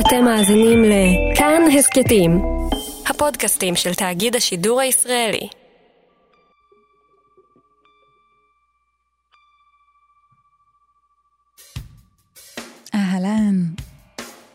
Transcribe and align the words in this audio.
אתם 0.00 0.24
מאזינים 0.24 0.82
לכאן 0.84 1.62
הסכתים, 1.78 2.42
הפודקאסטים 3.06 3.76
של 3.76 3.94
תאגיד 3.94 4.36
השידור 4.36 4.80
הישראלי. 4.80 5.48
אהלן, 12.94 13.62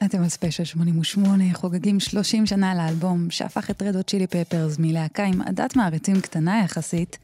אתם 0.05 0.23
על 0.23 0.29
ספיישל 0.29 0.63
88, 0.63 1.43
חוגגים 1.53 1.99
30 1.99 2.45
שנה 2.45 2.75
לאלבום 2.75 3.29
שהפך 3.29 3.69
את 3.69 3.81
Red 3.81 4.03
Hot 4.03 4.12
Chili 4.12 4.27
Peppers 4.27 4.75
מלהקה 4.79 5.23
עם 5.23 5.41
עדת 5.41 5.75
מעריצים 5.75 6.21
קטנה 6.21 6.61
יחסית, 6.65 7.17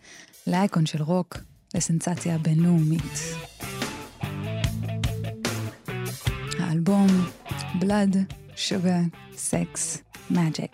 לאייקון 0.48 0.86
של 0.86 1.04
רוק, 1.04 1.38
לסנסציה 1.76 2.38
בינלאומית. 2.38 3.20
האלבום 6.60 7.08
Blood, 7.80 8.34
Sugar, 8.56 9.10
Sex, 9.36 10.02
Magic. 10.30 10.72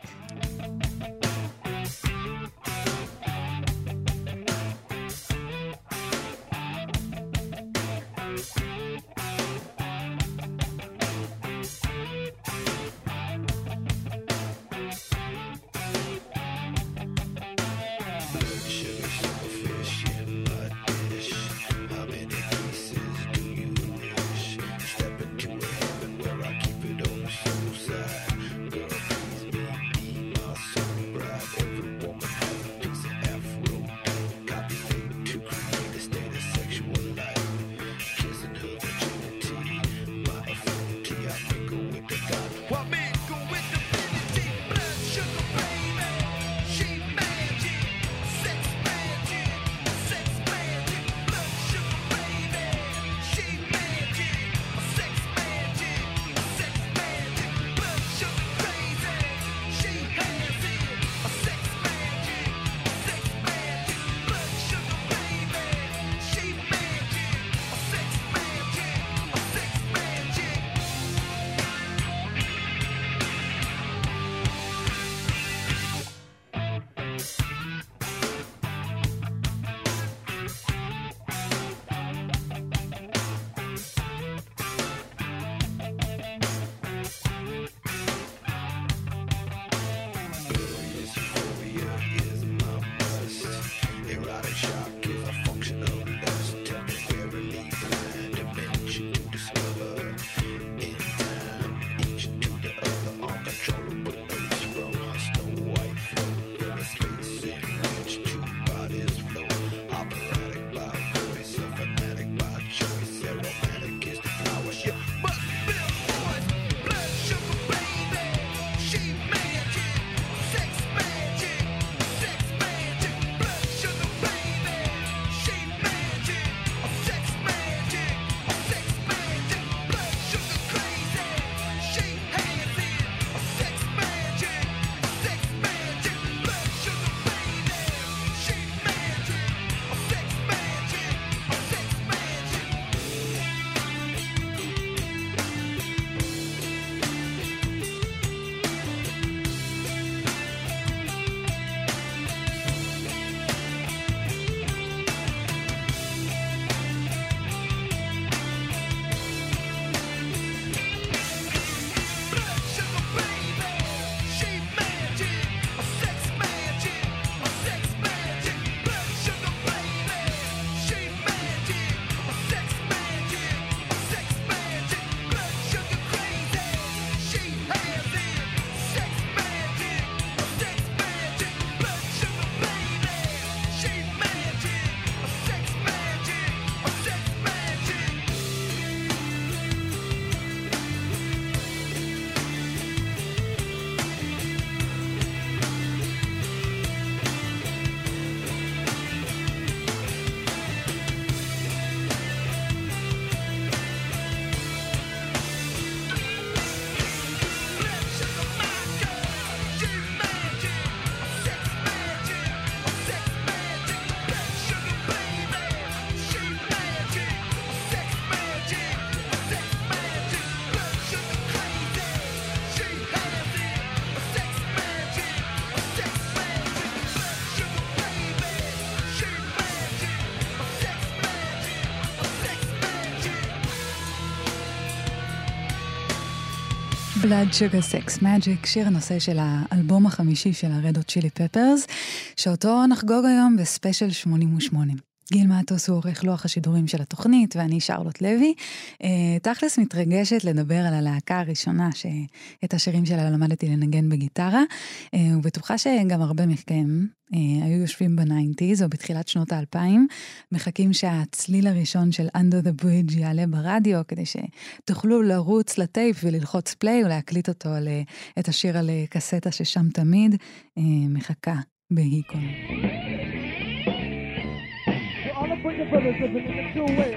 Blood 237.24 237.54
Sugar 237.54 237.82
Sex 237.94 238.22
Magic, 238.22 238.68
שיר 238.68 238.88
הנושא 238.88 239.20
של 239.20 239.38
האלבום 239.40 240.06
החמישי 240.06 240.54
של 240.54 240.68
ה 240.72 240.80
Red 240.80 241.04
Hot 241.04 241.13
Chili 241.13 241.30
Peppers, 241.30 241.88
שאותו 242.38 242.88
נחגוג 242.88 243.26
היום 243.26 243.58
בספיישל 243.58 244.12
88. 244.12 244.94
גיל 245.32 245.48
מטוס 245.48 245.90
הוא 245.90 245.98
עורך 245.98 246.24
לוח 246.24 246.46
השידורים 246.46 246.88
של 246.88 247.02
התוכנית, 247.02 247.56
ואני 247.56 247.80
שרלוט 247.80 248.22
לוי. 248.22 248.54
אה, 248.94 249.06
תכלס 249.42 249.80
מתרגשת 249.80 250.44
לדבר 250.44 250.76
על 250.78 250.94
הלהקה 250.94 251.40
הראשונה 251.40 251.90
שאת 251.92 252.74
השירים 252.74 253.06
שלה 253.06 253.30
למדתי 253.30 253.68
לנגן 253.68 254.10
בגיטרה, 254.10 254.62
אה, 255.06 255.20
ובטוחה 255.38 255.78
שגם 255.78 256.22
הרבה 256.22 256.46
מכם 256.46 257.06
אה, 257.32 257.36
היו 257.36 257.82
יושבים 257.82 258.16
ב 258.16 258.23
nineties 258.23 258.84
או 258.84 258.90
בתחילת 258.90 259.28
שנות 259.28 259.52
האלפיים, 259.52 260.08
מחכים 260.52 260.94
שהצליל 260.94 261.68
הראשון 261.68 262.12
של 262.12 262.28
Under 262.38 262.66
the 262.66 262.84
Bridge 262.84 263.18
יעלה 263.18 263.48
ברדיו, 263.48 264.02
כדי 264.08 264.24
שתוכלו 264.26 265.22
לרוץ 265.22 265.78
לטייפ 265.78 266.18
וללחוץ 266.24 266.74
play 266.74 267.06
ולהקליט 267.06 267.50
אותו 267.50 267.70
על, 267.70 267.88
אה, 267.88 268.40
את 268.40 268.48
השיר 268.48 268.78
על 268.78 268.90
קסטה 269.10 269.52
ששם 269.52 269.90
תמיד 269.90 270.36
אה, 270.36 270.82
מחכה 271.10 271.56
בהיכון. 271.92 272.44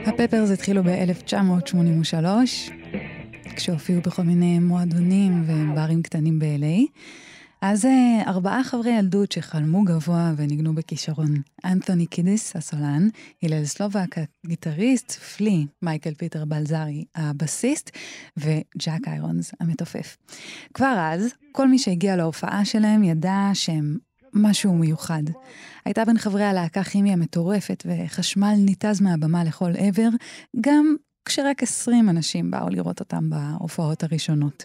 ה 0.06 0.12
Peppers 0.12 0.50
התחילו 0.50 0.82
ב-1983, 0.84 2.26
כשהופיעו 3.56 4.00
בכל 4.00 4.22
מיני 4.22 4.58
מועדונים 4.58 5.44
וברים 5.46 6.02
קטנים 6.02 6.38
ב-LA. 6.38 7.00
אז 7.62 7.84
אה, 7.84 8.22
ארבעה 8.26 8.64
חברי 8.64 8.90
ילדות 8.90 9.32
שחלמו 9.32 9.84
גבוה 9.84 10.32
וניגנו 10.36 10.74
בכישרון. 10.74 11.34
אנתוני 11.64 12.06
קידיס, 12.06 12.56
הסולן, 12.56 13.08
הלל 13.42 13.64
סלובק, 13.64 14.16
הגיטריסט, 14.44 15.12
פלי, 15.12 15.66
מייקל 15.82 16.14
פיטר 16.14 16.44
בלזרי, 16.44 17.04
הבסיסט, 17.14 17.90
וג'אק 18.36 19.08
איירונס, 19.08 19.54
המתופף. 19.60 20.16
כבר 20.74 20.94
אז, 20.98 21.34
כל 21.52 21.68
מי 21.68 21.78
שהגיע 21.78 22.16
להופעה 22.16 22.64
שלהם 22.64 23.04
ידע 23.04 23.50
שהם 23.54 23.96
משהו 24.36 24.74
מיוחד. 24.74 25.22
הייתה 25.84 26.04
בין 26.04 26.18
חברי 26.18 26.44
הלהקה 26.44 26.84
כימיה 26.84 27.16
מטורפת 27.16 27.86
וחשמל 27.86 28.54
ניתז 28.58 29.00
מהבמה 29.00 29.44
לכל 29.44 29.70
עבר, 29.78 30.08
גם 30.60 30.96
כשרק 31.24 31.62
20 31.62 32.08
אנשים 32.08 32.50
באו 32.50 32.68
לראות 32.68 33.00
אותם 33.00 33.30
בהופעות 33.30 34.02
הראשונות. 34.02 34.64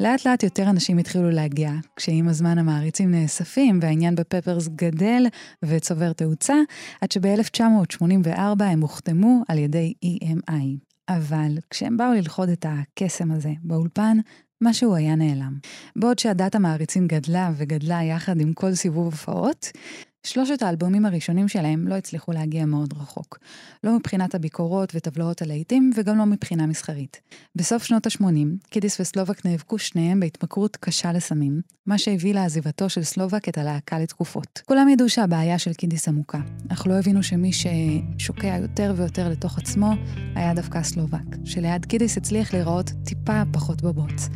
לאט 0.00 0.26
לאט 0.26 0.42
יותר 0.42 0.70
אנשים 0.70 0.98
התחילו 0.98 1.30
להגיע, 1.30 1.72
כשעם 1.96 2.28
הזמן 2.28 2.58
המעריצים 2.58 3.10
נאספים 3.10 3.78
והעניין 3.82 4.14
בפפרס 4.14 4.68
גדל 4.68 5.26
וצובר 5.64 6.12
תאוצה, 6.12 6.54
עד 7.00 7.12
שב-1984 7.12 8.64
הם 8.64 8.80
הוחתמו 8.80 9.42
על 9.48 9.58
ידי 9.58 9.94
EMI. 10.04 10.92
אבל 11.08 11.58
כשהם 11.70 11.96
באו 11.96 12.12
ללכוד 12.12 12.48
את 12.48 12.66
הקסם 12.68 13.32
הזה 13.32 13.52
באולפן, 13.62 14.18
משהו 14.62 14.94
היה 14.94 15.14
נעלם. 15.14 15.58
בעוד 15.96 16.18
שעדת 16.18 16.54
המעריצים 16.54 17.06
גדלה 17.06 17.50
וגדלה 17.56 18.02
יחד 18.02 18.40
עם 18.40 18.52
כל 18.52 18.74
סיבוב 18.74 19.04
הופעות, 19.04 19.72
שלושת 20.26 20.62
האלבומים 20.62 21.06
הראשונים 21.06 21.48
שלהם 21.48 21.88
לא 21.88 21.94
הצליחו 21.94 22.32
להגיע 22.32 22.66
מאוד 22.66 22.92
רחוק. 22.92 23.38
לא 23.84 23.96
מבחינת 23.96 24.34
הביקורות 24.34 24.92
וטבלאות 24.94 25.42
הלהיטים, 25.42 25.90
וגם 25.96 26.18
לא 26.18 26.26
מבחינה 26.26 26.66
מסחרית. 26.66 27.20
בסוף 27.56 27.84
שנות 27.84 28.06
ה-80, 28.06 28.68
קידיס 28.70 29.00
וסלובק 29.00 29.46
נאבקו 29.46 29.78
שניהם 29.78 30.20
בהתמכרות 30.20 30.76
קשה 30.76 31.12
לסמים, 31.12 31.60
מה 31.86 31.98
שהביא 31.98 32.34
לעזיבתו 32.34 32.88
של 32.88 33.02
סלובק 33.02 33.48
את 33.48 33.58
הלהקה 33.58 33.98
לתקופות. 33.98 34.62
כולם 34.66 34.88
ידעו 34.88 35.08
שהבעיה 35.08 35.58
של 35.58 35.72
קידיס 35.72 36.08
עמוקה, 36.08 36.40
אך 36.72 36.86
לא 36.86 36.98
הבינו 36.98 37.22
שמי 37.22 37.50
ששוקע 37.52 38.56
יותר 38.62 38.94
ויותר 38.96 39.28
לתוך 39.28 39.58
עצמו, 39.58 39.92
היה 40.34 40.54
דווקא 40.54 40.82
סלובק, 40.82 41.36
שליד 41.44 41.84
קידיס 41.84 42.16
הצליח 42.16 42.54
להיראות 42.54 42.90
טיפה 43.04 43.42
פחות 43.52 43.82
בבוץ. 43.82 44.28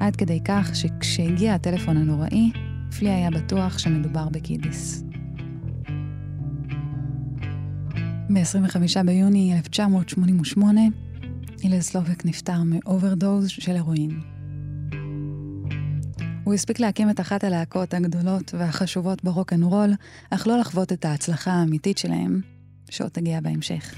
עד 0.00 0.16
כדי 0.16 0.40
כך 0.44 0.70
שכשהגיע 0.74 1.54
הטלפון 1.54 1.96
הנוראי, 1.96 2.50
פלי 2.98 3.10
היה 3.10 3.30
בטוח 3.30 3.78
שמדובר 3.78 4.28
בקידיס. 4.28 5.09
ב-25 8.34 9.02
ביוני 9.06 9.54
1988, 9.56 10.80
הלל 11.64 11.80
סלובק 11.80 12.24
נפטר 12.24 12.62
מאוברדוז 12.64 13.48
של 13.48 13.76
הרואין. 13.76 14.20
הוא 16.44 16.54
הספיק 16.54 16.80
להקים 16.80 17.10
את 17.10 17.20
אחת 17.20 17.44
הלהקות 17.44 17.94
הגדולות 17.94 18.54
והחשובות 18.54 19.24
ברוק 19.24 19.52
אנד 19.52 19.64
רול, 19.64 19.90
אך 20.30 20.46
לא 20.46 20.58
לחוות 20.58 20.92
את 20.92 21.04
ההצלחה 21.04 21.52
האמיתית 21.52 21.98
שלהם, 21.98 22.40
שעוד 22.90 23.10
תגיע 23.10 23.40
בהמשך. 23.40 23.94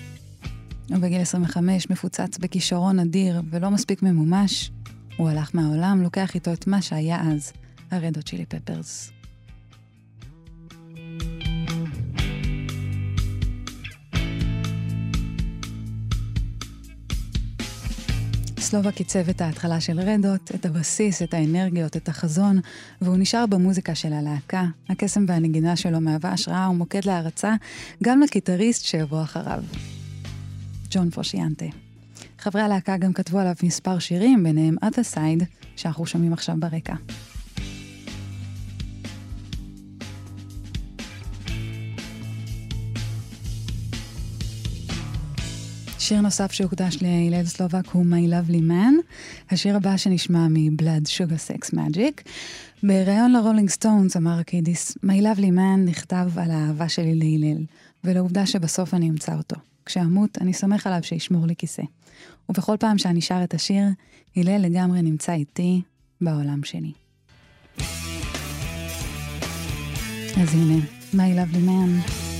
ובגיל 0.90 1.20
25 1.20 1.90
מפוצץ 1.90 2.38
בכישרון 2.38 2.98
אדיר 2.98 3.42
ולא 3.50 3.70
מספיק 3.70 4.02
ממומש, 4.02 4.70
הוא 5.16 5.28
הלך 5.28 5.50
מהעולם, 5.54 6.02
לוקח 6.02 6.34
איתו 6.34 6.52
את 6.52 6.66
מה 6.66 6.82
שהיה 6.82 7.20
אז, 7.20 7.52
הרדות 7.90 8.24
צ'ילי 8.24 8.46
פפרס. 8.46 9.12
סלובק 18.72 18.98
עיצב 18.98 19.28
את 19.28 19.40
ההתחלה 19.40 19.80
של 19.80 20.00
רדות, 20.00 20.50
את 20.54 20.66
הבסיס, 20.66 21.22
את 21.22 21.34
האנרגיות, 21.34 21.96
את 21.96 22.08
החזון, 22.08 22.60
והוא 23.00 23.16
נשאר 23.16 23.46
במוזיקה 23.46 23.94
של 23.94 24.12
הלהקה. 24.12 24.64
הקסם 24.88 25.24
והנגינה 25.28 25.76
שלו 25.76 26.00
מהווה 26.00 26.32
השראה 26.32 26.70
ומוקד 26.70 27.04
להערצה 27.04 27.54
גם 28.02 28.20
לגיטריסט 28.20 28.84
שיבוא 28.84 29.22
אחריו. 29.22 29.62
ג'ון 30.90 31.10
פרושיאנטה. 31.10 31.64
חברי 32.38 32.62
הלהקה 32.62 32.96
גם 32.96 33.12
כתבו 33.12 33.38
עליו 33.38 33.54
מספר 33.62 33.98
שירים, 33.98 34.44
ביניהם 34.44 34.76
Other 34.84 35.14
Side, 35.14 35.44
שאנחנו 35.76 36.06
שומעים 36.06 36.32
עכשיו 36.32 36.56
ברקע. 36.58 36.94
שיר 46.12 46.20
נוסף 46.20 46.52
שהוקדש 46.52 46.98
להלל 47.02 47.44
סלובק 47.44 47.88
הוא 47.92 48.04
My 48.04 48.30
Lovely 48.30 48.70
Man, 48.70 49.14
השיר 49.50 49.76
הבא 49.76 49.96
שנשמע 49.96 50.48
מ-Blood 50.48 51.08
Sugar 51.08 51.50
Sex 51.50 51.74
Magic. 51.74 52.22
בריאיון 52.82 53.32
ל 53.32 53.37
Rolling 53.37 53.70
Stones 53.70 54.16
אמר 54.16 54.42
קידיס, 54.42 54.92
My 55.06 55.22
Lovely 55.22 55.52
Man 55.56 55.78
נכתב 55.84 56.30
על 56.36 56.50
האהבה 56.50 56.88
שלי 56.88 57.14
להלל, 57.14 57.64
ולעובדה 58.04 58.46
שבסוף 58.46 58.94
אני 58.94 59.08
אמצא 59.08 59.34
אותו. 59.34 59.56
כשאמות, 59.86 60.38
אני 60.40 60.52
סומך 60.52 60.86
עליו 60.86 61.02
שישמור 61.02 61.46
לי 61.46 61.54
כיסא. 61.56 61.82
ובכל 62.48 62.76
פעם 62.80 62.98
שאני 62.98 63.20
שר 63.20 63.44
את 63.44 63.54
השיר, 63.54 63.84
הלל 64.36 64.62
לגמרי 64.62 65.02
נמצא 65.02 65.32
איתי 65.32 65.82
בעולם 66.20 66.64
שלי. 66.64 66.92
אז 70.42 70.54
הנה, 70.54 70.78
My 71.14 71.16
Lovely 71.16 71.68
Man. 71.68 72.31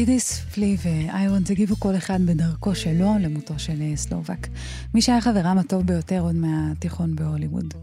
קידיס, 0.00 0.40
פלי 0.40 0.76
ואיירונס 0.82 1.50
הגיבו 1.50 1.76
כל 1.76 1.96
אחד 1.96 2.20
בדרכו 2.26 2.74
שלו 2.74 3.14
למותו 3.20 3.58
של 3.58 3.82
אה, 3.82 3.96
סלובק. 3.96 4.46
מי 4.94 5.02
שהיה 5.02 5.20
חברם 5.20 5.58
הטוב 5.58 5.82
ביותר 5.82 6.20
עוד 6.20 6.34
מהתיכון 6.34 7.16
בהוליווד. 7.16 7.74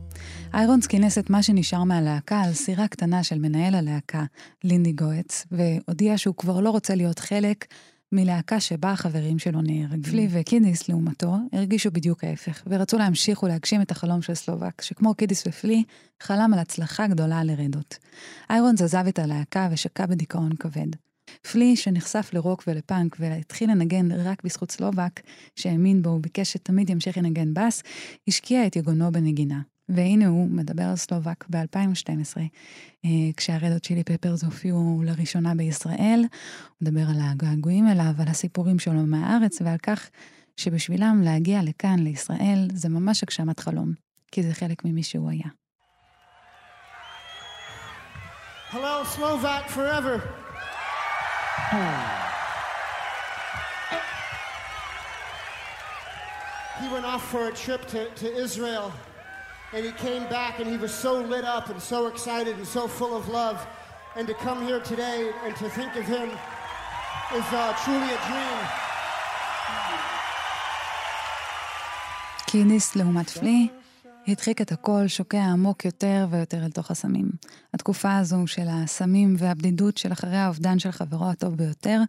איירונס 0.53 0.87
כינס 0.87 1.17
את 1.17 1.29
מה 1.29 1.43
שנשאר 1.43 1.83
מהלהקה 1.83 2.41
על 2.41 2.53
סירה 2.53 2.87
קטנה 2.87 3.23
של 3.23 3.39
מנהל 3.39 3.75
הלהקה, 3.75 4.23
לינדי 4.63 4.91
גואץ, 4.91 5.45
והודיע 5.51 6.17
שהוא 6.17 6.35
כבר 6.35 6.59
לא 6.59 6.69
רוצה 6.69 6.95
להיות 6.95 7.19
חלק 7.19 7.65
מלהקה 8.11 8.59
שבה 8.59 8.91
החברים 8.91 9.39
שלו 9.39 9.61
נהרגים. 9.61 10.11
פלי 10.11 10.27
וקידיס, 10.31 10.89
לעומתו, 10.89 11.35
הרגישו 11.53 11.91
בדיוק 11.91 12.23
ההפך, 12.23 12.63
ורצו 12.67 12.97
להמשיך 12.97 13.43
ולהגשים 13.43 13.81
את 13.81 13.91
החלום 13.91 14.21
של 14.21 14.33
סלובק, 14.33 14.81
שכמו 14.81 15.13
קידיס 15.13 15.43
ופלי, 15.47 15.83
חלם 16.23 16.53
על 16.53 16.59
הצלחה 16.59 17.07
גדולה 17.07 17.43
ל 17.43 17.50
Red 17.50 17.70
Hot. 17.70 17.97
איירונס 18.49 18.81
עזב 18.81 19.07
את 19.07 19.19
הלהקה 19.19 19.69
ושקע 19.71 20.05
בדיכאון 20.05 20.55
כבד. 20.59 21.06
פלי, 21.51 21.75
שנחשף 21.75 22.29
לרוק 22.33 22.63
ולפאנק 22.67 23.15
והתחיל 23.19 23.71
לנגן 23.71 24.11
רק 24.11 24.43
בזכות 24.43 24.71
סלובק, 24.71 25.21
שהאמין 25.55 26.01
בו 26.01 26.09
וביקש 26.09 26.53
שתמיד 26.53 26.89
ימשיך 26.89 27.17
לנגן 27.17 27.53
בס, 27.53 27.83
השקיע 28.27 28.67
את 28.67 28.75
יגונו 28.75 29.11
בנגינה. 29.11 29.61
והנה 29.89 30.27
הוא 30.27 30.49
מדבר 30.49 30.83
על 30.83 30.95
סלובק 30.95 31.45
ב-2012, 31.49 32.37
אה, 33.05 33.09
כשה 33.37 33.66
Red 33.66 33.83
Hot 33.83 33.91
Chili 33.91 34.03
Peppers 34.03 34.43
הופיעו 34.43 35.01
לראשונה 35.05 35.55
בישראל. 35.55 36.21
הוא 36.69 36.75
מדבר 36.81 37.09
על 37.09 37.19
הגעגועים 37.19 37.87
אליו, 37.87 38.13
על 38.19 38.27
הסיפורים 38.27 38.79
שלו 38.79 39.05
מהארץ 39.05 39.61
ועל 39.61 39.77
כך 39.83 40.09
שבשבילם 40.57 41.21
להגיע 41.23 41.63
לכאן, 41.63 41.99
לישראל, 41.99 42.67
זה 42.73 42.89
ממש 42.89 43.23
הגשמת 43.23 43.59
חלום, 43.59 43.93
כי 44.31 44.43
זה 44.43 44.53
חלק 44.53 44.85
ממי 44.85 45.03
שהוא 45.03 45.29
היה. 45.29 45.47
Hello, 48.71 49.05
Slovak 49.15 49.69
forever. 49.69 50.46
He 56.80 56.88
went 56.88 57.04
off 57.04 57.30
for 57.30 57.48
a 57.48 57.52
trip 57.52 57.86
to, 57.88 58.10
to 58.10 58.34
Israel 58.34 58.92
and 59.72 59.84
he 59.84 59.92
came 59.92 60.24
back 60.28 60.58
and 60.60 60.68
he 60.68 60.76
was 60.76 60.92
so 60.92 61.14
lit 61.14 61.44
up 61.44 61.68
and 61.70 61.80
so 61.80 62.06
excited 62.06 62.56
and 62.56 62.66
so 62.66 62.86
full 62.86 63.16
of 63.16 63.28
love. 63.28 63.66
And 64.16 64.26
to 64.26 64.34
come 64.34 64.66
here 64.66 64.80
today 64.80 65.30
and 65.44 65.56
to 65.56 65.68
think 65.70 65.96
of 65.96 66.04
him 66.04 66.28
is 67.34 67.46
uh, 67.52 67.72
truly 67.84 68.10
a 68.12 68.20
dream. 68.28 68.66
קיניס 72.46 72.96
לעומת 72.96 73.30
פלי 73.30 73.68
הדחיק 74.27 74.61
את 74.61 74.71
הכל, 74.71 75.07
שוקע 75.07 75.43
עמוק 75.43 75.85
יותר 75.85 76.27
ויותר 76.31 76.65
אל 76.65 76.71
תוך 76.71 76.91
הסמים. 76.91 77.29
התקופה 77.73 78.17
הזו 78.17 78.47
של 78.47 78.67
הסמים 78.69 79.35
והבדידות 79.37 79.97
של 79.97 80.11
אחרי 80.11 80.37
האובדן 80.37 80.79
של 80.79 80.91
חברו 80.91 81.29
הטוב 81.29 81.55
ביותר, 81.55 82.01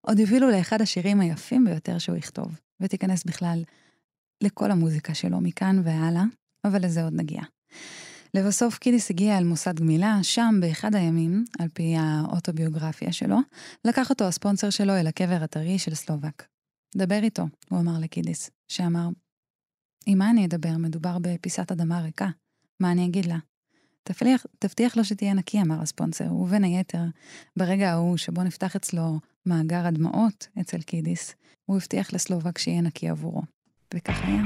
עוד 0.00 0.18
יובילו 0.18 0.50
לאחד 0.50 0.80
השירים 0.80 1.20
היפים 1.20 1.64
ביותר 1.64 1.98
שהוא 1.98 2.16
יכתוב, 2.16 2.60
ותיכנס 2.80 3.24
בכלל 3.24 3.62
לכל 4.42 4.70
המוזיקה 4.70 5.14
שלו 5.14 5.40
מכאן 5.40 5.82
והלאה, 5.84 6.24
אבל 6.64 6.84
לזה 6.84 7.04
עוד 7.04 7.12
נגיע. 7.12 7.42
לבסוף 8.34 8.78
קידיס 8.78 9.10
הגיע 9.10 9.38
אל 9.38 9.44
מוסד 9.44 9.80
גמילה, 9.80 10.18
שם 10.22 10.54
באחד 10.60 10.94
הימים, 10.94 11.44
על 11.58 11.68
פי 11.72 11.94
האוטוביוגרפיה 11.98 13.12
שלו, 13.12 13.38
לקח 13.84 14.10
אותו 14.10 14.24
הספונסר 14.24 14.70
שלו 14.70 14.96
אל 14.96 15.06
הקבר 15.06 15.38
הטרי 15.42 15.78
של 15.78 15.94
סלובק. 15.94 16.42
דבר 16.96 17.20
איתו, 17.22 17.46
הוא 17.70 17.80
אמר 17.80 17.98
לקידיס, 18.00 18.50
שאמר, 18.68 19.08
עם 20.06 20.18
מה 20.18 20.30
אני 20.30 20.46
אדבר? 20.46 20.76
מדובר 20.78 21.16
בפיסת 21.20 21.72
אדמה 21.72 22.00
ריקה. 22.00 22.28
מה 22.80 22.92
אני 22.92 23.06
אגיד 23.06 23.26
לה? 23.26 23.38
תפליח, 24.02 24.46
תבטיח 24.58 24.96
לו 24.96 25.04
שתהיה 25.04 25.34
נקי, 25.34 25.60
אמר 25.60 25.82
הספונסר, 25.82 26.32
ובין 26.32 26.64
היתר, 26.64 27.04
ברגע 27.56 27.90
ההוא 27.90 28.16
שבו 28.16 28.42
נפתח 28.42 28.76
אצלו 28.76 29.20
מאגר 29.46 29.86
הדמעות 29.86 30.48
אצל 30.60 30.82
קידיס, 30.82 31.34
הוא 31.64 31.76
הבטיח 31.76 32.12
לסלובק 32.12 32.58
שיהיה 32.58 32.80
נקי 32.80 33.08
עבורו. 33.08 33.42
וכך 33.94 34.20
היה. 34.24 34.42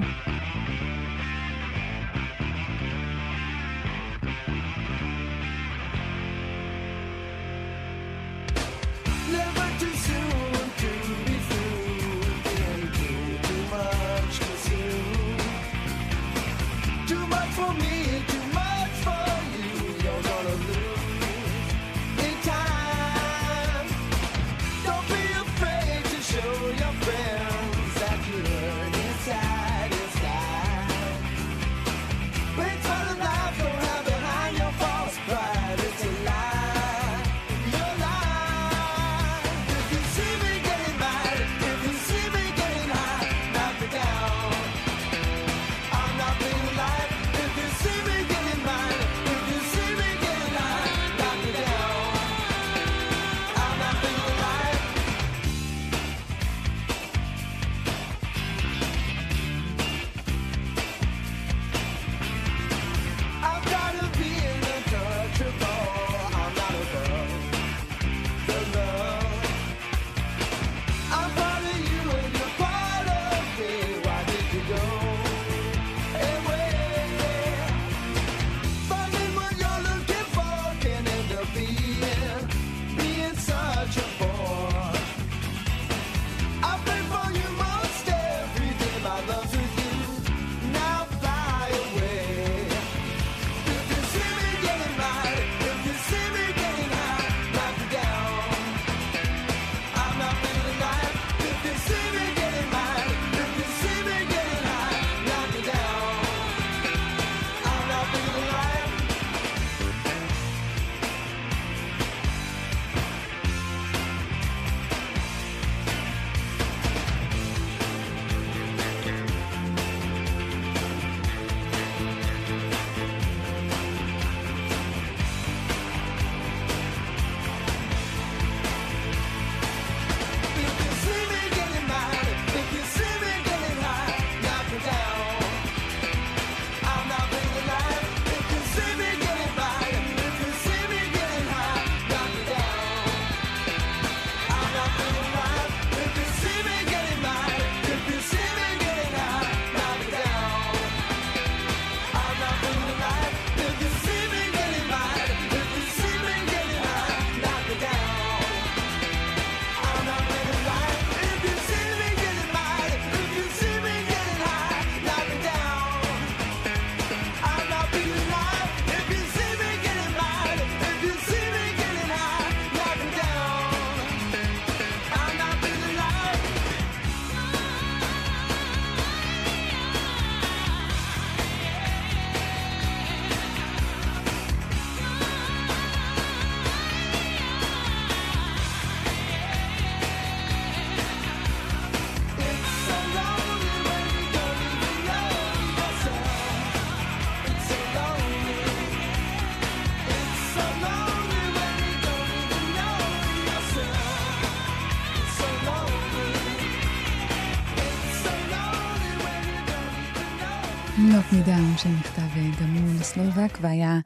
שנכתב 211.76 212.22
גם 212.60 212.76
הוא 212.76 213.00
לסלובק 213.00 213.58
והיה 213.60 213.98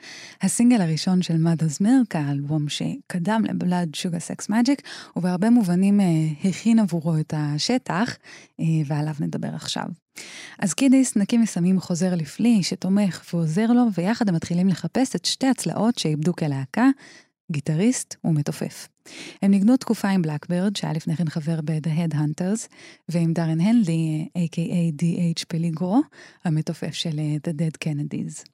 הסינגל 0.43 0.81
הראשון 0.81 1.23
של 1.23 1.35
Mother's 1.35 1.83
Milk, 1.83 2.19
האלבום 2.19 2.69
שקדם 2.69 3.43
ל 3.49 3.57
Blood 3.57 3.95
Sugar 3.95 4.19
Sex 4.19 4.49
Magic, 4.49 4.83
ובהרבה 5.17 5.51
מובנים 5.51 6.01
הכין 6.45 6.79
עבורו 6.79 7.17
את 7.17 7.35
השטח, 7.37 8.17
ועליו 8.87 9.15
נדבר 9.21 9.55
עכשיו. 9.55 9.85
אז 10.59 10.75
קידיס 10.75 11.17
נקי 11.17 11.39
מסמים 11.39 11.81
חוזר 11.81 12.15
לפלי, 12.15 12.63
שתומך 12.63 13.23
ועוזר 13.33 13.67
לו, 13.67 13.83
ויחד 13.95 14.29
הם 14.29 14.35
מתחילים 14.35 14.69
לחפש 14.69 15.17
את 15.17 15.25
שתי 15.25 15.47
הצלעות 15.47 15.99
שאיבדו 15.99 16.37
כלהקה, 16.37 16.89
גיטריסט 17.51 18.17
ומתופף. 18.25 18.89
הם 19.43 19.51
ניגנו 19.51 19.77
תקופה 19.77 20.09
עם 20.09 20.23
Blackbyrd, 20.23 20.77
שהיה 20.77 20.93
לפני 20.93 21.17
כן 21.17 21.29
חבר 21.29 21.61
ב-The 21.65 21.89
Headhunters, 21.89 22.69
ועם 23.09 23.33
דארן 23.33 23.61
הנלי, 23.61 24.29
a.k.a. 24.39 25.03
D.H. 25.03 25.45
פליגרו, 25.49 26.01
המתופף 26.45 26.95
של 26.95 27.21
The 27.49 27.51
Dead 27.51 27.89
Kennedys. 27.89 28.45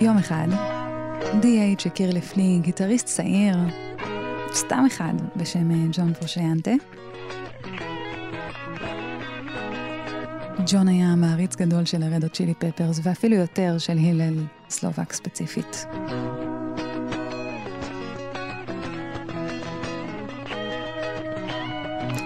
יום 0.00 0.18
אחד, 0.18 0.48
D.H. 1.42 1.86
הכיר 1.86 2.10
לפני 2.14 2.58
גיטריסט 2.62 3.06
צעיר, 3.06 3.56
סתם 4.52 4.84
אחד, 4.86 5.14
בשם 5.36 5.90
ג'ון 5.92 6.14
פרושיאנטה, 6.14 6.70
ג'ון 10.66 10.88
היה 10.88 11.14
מעריץ 11.16 11.56
גדול 11.56 11.84
של 11.84 12.02
הרדו 12.02 12.28
צ'ילי 12.28 12.54
פפרס, 12.54 13.00
ואפילו 13.02 13.36
יותר 13.36 13.78
של 13.78 13.98
הלל 13.98 14.44
סלובק 14.70 15.12
ספציפית. 15.12 15.86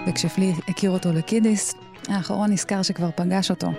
וכשפלי 0.07 0.53
הכיר 0.67 0.91
אותו 0.91 1.13
לקידיס, 1.13 1.73
האחרון 2.07 2.51
נזכר 2.51 2.81
שכבר 2.81 3.09
פגש 3.15 3.49
אותו. 3.49 3.71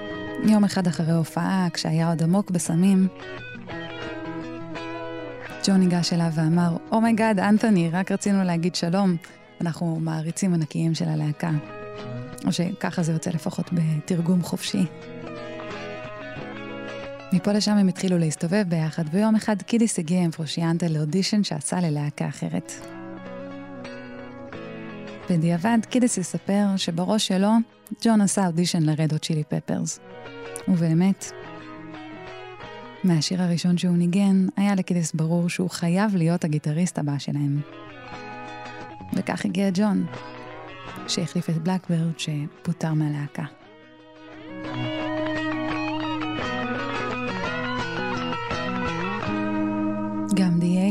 יום 0.44 0.64
אחד 0.64 0.86
אחרי 0.86 1.12
הופעה, 1.12 1.68
כשהיה 1.72 2.08
עוד 2.08 2.22
עמוק 2.22 2.50
בסמים, 2.50 3.08
ג'ון 5.66 5.80
ניגש 5.80 6.12
אליו 6.12 6.30
ואמר, 6.34 6.76
oh 6.92 7.04
my 7.04 7.15
god, 7.15 7.38
oh 7.40 7.42
אנתוני, 7.42 7.90
רק 7.90 8.12
רצינו 8.12 8.44
להגיד 8.44 8.74
שלום. 8.74 9.16
אנחנו 9.60 9.98
מעריצים 10.00 10.54
ענקיים 10.54 10.94
של 10.94 11.08
הלהקה. 11.08 11.50
או 12.46 12.52
שככה 12.52 13.02
זה 13.02 13.12
יוצא 13.12 13.30
לפחות 13.30 13.70
בתרגום 13.72 14.42
חופשי. 14.42 14.86
מפה 17.32 17.52
לשם 17.52 17.76
הם 17.76 17.88
התחילו 17.88 18.18
להסתובב 18.18 18.64
ביחד, 18.68 19.04
ויום 19.10 19.34
אחד 19.34 19.62
קידיס 19.62 19.98
הגיע 19.98 20.22
עם 20.22 20.30
פרושיאנטה 20.30 20.88
לאודישן 20.88 21.44
שעשה 21.44 21.80
ללהקה 21.80 22.28
אחרת. 22.28 22.72
בדיעבד, 25.30 25.78
קידיס 25.90 26.18
יספר 26.18 26.64
שבראש 26.76 27.26
שלו, 27.26 27.50
ג'ון 28.04 28.20
עשה 28.20 28.46
אודישן 28.46 28.82
לרדו 28.82 29.18
צ'ילי 29.18 29.44
פפרס. 29.44 30.00
ובאמת, 30.68 31.32
מהשיר 33.04 33.42
הראשון 33.42 33.78
שהוא 33.78 33.96
ניגן, 33.96 34.46
היה 34.56 34.74
לקידיס 34.74 35.12
ברור 35.12 35.48
שהוא 35.48 35.70
חייב 35.70 36.16
להיות 36.16 36.44
הגיטריסט 36.44 36.98
הבא 36.98 37.18
שלהם. 37.18 37.60
וכך 39.14 39.44
הגיע 39.44 39.70
ג'ון, 39.74 40.06
שהחליף 41.08 41.50
את 41.50 41.58
בלקברד 41.58 42.18
שפוטר 42.18 42.92
מהלהקה. 42.92 43.44
גם 44.64 45.05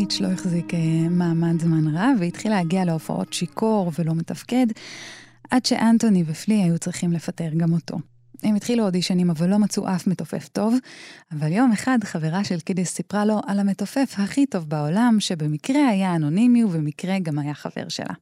DH 0.10 0.24
לא 0.24 0.28
החזיק 0.28 0.74
אה, 0.74 1.10
מעמד 1.10 1.62
זמן 1.62 1.98
רב 1.98 2.18
והתחיל 2.20 2.52
להגיע 2.52 2.86
להופעות 2.86 3.34
שיכור 3.34 3.92
ולא 4.00 4.16
מתפקד, 4.16 4.68
עד 5.52 5.66
שאנטוני 5.66 6.24
ופלי 6.28 6.64
היו 6.64 6.80
צריכים 6.80 7.12
לפטר 7.12 7.50
גם 7.58 7.74
אותו. 7.74 7.98
הם 8.44 8.56
התחילו 8.56 8.84
אודישנים 8.84 9.30
אבל 9.30 9.50
לא 9.50 9.58
מצאו 9.58 9.88
אף 9.88 10.08
מתופף 10.08 10.48
טוב, 10.48 10.76
אבל 11.32 11.52
יום 11.52 11.72
אחד 11.72 12.00
חברה 12.04 12.44
של 12.44 12.60
קידיס 12.60 12.94
סיפרה 12.94 13.26
לו 13.26 13.40
על 13.48 13.60
המתופף 13.60 14.14
הכי 14.18 14.46
טוב 14.46 14.70
בעולם, 14.70 15.18
שבמקרה 15.20 15.88
היה 15.88 16.16
אנונימי 16.16 16.64
ובמקרה 16.64 17.20
גם 17.20 17.40
היה 17.40 17.54
חבר 17.54 17.90
שלה. 17.90 18.14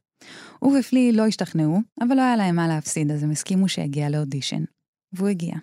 הוא 0.58 0.78
ופלי 0.78 1.12
לא 1.12 1.26
השתכנעו, 1.26 1.80
אבל 2.00 2.16
לא 2.16 2.22
היה 2.22 2.36
להם 2.36 2.56
מה 2.56 2.68
להפסיד, 2.68 3.10
אז 3.10 3.22
הם 3.22 3.30
הסכימו 3.30 3.68
שיגיע 3.68 4.10
לאודישן. 4.10 4.64
והוא 5.12 5.28
הגיע. 5.28 5.54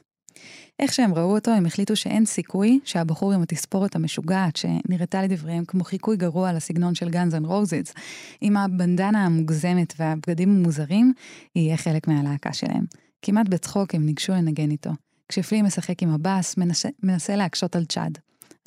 איך 0.81 0.93
שהם 0.93 1.13
ראו 1.13 1.35
אותו, 1.35 1.51
הם 1.51 1.65
החליטו 1.65 1.95
שאין 1.95 2.25
סיכוי 2.25 2.79
שהבחור 2.83 3.33
עם 3.33 3.41
התספורת 3.41 3.95
המשוגעת, 3.95 4.55
שנראתה 4.55 5.23
לדבריהם 5.23 5.65
כמו 5.65 5.83
חיקוי 5.83 6.17
גרוע 6.17 6.53
לסגנון 6.53 6.95
של 6.95 7.09
Guns 7.09 7.35
N' 7.35 7.45
Roses, 7.45 7.93
עם 8.41 8.57
הבנדנה 8.57 9.25
המוגזמת 9.25 9.93
והבגדים 9.99 10.49
המוזרים, 10.49 11.13
יהיה 11.55 11.77
חלק 11.77 12.07
מהלהקה 12.07 12.53
שלהם. 12.53 12.85
כמעט 13.21 13.47
בצחוק 13.47 13.95
הם 13.95 14.05
ניגשו 14.05 14.31
לנגן 14.31 14.71
איתו. 14.71 14.89
כשפלי 15.29 15.61
משחק 15.61 16.03
עם 16.03 16.09
הבאס, 16.09 16.57
מנסה, 16.57 16.89
מנסה 17.03 17.35
להקשות 17.35 17.75
על 17.75 17.85
צ'אד. 17.85 18.17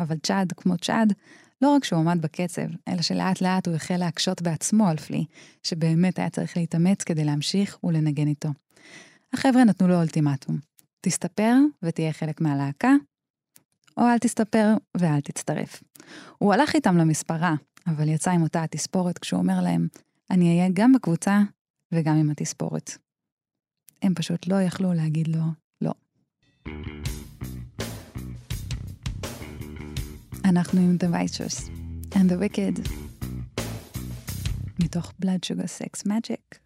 אבל 0.00 0.16
צ'אד, 0.22 0.53
כמו 0.57 0.79
צ'אד, 0.79 1.12
לא 1.62 1.68
רק 1.68 1.85
שהוא 1.85 2.00
עמד 2.00 2.22
בקצב, 2.22 2.66
אלא 2.88 3.03
שלאט 3.03 3.40
לאט 3.40 3.68
הוא 3.68 3.74
החל 3.74 3.96
להקשות 3.96 4.42
בעצמו 4.42 4.88
על 4.88 4.96
פלי, 4.96 5.24
שבאמת 5.62 6.18
היה 6.18 6.31
צריך 6.31 6.57
להתאמץ 6.57 7.03
כדי 7.03 7.24
להמשיך 7.24 7.85
ולנגן 7.85 8.27
איתו. 8.27 8.48
החבר'ה 9.33 9.64
נתנו 9.64 9.88
לו 9.88 9.94
אולטימטום, 9.94 10.59
תסתפר 11.05 11.55
ותהיה 11.83 12.12
חלק 12.12 12.40
מהלהקה, 12.40 12.93
או 13.97 14.03
אל 14.03 14.19
תסתפר 14.19 14.75
ואל 14.97 15.21
תצטרף. 15.21 15.83
הוא 16.38 16.55
הלך 16.55 16.75
איתם 16.75 16.97
למספרה, 16.97 17.55
אבל 17.87 18.09
יצא 18.09 18.31
עם 18.31 18.43
אותה 18.43 18.62
התספורת 18.62 19.19
כשהוא 19.19 19.40
אומר 19.40 19.61
להם, 19.61 19.88
אני 20.31 20.49
אהיה 20.49 20.69
גם 20.73 20.93
בקבוצה 20.93 21.40
וגם 21.93 22.17
עם 22.17 22.31
התספורת. 22.31 22.90
הם 24.03 24.14
פשוט 24.14 24.47
לא 24.47 24.62
יכלו 24.62 24.93
להגיד 24.93 25.29
לו 25.29 25.43
לא. 25.81 25.93
אנחנו 30.45 30.81
עם 30.81 30.97
The 31.01 31.14
Righteous 31.14 31.71
and 32.14 32.31
the 32.31 32.37
Wicked, 32.38 32.90
מתוך 34.81 35.12
Blood 35.23 35.47
Sugar 35.47 35.67
Sex 35.67 36.09
Magic. 36.09 36.63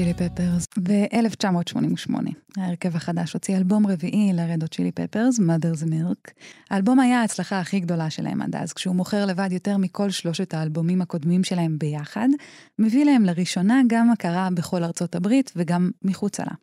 צ'ילי 0.00 0.14
פפרס. 0.14 0.66
ב-1988, 0.82 2.14
ההרכב 2.56 2.96
החדש 2.96 3.32
הוציא 3.32 3.56
אלבום 3.56 3.86
רביעי 3.86 4.32
לרדות 4.32 4.74
צ'ילי 4.74 4.92
פפרס, 4.92 5.38
Mother's 5.38 5.84
Milk. 5.84 6.32
האלבום 6.70 7.00
היה 7.00 7.20
ההצלחה 7.20 7.60
הכי 7.60 7.80
גדולה 7.80 8.10
שלהם 8.10 8.42
עד 8.42 8.56
אז, 8.56 8.72
כשהוא 8.72 8.96
מוכר 8.96 9.26
לבד 9.26 9.48
יותר 9.52 9.76
מכל 9.76 10.10
שלושת 10.10 10.54
האלבומים 10.54 11.02
הקודמים 11.02 11.44
שלהם 11.44 11.78
ביחד, 11.78 12.28
מביא 12.78 13.04
להם 13.04 13.24
לראשונה 13.24 13.80
גם 13.86 14.10
הכרה 14.10 14.48
בכל 14.54 14.84
ארצות 14.84 15.14
הברית 15.14 15.52
וגם 15.56 15.90
מחוצה 16.02 16.42
לה. 16.42 16.54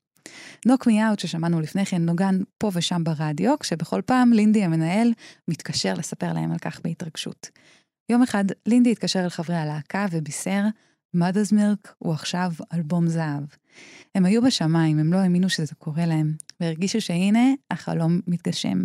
נוק 0.65 0.87
מי 0.87 1.07
אאוט 1.07 1.19
ששמענו 1.19 1.61
לפני 1.61 1.85
כן 1.85 2.01
נוגן 2.01 2.39
פה 2.57 2.71
ושם 2.73 3.03
ברדיו, 3.03 3.59
כשבכל 3.59 4.01
פעם 4.05 4.33
לינדי 4.33 4.63
המנהל 4.63 5.13
מתקשר 5.47 5.93
לספר 5.93 6.33
להם 6.33 6.51
על 6.51 6.57
כך 6.57 6.79
בהתרגשות. 6.83 7.49
יום 8.09 8.23
אחד 8.23 8.45
לינדי 8.65 8.91
התקשר 8.91 9.23
אל 9.23 9.29
חברי 9.29 9.55
הלהקה 9.55 10.05
ובישר, 10.11 10.61
Mother's 11.15 11.53
Milk 11.53 11.89
הוא 11.97 12.13
עכשיו 12.13 12.51
אלבום 12.73 13.07
זהב. 13.07 13.43
הם 14.15 14.25
היו 14.25 14.41
בשמיים, 14.41 14.99
הם 14.99 15.13
לא 15.13 15.17
האמינו 15.17 15.49
שזה 15.49 15.75
קורה 15.75 16.05
להם, 16.05 16.33
והרגישו 16.59 17.01
שהנה, 17.01 17.53
החלום 17.71 18.19
מתגשם. 18.27 18.83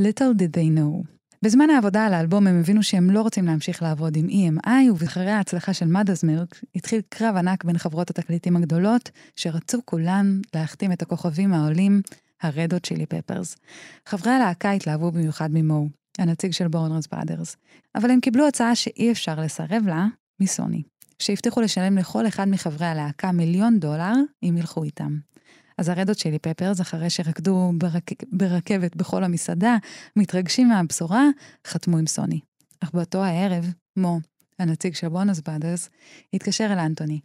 Little 0.00 0.38
did 0.38 0.56
they 0.56 0.78
know. 0.78 1.16
בזמן 1.42 1.70
העבודה 1.70 2.06
על 2.06 2.14
האלבום 2.14 2.46
הם 2.46 2.60
הבינו 2.60 2.82
שהם 2.82 3.10
לא 3.10 3.22
רוצים 3.22 3.46
להמשיך 3.46 3.82
לעבוד 3.82 4.16
עם 4.16 4.28
EMI, 4.28 4.90
ובחרי 4.90 5.30
ההצלחה 5.30 5.72
של 5.72 5.86
Mother's 5.86 6.24
Milk 6.24 6.58
התחיל 6.74 7.00
קרב 7.08 7.36
ענק 7.36 7.64
בין 7.64 7.78
חברות 7.78 8.10
התקליטים 8.10 8.56
הגדולות, 8.56 9.10
שרצו 9.36 9.78
כולן 9.84 10.40
להחתים 10.54 10.92
את 10.92 11.02
הכוכבים 11.02 11.52
העולים, 11.52 12.00
הרדות 12.42 12.86
צ'ילי 12.86 13.06
פפרס. 13.06 13.56
חברי 14.06 14.32
הלהקה 14.32 14.70
התלהבו 14.70 15.12
במיוחד 15.12 15.48
ממו, 15.52 15.88
הנציג 16.18 16.52
של 16.52 16.68
בורנרס 16.68 17.06
בראדרס, 17.06 17.56
אבל 17.94 18.10
הם 18.10 18.20
קיבלו 18.20 18.48
הצעה 18.48 18.74
שאי 18.74 19.12
אפשר 19.12 19.40
לסרב 19.40 19.82
לה 19.86 20.06
מסוני. 20.40 20.82
שהבטיחו 21.18 21.60
לשלם 21.60 21.98
לכל 21.98 22.28
אחד 22.28 22.48
מחברי 22.48 22.86
הלהקה 22.86 23.32
מיליון 23.32 23.78
דולר 23.78 24.12
אם 24.42 24.54
ילכו 24.58 24.84
איתם. 24.84 25.18
אז 25.78 25.88
הרדות 25.88 26.18
שלי 26.18 26.38
פפרס, 26.38 26.80
אחרי 26.80 27.10
שרקדו 27.10 27.72
ברק... 27.78 28.10
ברכבת 28.32 28.96
בכל 28.96 29.24
המסעדה, 29.24 29.76
מתרגשים 30.16 30.68
מהבשורה, 30.68 31.24
חתמו 31.66 31.98
עם 31.98 32.06
סוני. 32.06 32.40
אך 32.80 32.90
באותו 32.94 33.24
הערב, 33.24 33.72
מו, 33.96 34.20
הנציג 34.58 34.94
של 34.94 35.08
בונוס 35.08 35.40
באדרס, 35.40 35.90
התקשר 36.34 36.66
אל 36.72 36.78
אנטוני. 36.78 37.20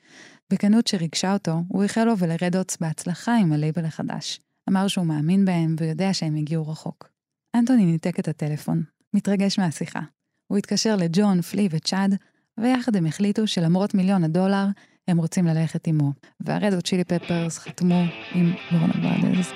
בכנות 0.49 0.87
שריגשה 0.87 1.33
אותו, 1.33 1.63
הוא 1.67 1.83
איחל 1.83 2.03
לו 2.03 2.17
ולרדוטס 2.17 2.77
בהצלחה 2.77 3.37
עם 3.37 3.53
הלייבל 3.53 3.85
החדש. 3.85 4.39
אמר 4.69 4.87
שהוא 4.87 5.05
מאמין 5.05 5.45
בהם 5.45 5.75
ויודע 5.79 6.13
שהם 6.13 6.35
הגיעו 6.35 6.67
רחוק. 6.67 7.09
אנטוני 7.55 7.85
ניתק 7.85 8.19
את 8.19 8.27
הטלפון, 8.27 8.83
מתרגש 9.13 9.59
מהשיחה. 9.59 10.01
הוא 10.47 10.57
התקשר 10.57 10.95
לג'ון, 10.95 11.41
פלי 11.41 11.67
וצ'אד, 11.71 12.15
ויחד 12.61 12.95
הם 12.95 13.05
החליטו 13.05 13.47
שלמרות 13.47 13.93
מיליון 13.93 14.23
הדולר, 14.23 14.65
הם 15.07 15.17
רוצים 15.17 15.47
ללכת 15.47 15.87
עמו. 15.87 16.11
והרדות 16.39 16.85
צ'ילי 16.85 17.03
פפרס 17.03 17.57
חתמו 17.57 18.03
עם 18.35 18.53
לורנה 18.71 18.93
ברדרס. 18.93 19.51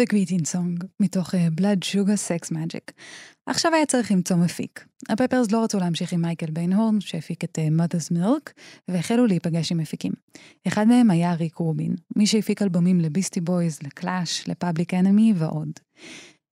The 0.00 0.04
Greeting 0.12 0.42
Song, 0.52 0.86
מתוך 1.00 1.34
אה, 1.34 1.60
Blood 1.60 1.84
Sugar 1.84 2.18
Sex 2.28 2.52
Magic. 2.52 2.92
עכשיו 3.46 3.74
היה 3.74 3.86
צריך 3.86 4.12
למצוא 4.12 4.36
מפיק. 4.36 4.86
ה 5.08 5.13
Peppers 5.13 5.52
לא 5.52 5.64
רצו 5.64 5.78
להמשיך 5.78 6.12
עם 6.12 6.22
מייקל 6.22 6.50
ביינהורן, 6.50 7.00
שהפיק 7.00 7.44
את 7.44 7.58
אה, 7.58 7.80
Mother's 7.80 8.16
Milk, 8.16 8.52
והחלו 8.88 9.26
להיפגש 9.26 9.72
עם 9.72 9.78
מפיקים. 9.78 10.12
אחד 10.68 10.88
מהם 10.88 11.10
היה 11.10 11.34
ריק 11.34 11.56
רובין, 11.56 11.94
מי 12.16 12.26
שהפיק 12.26 12.62
אלבומים 12.62 13.00
ל 13.00 13.05
Beastie 13.05 13.40
Boys, 13.40 13.78
ל 13.82 13.91
Clash, 13.91 14.48
ל 14.48 14.55
Public 14.55 14.94
Enemy 14.94 15.32
ועוד. 15.36 15.70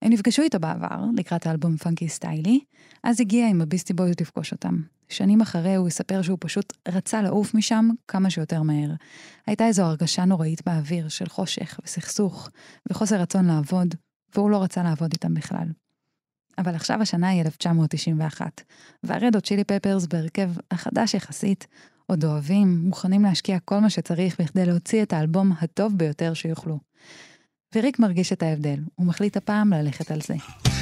הם 0.01 0.11
נפגשו 0.11 0.41
איתו 0.41 0.59
בעבר, 0.59 1.05
לקראת 1.17 1.47
האלבום 1.47 1.77
Freaky 1.77 2.09
Styley, 2.09 2.59
אז 3.03 3.21
הגיע 3.21 3.49
עם 3.49 3.61
ה 3.61 3.65
Beastie 3.65 3.93
Boys 3.93 4.15
לפגוש 4.21 4.51
אותם. 4.51 4.92
שנים 5.13 5.41
אחרי 5.41 5.75
הוא 5.75 5.87
יספר 5.87 6.21
שהוא 6.21 6.37
פשוט 6.41 6.73
רצה 6.87 7.21
לעוף 7.21 7.53
משם 7.53 7.89
כמה 8.07 8.29
שיותר 8.29 8.61
מהר. 8.61 8.89
הייתה 9.47 9.67
איזו 9.67 9.83
הרגשה 9.83 10.25
נוראית 10.25 10.61
באוויר 10.65 11.09
של 11.09 11.29
חושך 11.29 11.79
וסכסוך 11.85 12.49
וחוסר 12.89 13.15
רצון 13.15 13.45
לעבוד, 13.45 13.95
והוא 14.35 14.49
לא 14.49 14.63
רצה 14.63 14.83
לעבוד 14.83 15.11
איתם 15.13 15.33
בכלל. 15.33 15.67
אבל 16.57 16.75
עכשיו 16.75 17.01
השנה 17.01 17.29
היא 17.29 17.41
1991, 17.41 18.61
והרדות 19.03 19.43
צ'ילי 19.45 19.63
פפרס 19.63 20.05
בהרכב 20.05 20.49
החדש 20.71 21.13
יחסית, 21.13 21.67
עוד 22.07 22.25
אוהבים, 22.25 22.81
מוכנים 22.83 23.23
להשקיע 23.23 23.59
כל 23.59 23.79
מה 23.79 23.89
שצריך 23.89 24.41
בכדי 24.41 24.65
להוציא 24.65 25.03
את 25.03 25.13
האלבום 25.13 25.51
הטוב 25.61 25.97
ביותר 25.97 26.33
שיוכלו. 26.33 26.79
וריק 27.75 27.99
מרגיש 27.99 28.33
את 28.33 28.43
ההבדל, 28.43 28.79
הוא 28.95 29.05
מחליט 29.05 29.37
הפעם 29.37 29.73
ללכת 29.73 30.11
על 30.11 30.21
זה. 30.21 30.72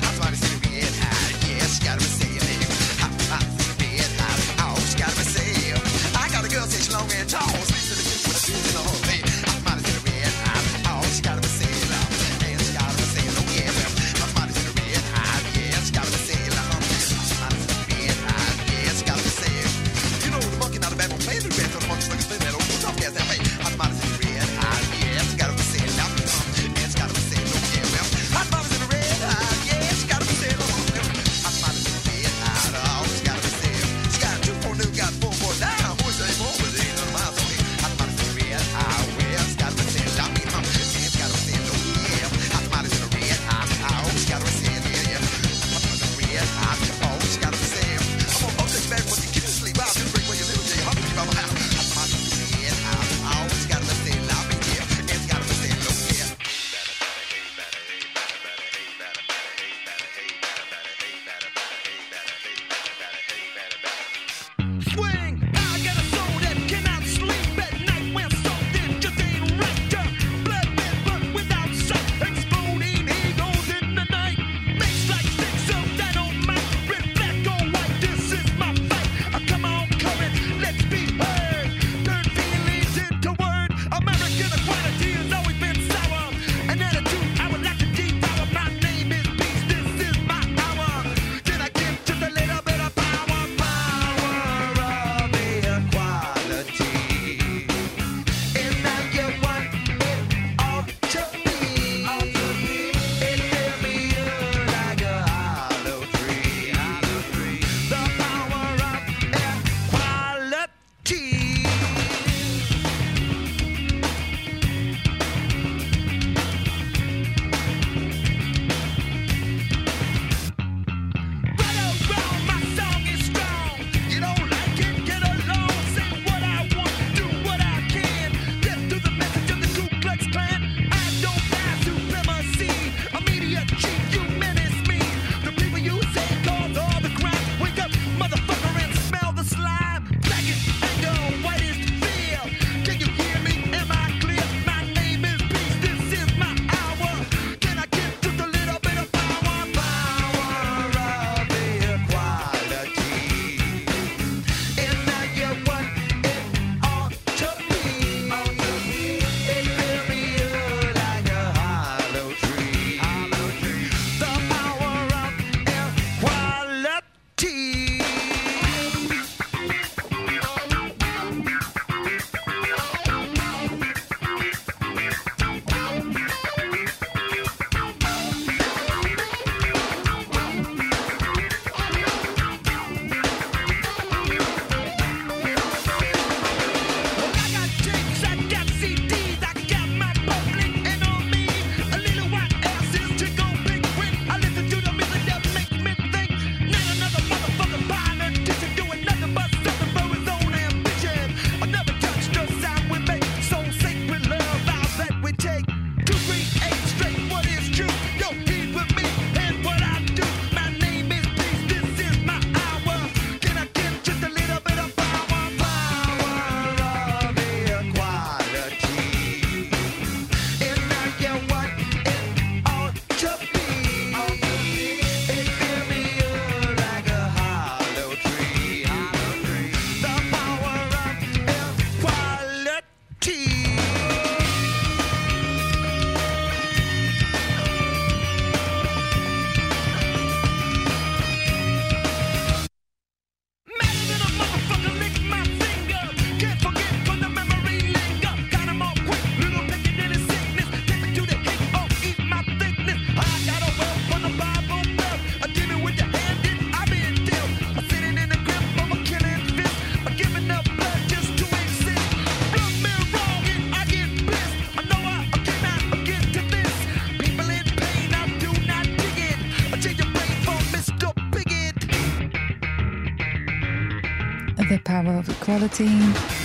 quality. 275.51 276.40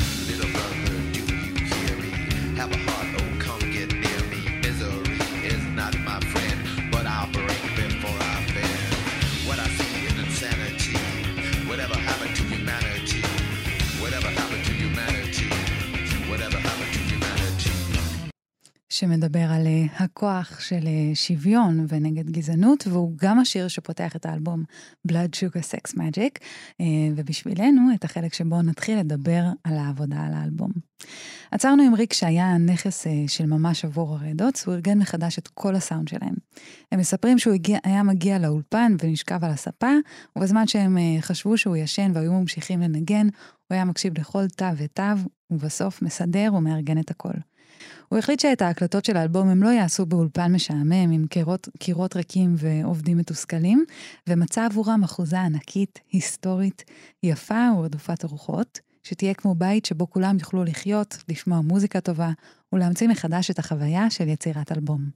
שמדבר 19.16 19.50
על 19.50 19.66
אה, 19.66 20.04
הכוח 20.04 20.60
של 20.60 20.86
אה, 20.86 21.14
שוויון 21.14 21.86
ונגד 21.88 22.30
גזענות, 22.30 22.86
והוא 22.86 23.12
גם 23.16 23.38
השיר 23.38 23.68
שפותח 23.68 24.16
את 24.16 24.26
האלבום 24.26 24.64
Blood 25.08 25.36
Sugar 25.36 25.62
Sex 25.62 25.94
Magic, 25.94 26.44
אה, 26.80 26.84
ובשבילנו 27.16 27.82
את 27.94 28.04
החלק 28.04 28.34
שבו 28.34 28.62
נתחיל 28.62 28.98
לדבר 28.98 29.42
על 29.64 29.78
העבודה 29.78 30.20
על 30.20 30.34
האלבום. 30.34 30.70
עצרנו 31.50 31.82
עם 31.82 31.94
ריק 31.94 32.12
שהיה 32.12 32.58
נכס 32.58 33.06
של 33.26 33.46
ממש 33.46 33.84
עבור 33.84 34.14
הרדוץ, 34.16 34.66
הוא 34.66 34.74
ארגן 34.74 34.98
מחדש 34.98 35.38
את 35.38 35.48
כל 35.48 35.74
הסאונד 35.74 36.08
שלהם. 36.08 36.34
הם 36.92 36.98
מספרים 37.00 37.38
שהוא 37.38 37.54
הגיע, 37.54 37.78
היה 37.84 38.02
מגיע 38.02 38.38
לאולפן 38.38 38.96
ונשכב 39.02 39.44
על 39.44 39.50
הספה, 39.50 39.92
ובזמן 40.36 40.66
שהם 40.66 40.98
חשבו 41.20 41.58
שהוא 41.58 41.76
ישן 41.76 42.10
והיו 42.14 42.32
ממשיכים 42.32 42.80
לנגן, 42.80 43.26
הוא 43.68 43.74
היה 43.74 43.84
מקשיב 43.84 44.18
לכל 44.18 44.48
תו 44.48 44.76
ותו, 44.76 45.02
ובסוף 45.50 46.02
מסדר 46.02 46.50
ומארגן 46.54 46.98
את 46.98 47.10
הכל. 47.10 47.34
הוא 48.08 48.18
החליט 48.18 48.40
שאת 48.40 48.62
ההקלטות 48.62 49.04
של 49.04 49.16
האלבום 49.16 49.48
הם 49.48 49.62
לא 49.62 49.68
יעשו 49.68 50.06
באולפן 50.06 50.52
משעמם 50.52 51.10
עם 51.12 51.26
קירות, 51.26 51.68
קירות 51.78 52.16
ריקים 52.16 52.54
ועובדים 52.58 53.18
מתוסכלים, 53.18 53.84
ומצא 54.28 54.64
עבורם 54.64 55.04
אחוזה 55.04 55.40
ענקית, 55.40 56.00
היסטורית, 56.12 56.84
יפה 57.22 57.68
ורדופת 57.78 58.24
הרוחות, 58.24 58.80
שתהיה 59.02 59.34
כמו 59.34 59.54
בית 59.54 59.84
שבו 59.84 60.10
כולם 60.10 60.36
יוכלו 60.38 60.64
לחיות, 60.64 61.18
לשמוע 61.28 61.60
מוזיקה 61.60 62.00
טובה 62.00 62.30
ולהמציא 62.72 63.08
מחדש 63.08 63.50
את 63.50 63.58
החוויה 63.58 64.10
של 64.10 64.28
יצירת 64.28 64.72
אלבום. 64.72 65.10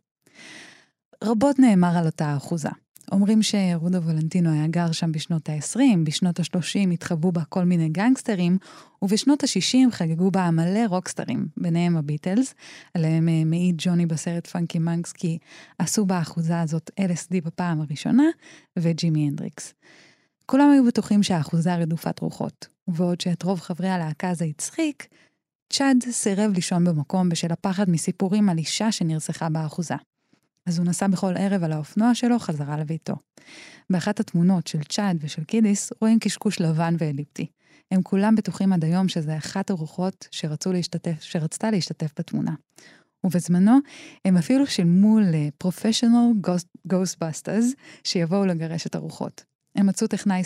רבות 1.24 1.58
נאמר 1.58 1.98
על 1.98 2.06
אותה 2.06 2.36
אחוזה. 2.36 2.68
אומרים 3.12 3.42
שרודו 3.42 4.02
ולנטינו 4.02 4.52
היה 4.52 4.66
גר 4.66 4.92
שם 4.92 5.12
בשנות 5.12 5.48
ה-20, 5.48 5.80
בשנות 6.04 6.40
ה-30 6.40 6.92
התחבאו 6.92 7.32
בה 7.32 7.44
כל 7.48 7.64
מיני 7.64 7.88
גנגסטרים, 7.88 8.58
ובשנות 9.02 9.44
ה-60 9.44 9.90
חגגו 9.90 10.30
בה 10.30 10.50
מלא 10.50 10.80
רוקסטרים, 10.86 11.46
ביניהם 11.56 11.96
הביטלס, 11.96 12.54
עליהם 12.94 13.28
אה, 13.28 13.44
מעיד 13.44 13.74
ג'וני 13.78 14.06
בסרט 14.06 14.46
פאנקי 14.46 14.78
מנקס, 14.78 15.12
כי 15.12 15.38
עשו 15.78 16.06
באחוזה 16.06 16.60
הזאת 16.60 16.90
LSD 17.00 17.44
בפעם 17.44 17.80
הראשונה, 17.80 18.24
וג'ימי 18.78 19.26
הנדריקס. 19.26 19.74
כולם 20.46 20.70
היו 20.70 20.84
בטוחים 20.84 21.22
שהאחוזה 21.22 21.76
רדופת 21.76 22.20
רוחות, 22.20 22.66
ובעוד 22.88 23.20
שאת 23.20 23.42
רוב 23.42 23.60
חברי 23.60 23.88
הלהקה 23.88 24.34
זה 24.34 24.44
הצחיק, 24.44 25.06
צ'אד 25.72 25.96
סירב 26.10 26.52
לישון 26.54 26.84
במקום 26.84 27.28
בשל 27.28 27.52
הפחד 27.52 27.90
מסיפורים 27.90 28.48
על 28.48 28.58
אישה 28.58 28.92
שנרצחה 28.92 29.48
באחוזה. 29.48 29.94
אז 30.66 30.78
הוא 30.78 30.86
נסע 30.86 31.06
בכל 31.06 31.36
ערב 31.36 31.64
על 31.64 31.72
האופנוע 31.72 32.14
שלו 32.14 32.38
חזרה 32.38 32.76
לביתו. 32.76 33.14
באחת 33.90 34.20
התמונות 34.20 34.66
של 34.66 34.82
צ'אד 34.82 35.16
ושל 35.20 35.44
קידיס 35.44 35.92
רואים 36.00 36.18
קשקוש 36.18 36.60
לבן 36.60 36.94
ואליפטי. 36.98 37.46
הם 37.90 38.02
כולם 38.02 38.34
בטוחים 38.34 38.72
עד 38.72 38.84
היום 38.84 39.08
שזה 39.08 39.36
אחת 39.36 39.70
הרוחות 39.70 40.28
להשתתף, 40.72 41.22
שרצתה 41.22 41.70
להשתתף 41.70 42.12
בתמונה. 42.18 42.54
ובזמנו 43.24 43.78
הם 44.24 44.36
אפילו 44.36 44.66
שילמו 44.66 45.20
ל-Professional 45.20 46.48
Ghostbusters 46.92 47.64
שיבואו 48.04 48.46
לגרש 48.46 48.86
את 48.86 48.94
הרוחות. 48.94 49.44
הם 49.76 49.86
מצאו 49.86 50.06
טכנאי 50.06 50.42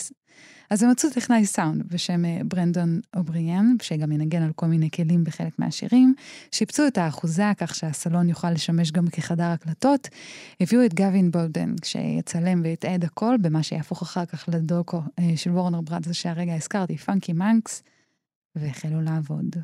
אז 0.70 0.82
הם 0.82 0.90
מצאו 0.90 1.10
טכנאי 1.10 1.46
סאונד 1.46 1.82
בשם 1.92 2.24
אה, 2.24 2.38
ברנדון 2.44 3.00
אובריאן, 3.16 3.76
שגם 3.82 4.12
ינגן 4.12 4.42
על 4.42 4.52
כל 4.52 4.66
מיני 4.66 4.90
כלים 4.90 5.24
בחלק 5.24 5.58
מהשירים, 5.58 6.14
שיפצו 6.52 6.86
את 6.86 6.98
האחוזה 6.98 7.52
כך 7.58 7.74
שהסלון 7.74 8.28
יוכל 8.28 8.50
לשמש 8.50 8.92
גם 8.92 9.06
כחדר 9.08 9.44
הקלטות, 9.44 10.08
הביאו 10.60 10.84
את 10.84 10.94
גווין 10.94 11.30
באודן, 11.30 11.74
שיצלם 11.84 12.60
ויתעד 12.64 13.04
הכל 13.04 13.36
במה 13.40 13.62
שיהפוך 13.62 14.02
אחר 14.02 14.26
כך 14.26 14.48
לדוקו 14.52 15.02
אה, 15.18 15.36
של 15.36 15.50
Warner 15.50 15.80
Brothers 15.80 16.12
שהרגע 16.12 16.54
הזכרתי, 16.54 16.96
Funky 16.96 17.32
Monks, 17.32 17.82
והחלו 18.56 19.00
לעבוד. 19.00 19.56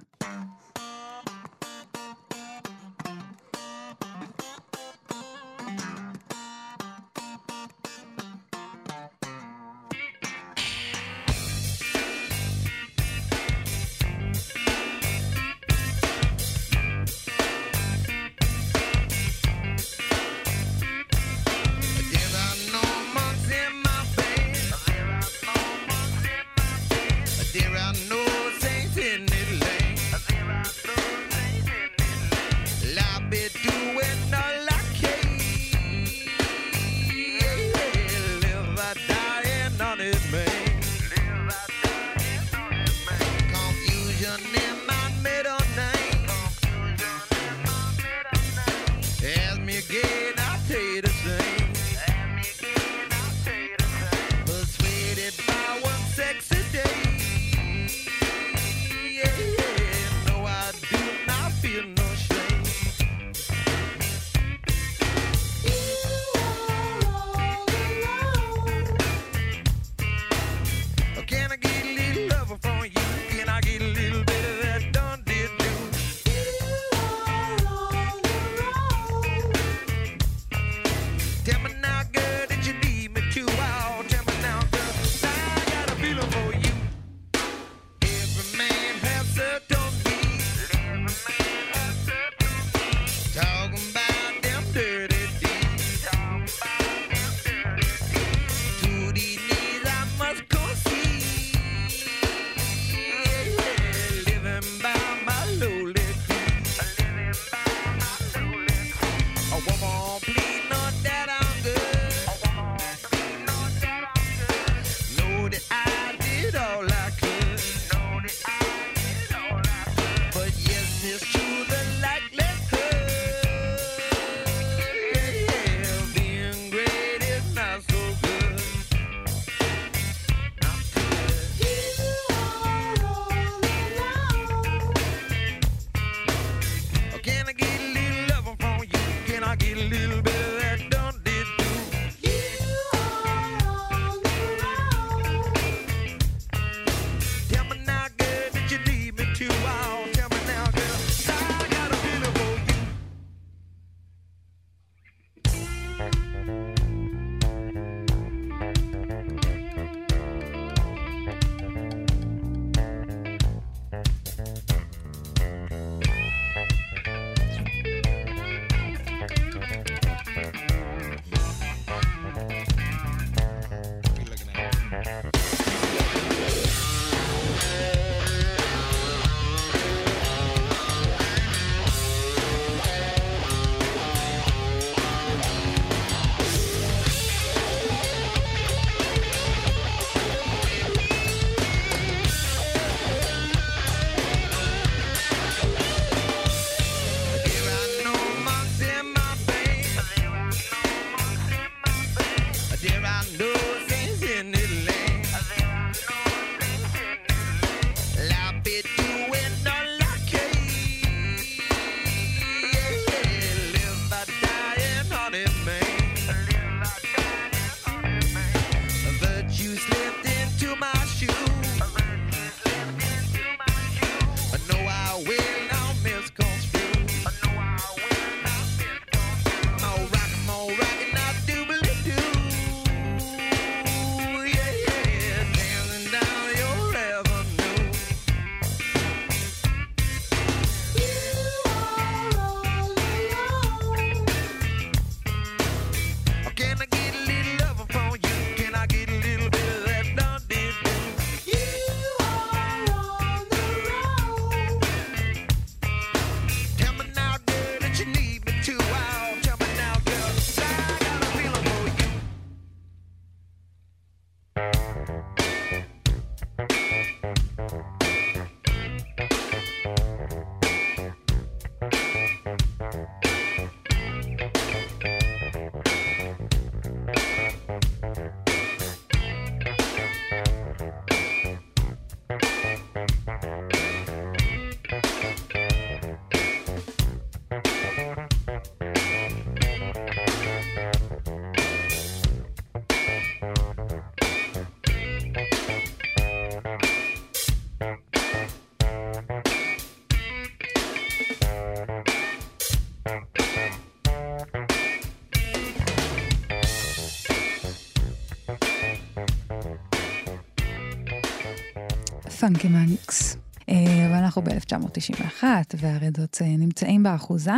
Funky. 312.59 313.41
אה, 313.69 314.09
ואנחנו 314.13 314.43
ב-1991, 314.43 315.45
וה 315.77 315.92
Red 315.92 316.15
Hot 316.15 316.39
אה, 316.43 316.57
נמצאים 316.57 317.03
באחוזה, 317.03 317.55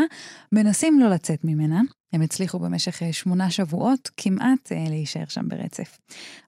מנסים 0.53 1.01
לא 1.01 1.11
לצאת 1.11 1.45
ממנה. 1.45 1.81
הם 2.13 2.23
הצליחו 2.23 2.59
במשך 2.59 3.03
אה, 3.03 3.13
שמונה 3.13 3.51
שבועות 3.51 4.11
כמעט 4.17 4.73
להישאר 4.73 5.25
שם 5.29 5.49
ברצף. 5.49 5.99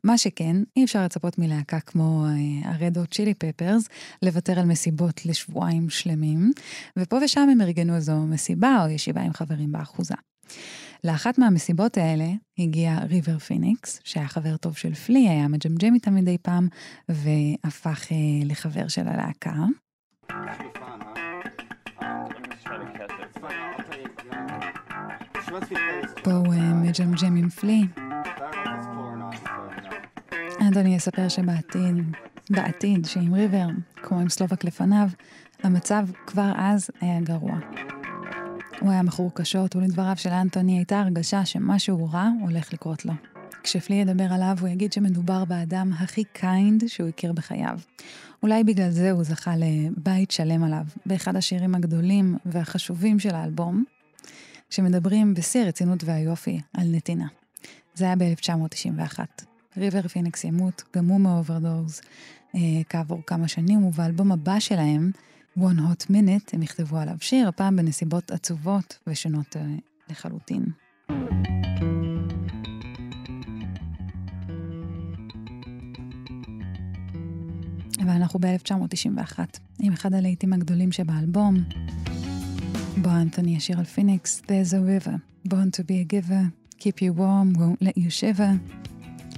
מה 0.05 0.19
שכן, 0.19 0.57
אי 0.77 0.85
אפשר 0.85 1.05
לצפות 1.05 1.39
מלהקה 1.39 1.81
כמו 1.81 2.27
ה 2.65 2.76
Red 2.76 3.11
Hot 3.11 3.20
Chili 3.20 3.35
Peppers 3.35 3.89
לוותר 4.23 4.61
על 4.61 4.67
מסיבות 4.67 5.27
לשבועיים 5.27 5.91
שלמים, 5.91 6.53
ופה 6.99 7.19
ושם 7.25 7.49
הם 7.53 7.61
ארגנו 7.61 7.97
איזו 7.97 8.17
מסיבה 8.17 8.85
או 8.85 8.91
ישיבה 8.91 9.21
עם 9.21 9.33
חברים 9.33 9.73
באחוזה. 9.73 10.15
לאחת 11.05 11.39
מהמסיבות 11.39 11.97
האלה 11.97 12.27
הגיע 12.59 12.99
ריבר 13.09 13.39
פיניקס, 13.39 14.01
שהיה 14.05 14.29
חבר 14.29 14.57
טוב 14.57 14.77
של 14.77 14.95
פלי, 14.95 15.29
היה 15.29 15.49
מג'מג'ם 15.49 15.95
איתם 15.95 16.11
מדי 16.11 16.39
פעם, 16.43 16.69
והפך 17.09 18.13
אה, 18.13 18.17
לחבר 18.45 18.89
של 18.89 19.09
הלהקה. 19.09 19.53
בואו 26.25 26.53
אה, 26.53 26.75
מג'מג'ם 26.75 27.37
עם 27.37 27.49
פלי. 27.49 27.83
אדוני 30.69 30.95
יספר 30.97 31.29
שבעתיד, 31.29 31.95
בעתיד, 32.51 33.07
שעם 33.07 33.35
ריבר, 33.35 33.67
כמו 34.03 34.21
עם 34.21 34.29
סלובק 34.29 34.65
לפניו, 34.65 35.09
המצב 35.63 36.07
כבר 36.27 36.53
אז 36.57 36.91
היה 37.01 37.21
גרוע. 37.21 37.59
הוא 38.81 38.91
היה 38.91 39.03
מכור 39.03 39.31
קשות, 39.35 39.77
ולדבריו 39.77 40.17
של 40.17 40.31
אנטוני 40.31 40.79
הייתה 40.79 41.01
הרגשה 41.01 41.45
שמשהו 41.45 42.09
רע 42.13 42.31
הולך 42.41 42.73
לקרות 42.73 43.05
לו. 43.05 43.13
כשפלי 43.63 43.97
ידבר 43.97 44.33
עליו, 44.33 44.57
הוא 44.61 44.69
יגיד 44.69 44.93
שמדובר 44.93 45.45
באדם 45.45 45.93
הכי 45.99 46.25
kind 46.25 46.87
שהוא 46.87 47.09
הכיר 47.09 47.33
בחייו. 47.33 47.79
אולי 48.43 48.65
בגלל 48.65 48.91
זה 48.91 49.11
הוא 49.11 49.23
זכה 49.23 49.55
לבית 49.57 50.31
שלם 50.31 50.65
עליו, 50.65 50.85
באחד 51.07 51.37
השירים 51.37 51.75
הגדולים 51.75 52.37
והחשובים 52.47 53.19
של 53.19 53.35
האלבום, 53.35 53.85
שמדברים 54.71 55.35
בשיא 55.35 55.61
הרצינות 55.61 56.05
והיופי 56.05 56.61
על 56.75 56.87
נתינה. 56.91 57.27
זה 57.95 58.05
היה 58.05 58.17
ב-1991. 58.17 59.19
ריבר 59.77 60.09
פיניקס 60.09 60.45
ימות, 60.45 60.83
גם 60.97 61.07
הוא 61.07 61.21
מ 61.21 61.29
overdose, 61.29 62.03
אה, 62.55 62.61
כעבור 62.89 63.21
כמה 63.27 63.49
שנים, 63.49 63.85
ובאלבום 63.85 64.33
הבא 64.33 64.61
שלהם, 64.61 65.11
One 65.59 65.79
Hot 65.79 66.11
Minute, 66.11 66.51
הם 66.53 66.63
יכתבו 66.63 66.99
עליו 66.99 67.17
שיר, 67.21 67.49
הפעם 67.49 67.77
בנסיבות 67.77 68.31
עצובות 68.31 68.99
ושונות 69.07 69.57
אה, 69.57 69.63
לחלוטין. 70.11 70.65
ואנחנו 78.07 78.41
ב-1991, 78.41 79.39
עם 79.81 79.93
אחד 79.93 80.15
הלהיטים 80.15 80.53
הגדולים 80.53 80.93
שבאלבום, 80.93 81.55
בו 82.97 83.11
אנתוני 83.11 83.57
ישיר 83.57 83.79
על 83.79 83.85
פיניקס, 83.85 84.43
There's 84.47 84.73
a 84.73 85.07
river, 85.07 85.15
born 85.49 85.71
to 85.77 85.83
be 85.83 86.01
a 86.01 86.15
giver, 86.15 86.51
keep 86.79 87.03
you 87.03 87.13
warm, 87.13 87.53
won't 87.59 87.83
let 87.83 87.97
you 87.97 88.11
shiver. 88.11 88.51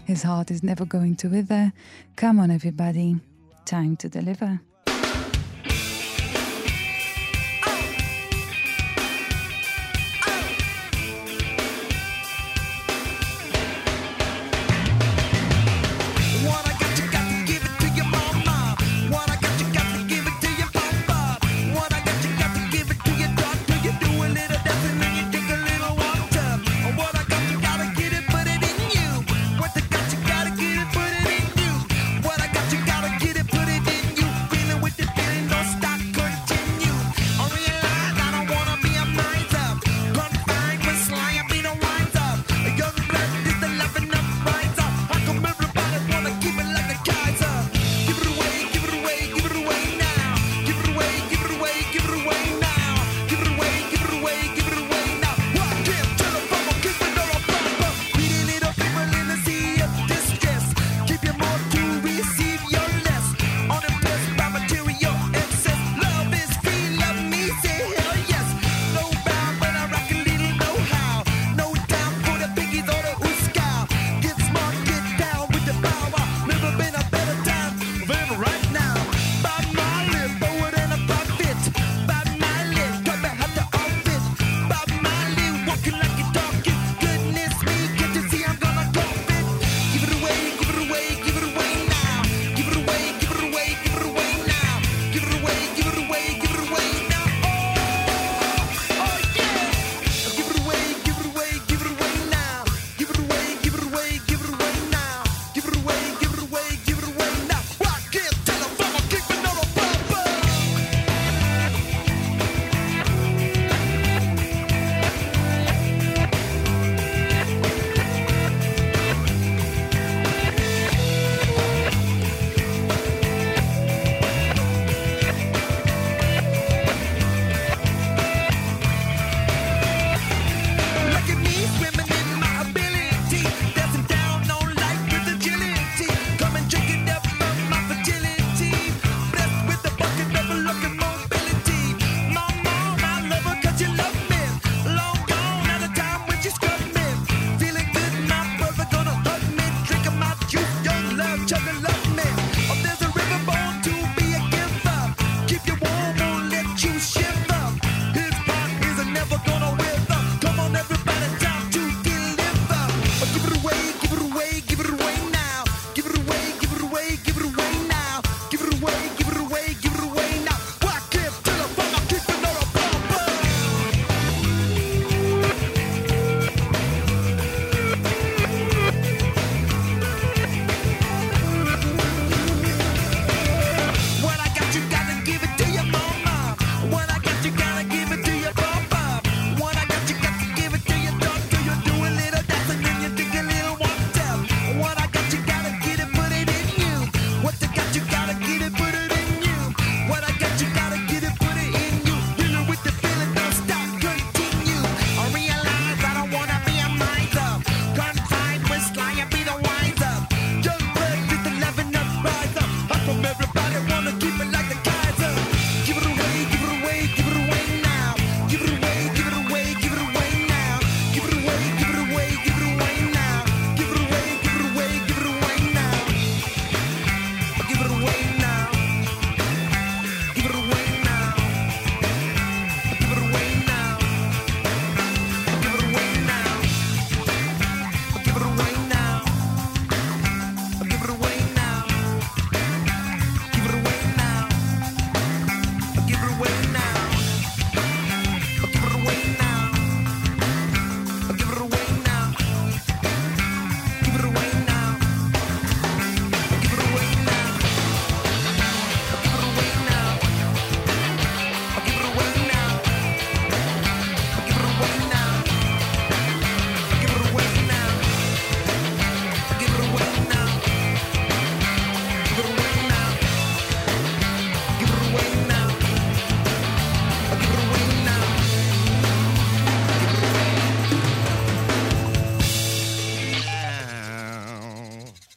His 0.07 0.23
heart 0.23 0.51
is 0.51 0.63
never 0.63 0.85
going 0.85 1.17
to 1.17 1.29
wither, 1.29 1.73
come 2.17 2.39
on 2.41 2.51
everybody, 2.51 3.17
time 3.67 3.97
to 3.97 4.09
deliver. 4.09 4.76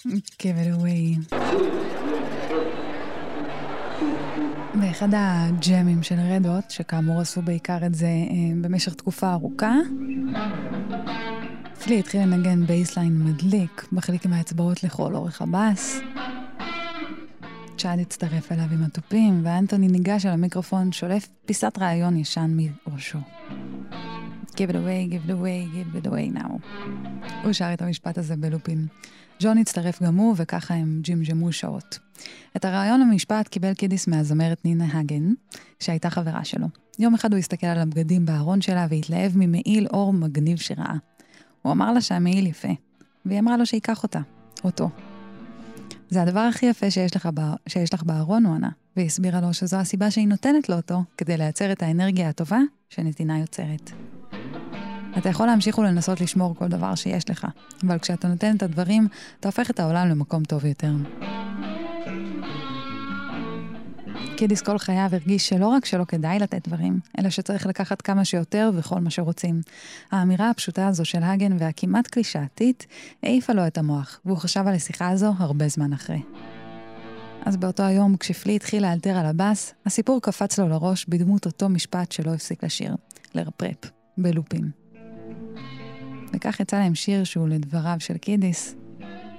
Give 0.07 0.55
it 0.55 0.69
away. 0.79 1.35
באחד 4.79 5.09
הג'מים 5.13 6.03
של 6.03 6.15
Red 6.19 6.41
Hot, 6.41 6.71
שכאמור 6.71 7.21
עשו 7.21 7.41
בעיקר 7.41 7.85
את 7.85 7.95
זה 7.95 8.05
אה, 8.05 8.61
במשך 8.61 8.93
תקופה 8.93 9.31
ארוכה, 9.31 9.75
פלי 11.83 11.99
התחיל 11.99 12.21
לנגן 12.21 12.65
bassline 12.65 13.23
מדליק, 13.23 13.87
מחליק 13.91 14.25
עם 14.25 14.33
האצבעות 14.33 14.83
לכל 14.83 15.15
אורך 15.15 15.41
הבאס. 15.41 15.99
צ'אד 17.77 17.99
הצטרף 17.99 18.51
אליו 18.51 18.67
עם 18.71 18.83
התופים, 18.83 19.41
ואנטוני 19.43 19.87
ניגש 19.87 20.25
על 20.25 20.33
המיקרופון, 20.33 20.91
שולף 20.91 21.27
פיסת 21.45 21.77
רעיון 21.77 22.17
ישן 22.17 22.57
מראשו. 22.87 23.19
Give 24.59 24.69
it 24.69 24.75
away, 24.75 25.07
give 25.13 25.29
it 25.29 25.31
away, 25.31 25.59
give 25.73 26.05
it 26.05 26.07
away 26.11 26.37
now. 26.37 26.51
הוא 27.43 27.53
שר 27.53 27.73
את 27.73 27.81
המשפט 27.81 28.17
הזה 28.17 28.35
בלופים. 28.35 28.87
ג'ון 29.41 29.57
הצטרף 29.57 30.03
גם 30.03 30.15
הוא, 30.15 30.35
וככה 30.37 30.73
הם 30.73 30.99
ג'ימג'מו 31.01 31.51
שעות. 31.51 31.99
את 32.55 32.65
הרעיון 32.65 33.01
למשפט 33.01 33.47
קיבל 33.47 33.73
קידיס 33.73 34.07
מהזמרת 34.07 34.65
נינה 34.65 34.99
הגן, 34.99 35.33
שהייתה 35.79 36.09
חברה 36.09 36.43
שלו. 36.43 36.67
יום 36.99 37.13
אחד 37.13 37.31
הוא 37.31 37.39
הסתכל 37.39 37.67
על 37.67 37.77
הבגדים 37.77 38.25
בארון 38.25 38.61
שלה 38.61 38.87
והתלהב 38.89 39.31
ממעיל 39.35 39.87
אור 39.87 40.13
מגניב 40.13 40.57
שראה. 40.57 40.95
הוא 41.61 41.71
אמר 41.71 41.93
לה 41.93 42.01
שהמעיל 42.01 42.47
יפה, 42.47 42.71
והיא 43.25 43.39
אמרה 43.39 43.57
לו 43.57 43.65
שייקח 43.65 44.03
אותה, 44.03 44.19
אותו. 44.63 44.89
זה 46.09 46.21
הדבר 46.21 46.39
הכי 46.39 46.65
יפה 46.65 46.91
שיש 46.91 47.15
לך, 47.15 47.25
בא... 47.25 47.53
שיש 47.67 47.93
לך 47.93 48.03
בארון, 48.03 48.45
הוא 48.45 48.55
ענה, 48.55 48.69
והיא 48.95 49.07
הסבירה 49.07 49.41
לו 49.41 49.53
שזו 49.53 49.77
הסיבה 49.77 50.11
שהיא 50.11 50.27
נותנת 50.27 50.69
לו 50.69 50.75
אותו, 50.75 51.03
כדי 51.17 51.37
לייצר 51.37 51.71
את 51.71 51.83
האנרגיה 51.83 52.29
הטובה 52.29 52.59
שנתינה 52.89 53.39
יוצרת. 53.39 53.91
אתה 55.17 55.29
יכול 55.29 55.47
להמשיך 55.47 55.77
ולנסות 55.77 56.21
לשמור 56.21 56.55
כל 56.55 56.67
דבר 56.67 56.95
שיש 56.95 57.29
לך, 57.29 57.47
אבל 57.87 57.99
כשאתה 57.99 58.27
נותן 58.27 58.55
את 58.55 58.63
הדברים, 58.63 59.07
אתה 59.39 59.47
הופך 59.47 59.69
את 59.69 59.79
העולם 59.79 60.09
למקום 60.09 60.43
טוב 60.43 60.65
יותר. 60.65 60.91
קידיס 64.37 64.61
כל 64.61 64.77
חייו 64.77 65.09
הרגיש 65.11 65.49
שלא 65.49 65.67
רק 65.67 65.85
שלא 65.85 66.03
כדאי 66.03 66.39
לתת 66.39 66.67
דברים, 66.67 66.99
אלא 67.19 67.29
שצריך 67.29 67.65
לקחת 67.65 68.01
כמה 68.01 68.25
שיותר 68.25 68.71
וכל 68.75 68.99
מה 68.99 69.09
שרוצים. 69.09 69.61
האמירה 70.11 70.49
הפשוטה 70.49 70.87
הזו 70.87 71.05
של 71.05 71.23
הגן 71.23 71.57
והכמעט 71.59 72.07
קלישאתית 72.07 72.87
העיפה 73.23 73.53
לו 73.53 73.67
את 73.67 73.77
המוח, 73.77 74.19
והוא 74.25 74.37
חשב 74.37 74.63
על 74.67 74.75
השיחה 74.75 75.09
הזו 75.09 75.33
הרבה 75.37 75.67
זמן 75.67 75.93
אחרי. 75.93 76.21
אז 77.45 77.57
באותו 77.57 77.83
היום, 77.83 78.17
כשפלי 78.17 78.55
התחיל 78.55 78.83
לאלתר 78.83 79.17
על 79.17 79.25
הבאס, 79.25 79.73
הסיפור 79.85 80.21
קפץ 80.21 80.59
לו 80.59 80.69
לראש 80.69 81.05
בדמות 81.09 81.45
אותו 81.45 81.69
משפט 81.69 82.11
שלא 82.11 82.33
הפסיק 82.33 82.63
לשיר, 82.63 82.95
לרפרפ, 83.35 83.91
בלופים. 84.17 84.78
וכך 86.33 86.59
יצא 86.59 86.79
להם 86.79 86.95
שיר 86.95 87.23
שהוא 87.23 87.47
לדבריו 87.47 87.95
של 87.99 88.17
קידיס, 88.17 88.75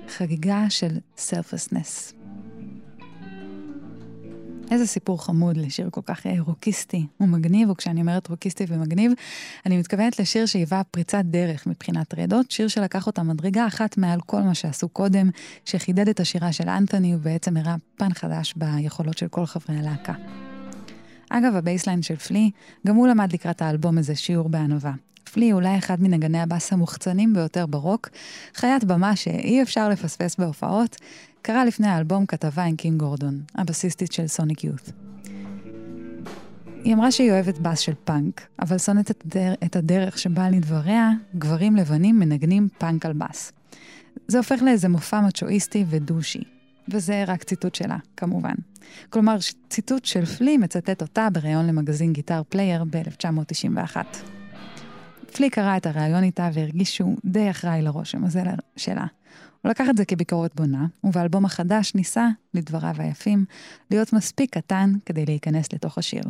חגיגה 0.08 0.64
של 0.68 0.98
סלפסנס. 1.16 2.14
איזה 4.70 4.86
סיפור 4.86 5.24
חמוד 5.24 5.56
לשיר 5.56 5.88
כל 5.90 6.00
כך 6.04 6.26
אה, 6.26 6.34
רוקיסטי 6.38 7.06
ומגניב, 7.20 7.70
וכשאני 7.70 8.00
אומרת 8.00 8.28
רוקיסטי 8.28 8.64
ומגניב, 8.68 9.12
אני 9.66 9.78
מתכוונת 9.78 10.20
לשיר 10.20 10.46
שהיווה 10.46 10.84
פריצת 10.84 11.22
דרך 11.24 11.66
מבחינת 11.66 12.14
רדות, 12.18 12.50
שיר 12.50 12.68
שלקח 12.68 13.06
אותה 13.06 13.22
מדרגה 13.22 13.66
אחת 13.66 13.98
מעל 13.98 14.20
כל 14.20 14.40
מה 14.42 14.54
שעשו 14.54 14.88
קודם, 14.88 15.30
שחידד 15.64 16.08
את 16.08 16.20
השירה 16.20 16.52
של 16.52 16.68
אנטוני 16.68 17.14
ובעצם 17.14 17.56
הראה 17.56 17.76
פן 17.96 18.14
חדש 18.14 18.54
ביכולות 18.56 19.18
של 19.18 19.28
כל 19.28 19.46
חברי 19.46 19.76
הלהקה. 19.76 20.14
אגב, 21.30 21.56
ה 21.56 21.61
bassline 21.61 22.02
של 22.02 22.16
פלי, 22.16 22.50
גם 22.86 22.96
הוא 22.96 23.08
למד 23.08 23.32
לקראת 23.32 23.62
האלבום 23.62 23.98
הזה 23.98 24.16
שיעור 24.16 24.48
בענווה. 24.48 24.92
פלי 25.32 25.52
אולי 25.52 25.78
אחד 25.78 26.02
מנגני 26.02 26.40
הבאס 26.40 26.72
המוחצנים 26.72 27.32
ביותר 27.32 27.66
ברוק, 27.66 28.08
חיית 28.54 28.84
במה 28.84 29.16
שאי 29.16 29.62
אפשר 29.62 29.88
לפספס 29.88 30.36
בהופעות, 30.36 30.96
קרא 31.42 31.64
לפני 31.64 31.86
האלבום 31.86 32.26
כתבה 32.26 32.64
עם 32.64 32.76
קים 32.76 33.00
גורדון, 33.00 33.40
הבסיסטית 33.54 34.12
של 34.12 34.26
Sonic 34.26 34.64
Youth. 34.64 34.90
היא 36.84 36.94
אמרה 36.94 37.10
שהיא 37.10 37.30
אוהבת 37.30 37.58
בס 37.58 37.78
של 37.78 37.92
פאנק, 38.04 38.40
אבל 38.62 38.78
שונאת 38.78 39.10
את, 39.10 39.22
הדר... 39.26 39.52
את 39.64 39.76
הדרך 39.76 40.18
שבה 40.18 40.50
לדבריה, 40.50 41.10
גברים 41.36 41.76
לבנים 41.76 42.18
מנגנים 42.18 42.68
פאנק 42.78 43.06
על 43.06 43.12
בס. 43.12 43.52
זה 44.28 44.38
הופך 44.38 44.62
לאיזה 44.62 44.88
מופע 44.88 45.20
מצ'ואיסטי 45.20 45.84
ודושי. 45.88 46.42
וזה 46.88 47.24
רק 47.26 47.44
ציטוט 47.44 47.74
שלה, 47.74 47.96
כמובן. 48.16 48.54
כלומר, 49.10 49.36
ציטוט 49.68 50.04
של 50.04 50.24
פלי 50.24 50.56
מצטט 50.56 51.02
אותה 51.02 51.28
בריאיון 51.32 51.66
למגזין 51.66 52.12
Guitar 52.12 52.42
Player 52.48 52.84
ב-1991. 52.90 53.96
פלי 55.36 55.50
קרא 55.50 55.76
את 55.76 55.86
הריאיון 55.86 56.22
איתה 56.22 56.50
והרגיש 56.52 56.96
שהוא 56.96 57.16
די 57.24 57.50
אחראי 57.50 57.82
לרושם 57.82 58.24
הזה 58.24 58.42
שלה. 58.76 59.06
הוא 59.62 59.70
לקח 59.70 59.84
את 59.90 59.96
זה 59.96 60.04
כביקורת 60.04 60.54
בונה, 60.54 60.86
ובאלבום 61.04 61.44
החדש 61.44 61.94
ניסה, 61.94 62.28
לדבריו 62.54 62.94
היפים, 62.98 63.44
להיות 63.90 64.12
מספיק 64.12 64.54
קטן 64.54 64.92
כדי 65.06 65.26
להיכנס 65.26 65.72
לתוך 65.72 65.98
השיר. 65.98 66.22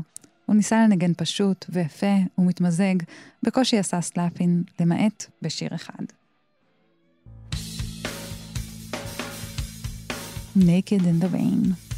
הוא 0.46 0.56
ניסה 0.56 0.84
לנגן 0.84 1.12
פשוט 1.16 1.66
ויפה 1.68 2.16
ומתמזג, 2.38 2.94
בקושי 3.42 3.78
עשה 3.78 4.00
slapping, 4.00 4.62
למעט 4.80 5.26
בשיר 5.42 5.74
אחד. 5.74 6.04
Naked 10.56 11.02
in 11.02 11.22
the 11.22 11.28
Rain. 11.32 11.89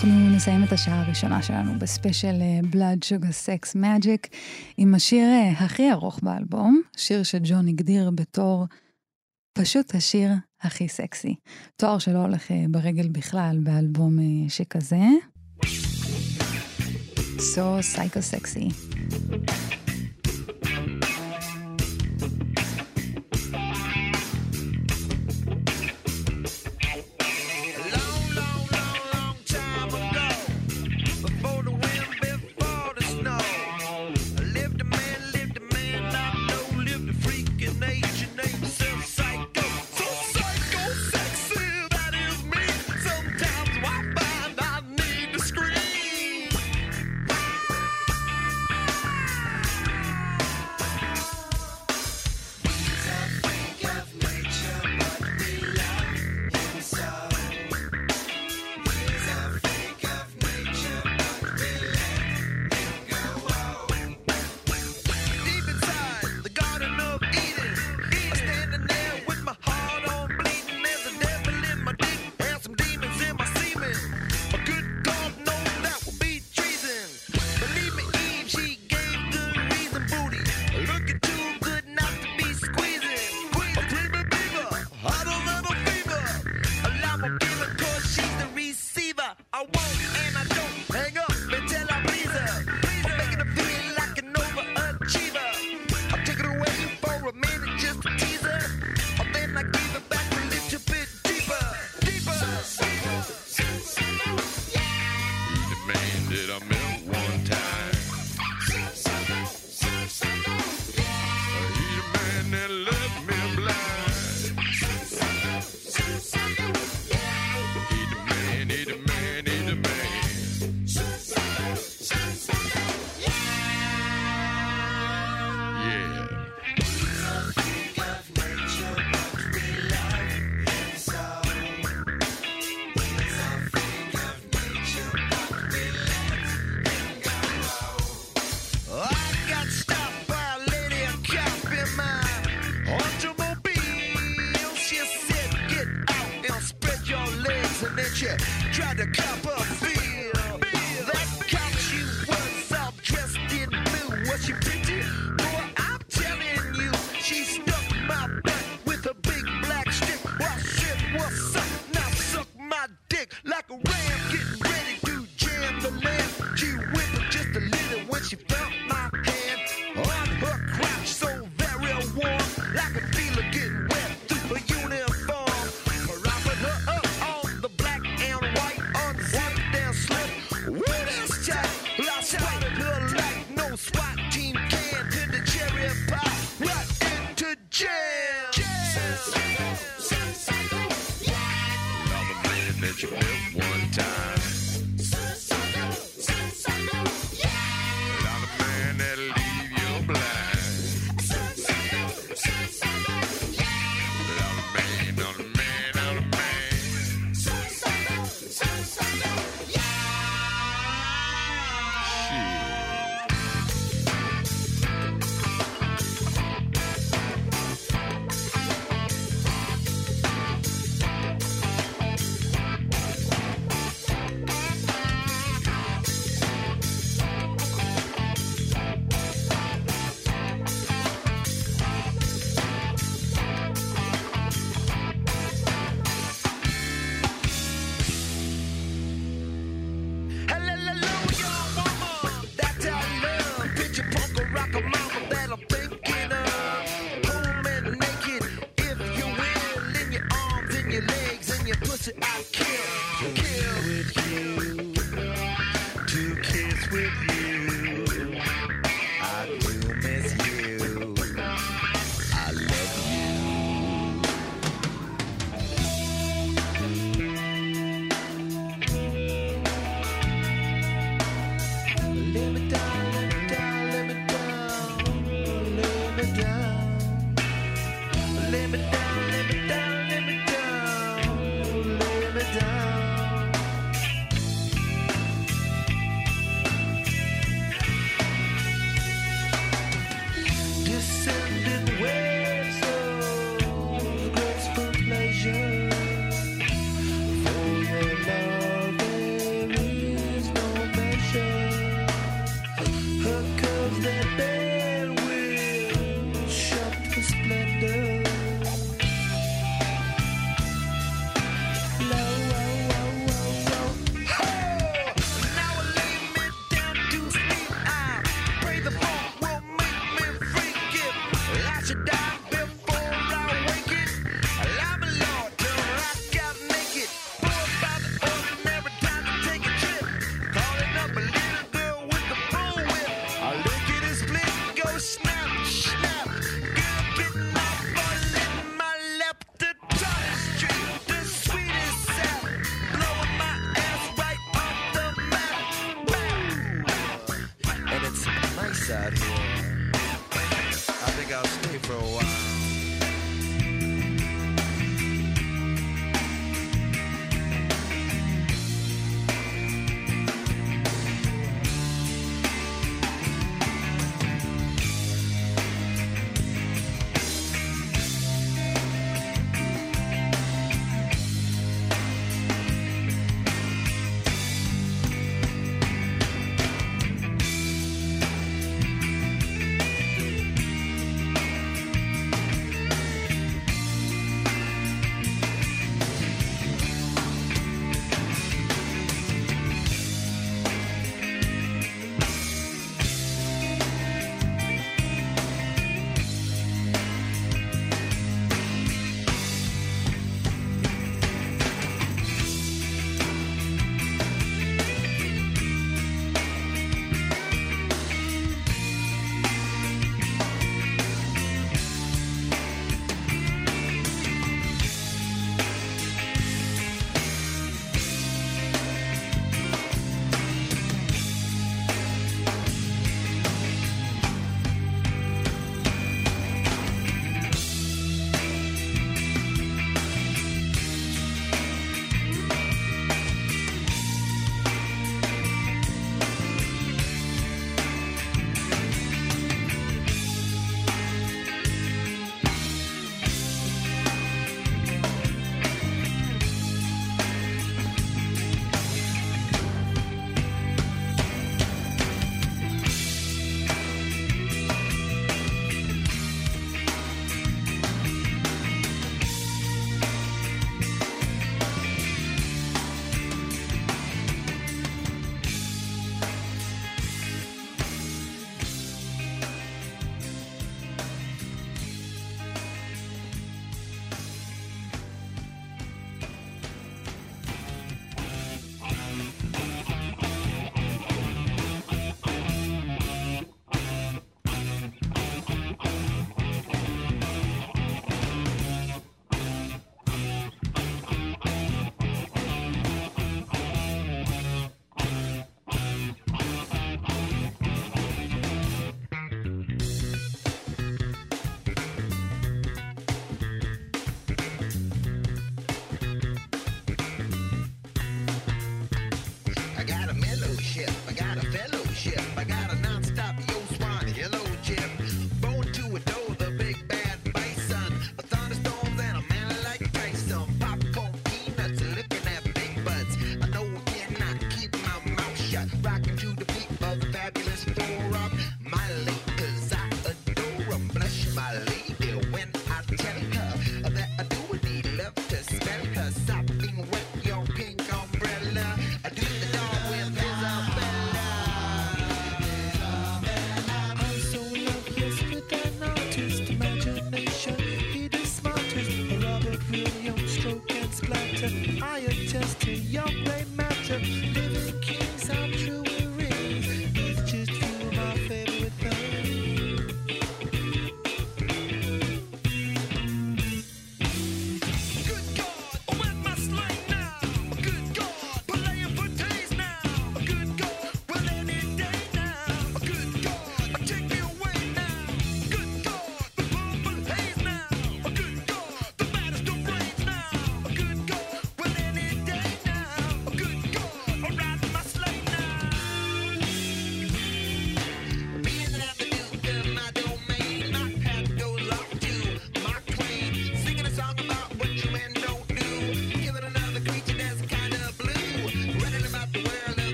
אנחנו 0.00 0.30
נסיים 0.36 0.64
את 0.64 0.72
השעה 0.72 1.00
הראשונה 1.00 1.42
שלנו 1.42 1.78
בספיישל 1.78 2.34
Blood 2.70 3.02
Sugar 3.02 3.32
Sex 3.32 3.74
Magic 3.74 4.28
עם 4.76 4.94
השיר 4.94 5.24
אה, 5.24 5.50
הכי 5.50 5.92
ארוך 5.92 6.20
באלבום, 6.22 6.82
שיר 6.96 7.22
שג'ון 7.22 7.68
הגדיר 7.68 8.10
בתור 8.10 8.66
פשוט 9.52 9.94
השיר 9.94 10.30
הכי 10.60 10.88
סקסי. 10.88 11.34
תואר 11.76 11.98
שלא 11.98 12.18
הולך 12.18 12.50
אה, 12.50 12.64
ברגל 12.70 13.08
בכלל 13.08 13.58
באלבום 13.62 14.18
אה, 14.18 14.48
שכזה. 14.48 15.06
Sir 17.36 17.80
Psycho 17.94 18.34
Sexy. 18.34 18.74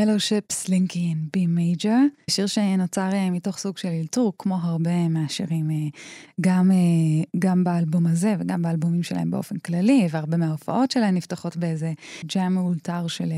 Fellowship's 0.00 0.68
Slinky 0.68 1.12
in 1.12 1.36
B 1.36 1.38
Major, 1.46 1.98
שיר 2.30 2.46
שנוצר 2.46 3.08
אה, 3.12 3.30
מתוך 3.30 3.58
סוג 3.58 3.78
של 3.78 3.88
אלתור, 3.88 4.32
כמו 4.38 4.58
הרבה 4.62 5.08
מהשירים, 5.08 5.70
אה, 5.70 5.76
גם, 6.40 6.70
אה, 6.70 7.24
גם 7.38 7.64
באלבום 7.64 8.06
הזה 8.06 8.34
וגם 8.38 8.62
באלבומים 8.62 9.02
שלהם 9.02 9.30
באופן 9.30 9.58
כללי, 9.58 10.08
והרבה 10.10 10.36
מההופעות 10.36 10.90
שלהם 10.90 11.14
נפתחות 11.14 11.56
באיזה 11.56 11.92
ג'אם 12.24 12.54
מאולתר 12.54 13.06
של 13.06 13.32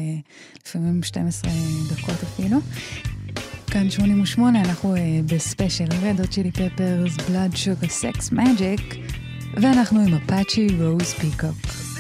לפעמים 0.67 1.03
12 1.03 1.51
דקות 1.91 2.23
אפילו. 2.23 2.59
כאן 3.67 3.91
88, 3.91 4.61
אנחנו 4.61 4.95
בספיישל 5.27 5.85
Red, 5.85 6.05
Red 6.05 6.31
Hot 6.31 6.38
Chili 6.38 6.51
Peppers, 6.51 7.17
Blood 7.29 7.57
Sugar 7.57 7.87
Sex 7.89 8.33
Magic, 8.33 8.81
ואנחנו 9.55 10.01
עם 10.01 10.15
Apache 10.15 10.67
Rose 10.81 11.13
Peacock. 11.13 11.92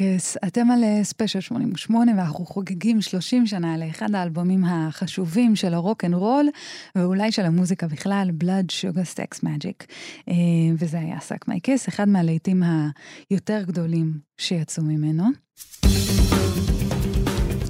My 0.00 0.10
Kiss, 0.10 0.36
אתם 0.46 0.70
על 0.70 0.84
אה, 0.84 1.04
ספיישל 1.04 1.40
88 1.40 2.12
ואנחנו 2.16 2.46
חוגגים 2.46 3.00
30 3.00 3.46
שנה 3.46 3.76
לאחד 3.76 4.14
האלבומים 4.14 4.64
החשובים 4.64 5.56
של 5.56 5.74
הרוק 5.74 6.04
אנד 6.04 6.14
רול 6.14 6.48
ואולי 6.94 7.32
של 7.32 7.44
המוזיקה 7.44 7.86
בכלל, 7.86 8.30
Blood 8.44 8.66
Sugar 8.70 9.16
Sex 9.16 9.44
Magic. 9.44 9.86
אה, 10.28 10.34
וזה 10.78 10.98
היה 10.98 11.20
Suck 11.20 11.48
My 11.48 11.59
Kiss, 11.59 11.88
אחד 11.88 12.08
מהלהיטים 12.08 12.62
היותר 13.30 13.62
גדולים 13.66 14.12
שיצאו 14.38 14.82
ממנו. 14.84 15.24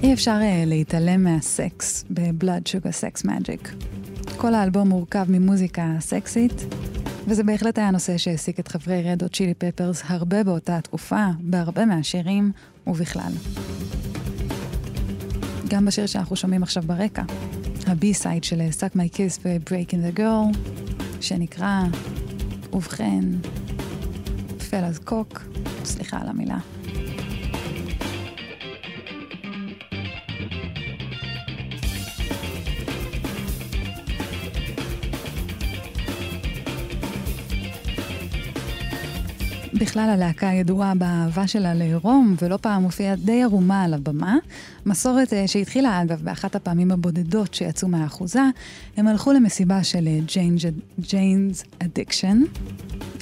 אי 0.03 0.13
אפשר 0.13 0.39
אה, 0.43 0.65
להתעלם 0.67 1.25
מהסקס 1.25 2.05
ב-Blood 2.11 2.69
Sugar 2.69 2.93
Sex 3.03 3.27
Magic. 3.27 3.69
כל 4.41 4.55
האלבום 4.55 4.89
מורכב 4.89 5.25
ממוזיקה 5.29 5.87
סקסית, 6.01 6.53
וזה 7.27 7.45
בהחלט 7.45 7.79
היה 7.79 7.91
נושא 7.91 8.19
שהעסיק 8.19 8.61
את 8.61 8.69
חברי 8.69 9.03
Red 9.03 9.23
Hot 9.23 9.29
Chili 9.29 9.55
Peppers 9.55 10.03
הרבה 10.07 10.45
באותה 10.45 10.77
התקופה, 10.77 11.27
בהרבה 11.41 11.85
מהשירים 11.85 12.53
ובכלל. 12.87 13.33
גם 15.69 15.87
בשיר 15.87 16.07
שאנחנו 16.07 16.37
שומעים 16.37 16.63
עכשיו 16.63 16.83
ברקע, 16.87 17.23
הבי-סייד 17.87 18.45
של 18.45 18.61
Suck 18.81 18.97
My 18.97 19.15
Kiss 19.15 19.41
ו-Breaking 19.45 20.17
the 20.17 20.19
Girl, 20.19 20.57
שנקרא, 21.21 21.83
ובכן, 22.73 23.25
פלאז 24.71 24.99
קוק, 24.99 25.43
סליחה 25.85 26.19
על 26.21 26.29
המילה. 26.29 26.59
בכלל 39.81 40.11
הלהקה 40.11 40.47
ידועה 40.47 40.95
באהבה 40.95 41.47
שלה 41.47 41.75
לעירום, 41.75 42.37
ולא 42.43 42.57
פעם 42.57 42.83
מופיעה 42.83 43.17
די 43.17 43.43
ערומה 43.43 43.83
על 43.83 43.95
הבמה. 43.95 44.37
מסורת 44.87 45.33
אה, 45.33 45.49
שהתחילה, 45.49 46.03
אגב, 46.03 46.21
באחת 46.23 46.57
הפעמים 46.57 46.91
הבודדות 46.91 47.55
שיצאו 47.55 47.89
מהאחוזה, 47.89 48.43
הם 48.97 49.09
הלכו 49.09 49.33
למסיבה 49.33 49.85
של 49.85 50.09
Jane's 50.99 51.65
Addiction, 51.79 52.43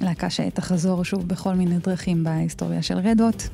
להקה 0.01 0.31
שתחזור 0.31 1.05
שוב 1.05 1.29
בכל 1.29 1.55
מיני 1.55 1.79
דרכים 1.79 2.25
בהיסטוריה 2.25 2.83
של 2.83 2.99
Red 2.99 3.20
Hot. 3.20 3.49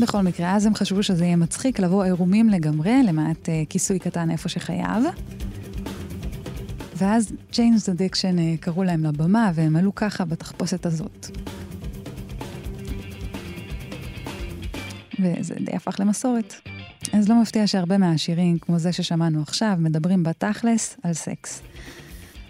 בכל 0.00 0.22
מקרה, 0.22 0.56
אז 0.56 0.66
הם 0.66 0.74
חשבו 0.74 1.02
שזה 1.02 1.24
יהיה 1.24 1.36
מצחיק 1.36 1.80
לבוא 1.80 2.04
עירומים 2.04 2.48
לגמרי, 2.48 3.02
למעט 3.02 3.48
אה, 3.48 3.62
כיסוי 3.68 3.98
קטן 3.98 4.30
איפה 4.30 4.48
שחייב. 4.48 5.04
ואז 7.02 7.32
Jane's 7.52 7.88
Addiction 7.88 8.38
אה, 8.38 8.54
קראו 8.60 8.84
להם 8.84 9.04
לבמה, 9.04 9.50
והם 9.54 9.76
עלו 9.76 9.94
ככה 9.94 10.24
בתחפושת 10.24 10.86
הזאת. 10.86 11.26
וזה 15.20 15.54
די 15.54 15.72
הפך 15.76 16.00
למסורת. 16.00 16.54
אז 17.12 17.28
לא 17.28 17.42
מפתיע 17.42 17.66
שהרבה 17.66 17.98
מהשירים, 17.98 18.58
כמו 18.58 18.78
זה 18.78 18.92
ששמענו 18.92 19.42
עכשיו, 19.42 19.76
מדברים 19.78 20.22
בתכלס 20.22 20.96
על 21.02 21.12
סקס. 21.12 21.62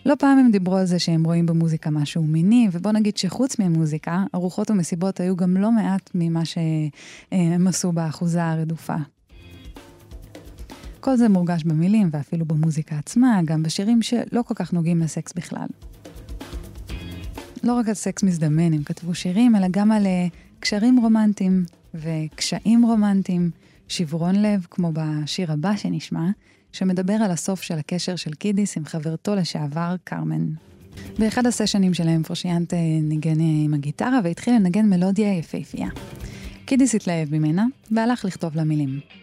לא 0.06 0.14
פעם 0.18 0.38
הם 0.38 0.50
דיברו 0.50 0.76
על 0.76 0.86
זה 0.86 0.98
שהם 0.98 1.24
רואים 1.24 1.46
במוזיקה 1.46 1.90
משהו 1.90 2.22
מיני, 2.22 2.68
ובוא 2.72 2.92
נגיד 2.92 3.16
שחוץ 3.16 3.58
ממוזיקה, 3.58 4.24
ארוחות 4.34 4.70
ומסיבות 4.70 5.20
היו 5.20 5.36
גם 5.36 5.56
לא 5.56 5.72
מעט 5.72 6.10
ממה 6.14 6.44
שהם 6.44 7.66
עשו 7.66 7.92
באחוזה 7.92 8.44
הרדופה. 8.44 8.96
כל 11.02 11.16
זה 11.16 11.28
מורגש 11.28 11.64
במילים 11.64 12.08
ואפילו 12.12 12.44
במוזיקה 12.44 12.98
עצמה, 12.98 13.40
גם 13.44 13.62
בשירים 13.62 14.02
שלא 14.02 14.42
כל 14.42 14.54
כך 14.54 14.72
נוגעים 14.72 15.00
לסקס 15.00 15.32
בכלל. 15.32 15.66
לא 17.62 17.72
רק 17.74 17.88
על 17.88 17.94
סקס 17.94 18.22
מזדמן 18.22 18.72
הם 18.72 18.82
כתבו 18.82 19.14
שירים, 19.14 19.56
אלא 19.56 19.66
גם 19.70 19.92
על 19.92 20.04
אה, 20.04 20.08
קשרים 20.60 20.98
רומנטיים 20.98 21.64
וקשיים 21.94 22.84
רומנטיים, 22.84 23.50
שברון 23.88 24.42
לב, 24.42 24.66
כמו 24.70 24.92
בשיר 24.92 25.52
הבא 25.52 25.76
שנשמע, 25.76 26.30
שמדבר 26.72 27.14
על 27.14 27.30
הסוף 27.30 27.62
של 27.62 27.78
הקשר 27.78 28.16
של 28.16 28.32
קידיס 28.32 28.76
עם 28.76 28.84
חברתו 28.84 29.34
לשעבר, 29.34 29.94
קרמן. 30.04 30.46
באחד 31.18 31.46
הסשנים 31.46 31.94
שלהם 31.94 32.22
פרושיאנט 32.22 32.74
ניגן 33.02 33.40
עם 33.64 33.74
הגיטרה 33.74 34.20
והתחיל 34.24 34.54
לנגן 34.54 34.86
מלודיה 34.90 35.38
יפהפייה. 35.38 35.88
קידיס 36.64 36.94
התלהב 36.94 37.34
ממנה 37.34 37.66
והלך 37.90 38.24
לכתוב 38.24 38.56
לה 38.56 38.64
מילים. 38.64 39.21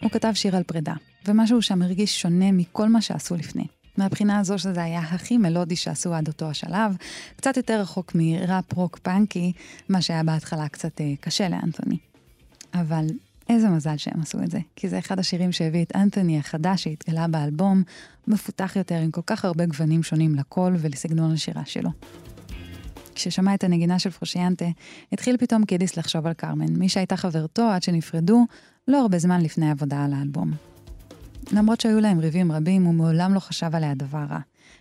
הוא 0.00 0.10
כתב 0.10 0.32
שיר 0.34 0.56
על 0.56 0.62
פרידה, 0.62 0.94
ומשהו 1.26 1.62
שם 1.62 1.82
הרגיש 1.82 2.20
שונה 2.20 2.52
מכל 2.52 2.88
מה 2.88 3.02
שעשו 3.02 3.36
לפני. 3.36 3.64
מהבחינה 3.96 4.38
הזו 4.38 4.58
שזה 4.58 4.82
היה 4.82 5.00
הכי 5.00 5.36
מלודי 5.36 5.76
שעשו 5.76 6.14
עד 6.14 6.28
אותו 6.28 6.50
השלב, 6.50 6.96
קצת 7.36 7.56
יותר 7.56 7.80
רחוק 7.80 8.12
מראפ 8.14 8.72
רוק 8.72 8.98
פאנקי, 8.98 9.52
מה 9.88 10.02
שהיה 10.02 10.22
בהתחלה 10.22 10.68
קצת 10.68 11.00
אה, 11.00 11.12
קשה 11.20 11.48
לאנתוני. 11.48 11.96
אבל 12.74 13.06
איזה 13.48 13.68
מזל 13.68 13.96
שהם 13.96 14.20
עשו 14.20 14.42
את 14.42 14.50
זה, 14.50 14.58
כי 14.76 14.88
זה 14.88 14.98
אחד 14.98 15.18
השירים 15.18 15.52
שהביא 15.52 15.82
את 15.82 15.96
אנתוני 15.96 16.38
החדש 16.38 16.82
שהתגלה 16.82 17.28
באלבום, 17.28 17.82
מפותח 18.28 18.72
יותר 18.76 18.94
עם 18.94 19.10
כל 19.10 19.20
כך 19.26 19.44
הרבה 19.44 19.66
גוונים 19.66 20.02
שונים 20.02 20.34
לקול 20.34 20.76
ולסגנון 20.78 21.32
השירה 21.32 21.64
שלו. 21.64 21.90
כששמע 23.14 23.54
את 23.54 23.64
הנגינה 23.64 23.98
של 23.98 24.10
פרושיאנטה, 24.10 24.64
התחיל 25.12 25.36
פתאום 25.36 25.64
קידיס 25.64 25.96
לחשוב 25.96 26.26
על 26.26 26.32
קרמן, 26.32 26.76
מי 26.76 26.88
שהייתה 26.88 27.16
חברתו 27.16 27.62
עד 27.62 27.82
שנפרדו, 27.82 28.46
לא 28.88 29.00
הרבה 29.00 29.18
זמן 29.18 29.40
לפני 29.40 29.68
העבודה 29.68 30.04
על 30.04 30.12
האלבום. 30.12 30.52
למרות 31.52 31.80
שהיו 31.80 32.00
להם 32.00 32.18
ריבים 32.18 32.52
רבים, 32.52 32.84
הוא 32.84 32.94
מעולם 32.94 33.34
לא 33.34 33.40
חשב 33.40 33.74
עליה 33.74 33.94
דבר 33.94 34.24
רע, 34.30 34.38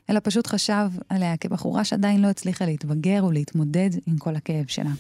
אלא 0.10 0.20
פשוט 0.24 0.48
חשב 0.48 0.90
עליה 1.10 1.38
כבחורה 1.38 1.84
שעדיין 1.84 2.22
לא 2.22 2.28
הצליחה 2.28 2.66
להתבגר 2.66 3.26
ולהתמודד 3.26 3.90
עם 4.06 4.18
כל 4.18 4.36
הכאב 4.36 4.66
שלה. 4.68 4.92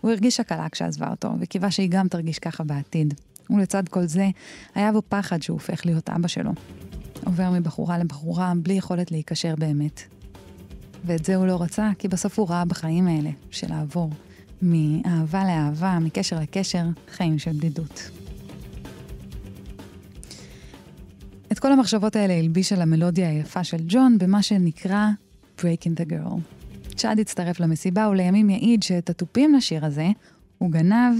הוא 0.00 0.10
הרגיש 0.10 0.40
הקלה 0.40 0.68
כשעזבה 0.68 1.10
אותו, 1.10 1.32
וקיווה 1.40 1.70
שהיא 1.70 1.88
גם 1.90 2.08
תרגיש 2.08 2.38
ככה 2.38 2.64
בעתיד. 2.64 3.14
ולצד 3.50 3.88
כל 3.88 4.06
זה, 4.06 4.28
היה 4.74 4.92
בו 4.92 5.02
פחד 5.08 5.42
שהוא 5.42 5.54
הופך 5.54 5.86
להיות 5.86 6.10
אבא 6.10 6.28
שלו. 6.28 6.50
עובר 7.24 7.50
מבחורה 7.50 7.98
לבחורה 7.98 8.52
בלי 8.62 8.74
יכולת 8.74 9.10
להיקשר 9.10 9.54
באמת. 9.58 10.00
ואת 11.04 11.24
זה 11.24 11.36
הוא 11.36 11.46
לא 11.46 11.62
רצה, 11.62 11.90
כי 11.98 12.08
בסוף 12.08 12.38
הוא 12.38 12.48
ראה 12.48 12.64
בחיים 12.64 13.06
האלה, 13.06 13.30
של 13.50 13.70
לעבור 13.70 14.10
מאהבה 14.62 15.44
לאהבה, 15.44 15.98
מקשר 15.98 16.40
לקשר, 16.40 16.84
חיים 17.10 17.38
של 17.38 17.52
בדידות. 17.52 18.10
את 21.52 21.58
כל 21.58 21.72
המחשבות 21.72 22.16
האלה 22.16 22.34
הלבישה 22.34 22.76
למלודיה 22.76 23.28
היפה 23.30 23.64
של 23.64 23.76
ג'ון 23.86 24.18
במה 24.18 24.42
שנקרא 24.42 25.08
Breaking 25.58 26.00
the 26.00 26.10
Girl. 26.10 26.40
צ'אד 26.96 27.20
הצטרף 27.20 27.60
למסיבה 27.60 28.08
ולימים 28.08 28.50
יעיד 28.50 28.82
שאת 28.82 29.10
התופים 29.10 29.54
לשיר 29.54 29.84
הזה 29.84 30.06
הוא 30.58 30.70
גנב 30.70 31.14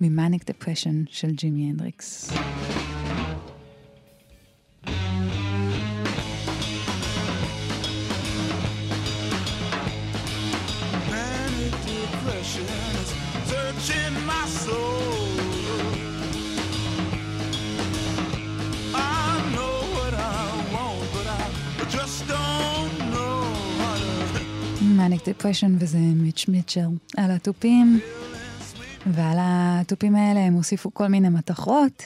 ממאניק 0.00 0.50
דפרשן 0.50 1.02
של 1.10 1.30
ג'ימי 1.30 1.70
הנדריקס. 1.70 2.30
מאניק 25.06 25.28
דפרשן 25.28 25.76
וזה 25.78 25.98
מיץ' 25.98 26.44
מיטשל. 26.48 26.88
על 27.16 27.30
התופים, 27.30 28.00
ועל 29.06 29.36
התופים 29.40 30.16
האלה 30.16 30.40
הם 30.40 30.54
הוסיפו 30.54 30.94
כל 30.94 31.06
מיני 31.06 31.28
מתכות. 31.28 32.02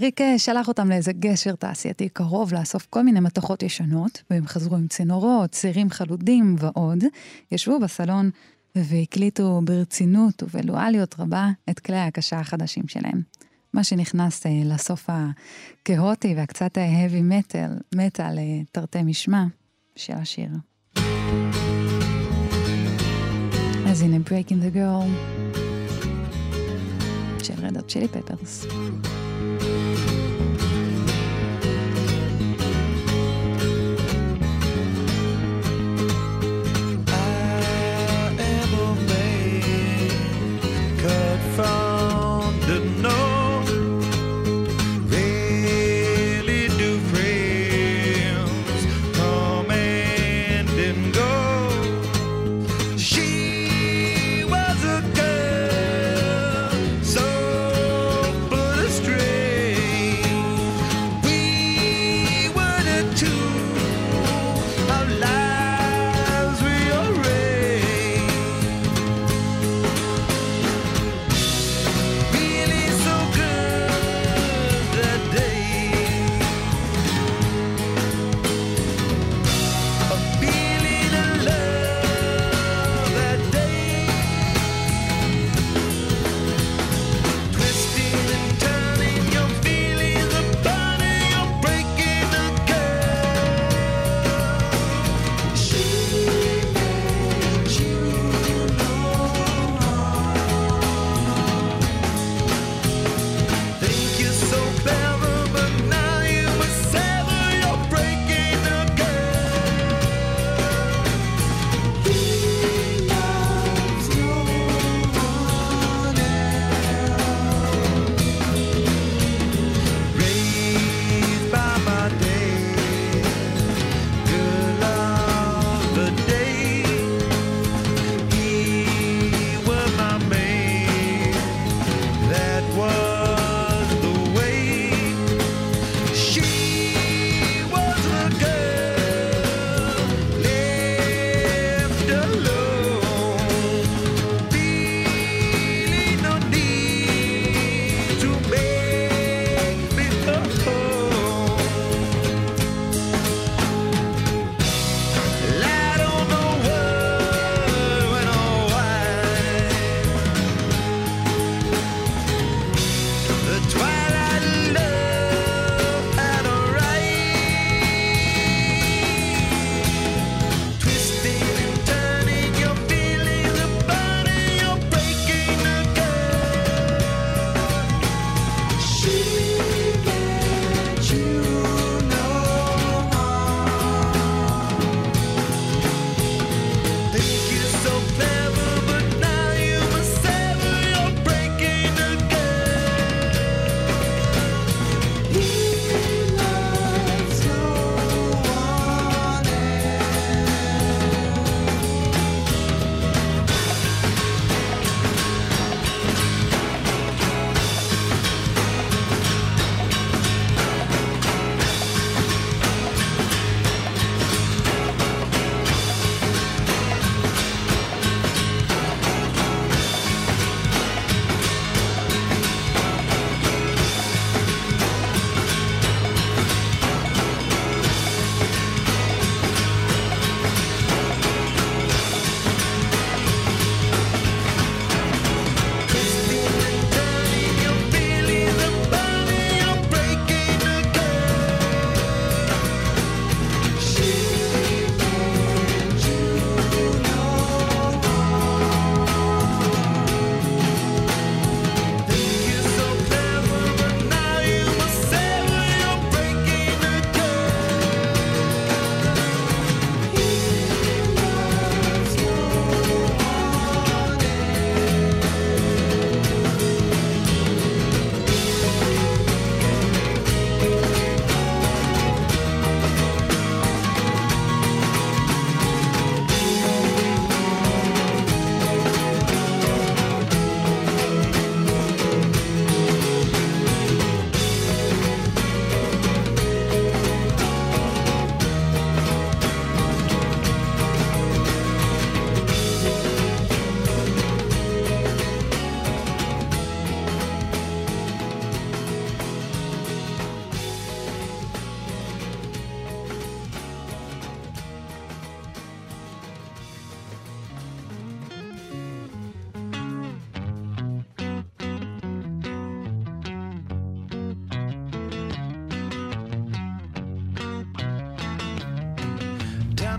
ריק 0.00 0.20
אה, 0.20 0.38
שלח 0.38 0.68
אותם 0.68 0.88
לאיזה 0.88 1.12
גשר 1.12 1.54
תעשייתי 1.54 2.08
קרוב 2.08 2.54
לאסוף 2.54 2.86
כל 2.90 3.02
מיני 3.02 3.20
מתכות 3.20 3.62
ישנות, 3.62 4.22
והם 4.30 4.46
חזרו 4.46 4.76
עם 4.76 4.86
צינורות, 4.88 5.50
צירים 5.50 5.90
חלודים 5.90 6.56
ועוד. 6.58 7.04
ישבו 7.52 7.80
בסלון 7.80 8.30
והקליטו 8.74 9.60
ברצינות 9.64 10.42
ובלואליות 10.42 11.14
רבה 11.18 11.50
את 11.70 11.78
כלי 11.78 11.96
ההקשה 11.96 12.40
החדשים 12.40 12.88
שלהם. 12.88 13.22
מה 13.72 13.84
שנכנס 13.84 14.46
אה, 14.46 14.62
לסוף 14.64 15.08
הכהוטי 15.08 16.34
והקצת 16.34 16.78
ההאבי 16.78 17.22
מטאל, 17.22 17.70
מטאל 17.94 18.38
אה, 18.38 18.60
תרתי 18.72 19.02
משמע 19.02 19.44
של 19.96 20.14
השיר. 20.14 20.69
אז 23.90 24.02
הנה 24.02 24.16
Breaking 24.16 24.62
the 24.64 24.76
Girl 24.76 25.06
של 27.42 27.54
רדות 27.62 27.88
צ'ילי 27.88 28.08
פפרס. 28.08 28.66
I 37.06 37.22
am 38.38 38.72
a 38.74 38.94
man 39.08 39.40
cut 41.02 41.40
from 41.56 41.89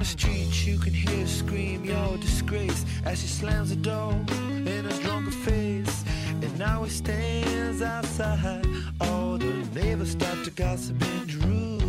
the 0.02 0.07
street, 0.07 0.65
you 0.65 0.80
can 0.80 0.91
hear 0.91 1.19
her 1.19 1.28
scream 1.28 1.86
your 1.86 2.18
disgrace 2.18 2.86
as 3.06 3.22
she 3.22 3.28
slams 3.28 3.69
the 3.69 3.76
door 3.76 4.14
in 4.32 4.84
a 4.88 5.02
drunken 5.02 5.32
face. 5.32 6.03
And 6.41 6.57
now 6.57 6.84
he 6.84 6.90
stands 6.90 7.84
outside. 7.84 8.65
All 8.99 9.38
the 9.38 9.53
neighbors 9.76 10.11
start 10.11 10.44
to 10.45 10.52
gossip 10.52 10.99
and 11.03 11.28
drool. 11.28 11.80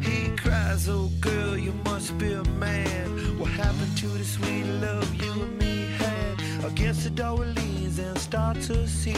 He 0.00 0.34
cries, 0.36 0.88
Oh 0.88 1.10
girl, 1.20 1.58
you 1.58 1.72
must 1.84 2.16
be 2.16 2.32
a 2.32 2.44
man. 2.56 3.38
What 3.38 3.50
happened 3.50 3.98
to 3.98 4.06
the 4.06 4.24
sweet 4.24 4.64
love 4.80 5.14
you 5.22 5.30
and 5.30 5.58
me 5.58 5.88
had? 5.98 6.64
Against 6.64 7.04
the 7.04 7.10
door 7.10 7.44
leans 7.44 7.98
and 7.98 8.16
starts 8.16 8.68
to 8.68 8.88
see, 8.88 9.16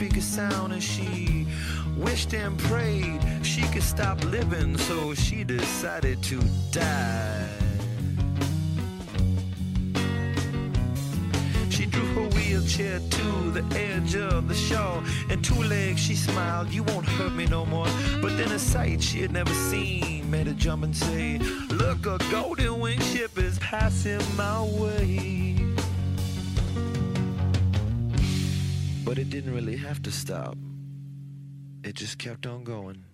speak 0.00 0.16
a 0.16 0.22
sound. 0.22 0.72
And 0.72 0.82
she 0.82 1.46
wished 1.94 2.32
and 2.32 2.58
prayed 2.58 3.20
she 3.42 3.60
could 3.68 3.82
stop 3.82 4.24
living, 4.24 4.78
so 4.78 5.12
she 5.12 5.44
decided 5.44 6.22
to 6.22 6.40
die. 6.70 7.48
She 11.68 11.84
drew 11.84 12.06
her 12.14 12.28
wheelchair 12.34 12.98
to 12.98 13.50
the 13.50 13.64
edge 13.76 14.14
of 14.16 14.48
the 14.48 14.54
shore. 14.54 15.02
And 15.28 15.44
two 15.44 15.62
legs 15.64 16.00
she 16.00 16.14
smiled, 16.14 16.72
You 16.72 16.82
won't 16.84 17.04
hurt 17.04 17.34
me 17.34 17.44
no 17.44 17.66
more. 17.66 17.90
But 18.22 18.38
then 18.38 18.52
a 18.52 18.58
sight 18.58 19.02
she 19.02 19.20
had 19.20 19.32
never 19.32 19.52
seen 19.52 20.30
made 20.30 20.46
her 20.46 20.54
jump 20.54 20.82
and 20.82 20.96
say, 20.96 21.38
Look, 21.68 22.06
a 22.06 22.16
golden 22.30 22.80
winged 22.80 23.02
ship 23.02 23.36
is 23.36 23.58
passing 23.58 24.22
my 24.36 24.62
way. 24.62 25.29
Didn't 29.30 29.54
really 29.54 29.76
have 29.76 30.02
to 30.02 30.10
stop, 30.10 30.58
it 31.84 31.94
just 31.94 32.18
kept 32.18 32.46
on 32.46 32.64
going. 32.64 33.04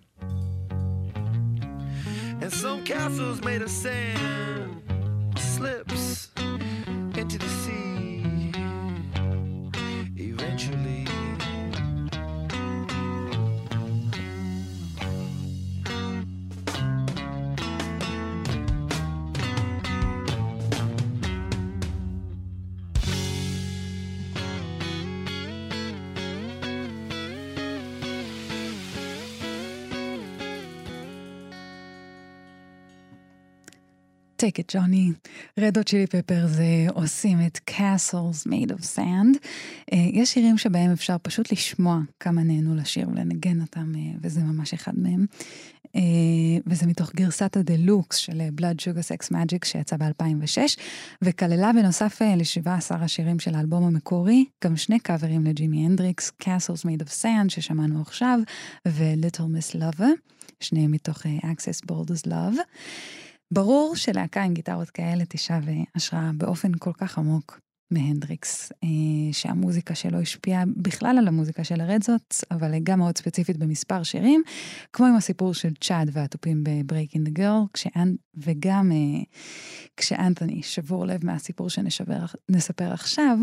And 2.41 2.51
some 2.51 2.83
castles 2.83 3.43
made 3.43 3.61
of 3.61 3.69
sand 3.69 4.66
It, 34.47 34.61
ג'וני. 34.73 35.11
רד 35.59 35.77
הוט 35.77 35.89
צ'ילי 35.89 36.07
פפרס 36.07 36.51
עושים 36.89 37.37
את 37.45 37.59
Castles 37.69 38.47
Made 38.47 38.71
of 38.71 38.95
Sand. 38.95 39.37
אה, 39.93 39.97
יש 40.13 40.33
שירים 40.33 40.57
שבהם 40.57 40.91
אפשר 40.91 41.15
פשוט 41.21 41.51
לשמוע 41.51 41.99
כמה 42.19 42.43
נהנו 42.43 42.75
לשיר 42.75 43.09
ולנגן 43.09 43.61
אותם, 43.61 43.93
אה, 43.95 44.01
וזה 44.21 44.41
ממש 44.41 44.73
אחד 44.73 44.91
מהם. 44.95 45.25
אה, 45.95 46.01
וזה 46.67 46.87
מתוך 46.87 47.15
גרסת 47.15 47.57
הדלוקס 47.57 48.17
של 48.17 48.41
Blood 48.61 48.81
Sugar 48.81 49.03
Sex 49.03 49.31
Magic 49.31 49.65
שיצא 49.65 49.97
ב-2006, 49.97 50.79
וכללה 51.21 51.71
בנוסף 51.73 52.21
אה, 52.21 52.35
ל-17 52.35 52.95
השירים 52.95 53.39
של 53.39 53.55
האלבום 53.55 53.83
המקורי, 53.83 54.45
גם 54.63 54.77
שני 54.77 54.99
קאברים 54.99 55.43
לג'ימי 55.43 55.85
הנדריקס, 55.85 56.31
Castles 56.43 56.85
Made 56.85 57.03
of 57.03 57.23
Sand 57.23 57.49
ששמענו 57.49 58.01
עכשיו, 58.01 58.39
ו-Little 58.87 59.39
Miss 59.39 59.75
Lover, 59.75 60.09
שניהם 60.59 60.91
מתוך 60.91 61.17
Access 61.25 61.91
Borders 61.91 62.27
Love. 62.27 62.57
ברור 63.53 63.95
שלהקה 63.95 64.43
עם 64.43 64.53
גיטרות 64.53 64.89
כאלה 64.89 65.23
תשאב 65.29 65.69
אה, 65.69 65.73
השראה 65.95 66.31
באופן 66.37 66.71
כל 66.79 66.91
כך 66.97 67.17
עמוק 67.17 67.59
מהנדריקס, 67.91 68.71
אה, 68.83 68.87
שהמוזיקה 69.31 69.95
שלו 69.95 70.19
השפיעה 70.19 70.63
בכלל 70.77 71.17
על 71.17 71.27
המוזיקה 71.27 71.63
של 71.63 71.81
הרדזוט, 71.81 72.35
אבל 72.51 72.79
גם 72.83 72.99
מאוד 72.99 73.17
ספציפית 73.17 73.57
במספר 73.57 74.03
שירים, 74.03 74.43
כמו 74.93 75.05
עם 75.05 75.15
הסיפור 75.15 75.53
של 75.53 75.73
צ'אד 75.81 76.09
והתופים 76.13 76.63
ב-Breaking 76.63 77.27
the 77.27 77.37
Girl, 77.39 77.67
כשאנ... 77.73 78.15
וגם 78.37 78.91
אה, 78.91 79.23
כשאנתוני 79.97 80.63
שבור 80.63 81.05
לב 81.05 81.25
מהסיפור 81.25 81.69
שנספר 81.69 82.93
עכשיו, 82.93 83.37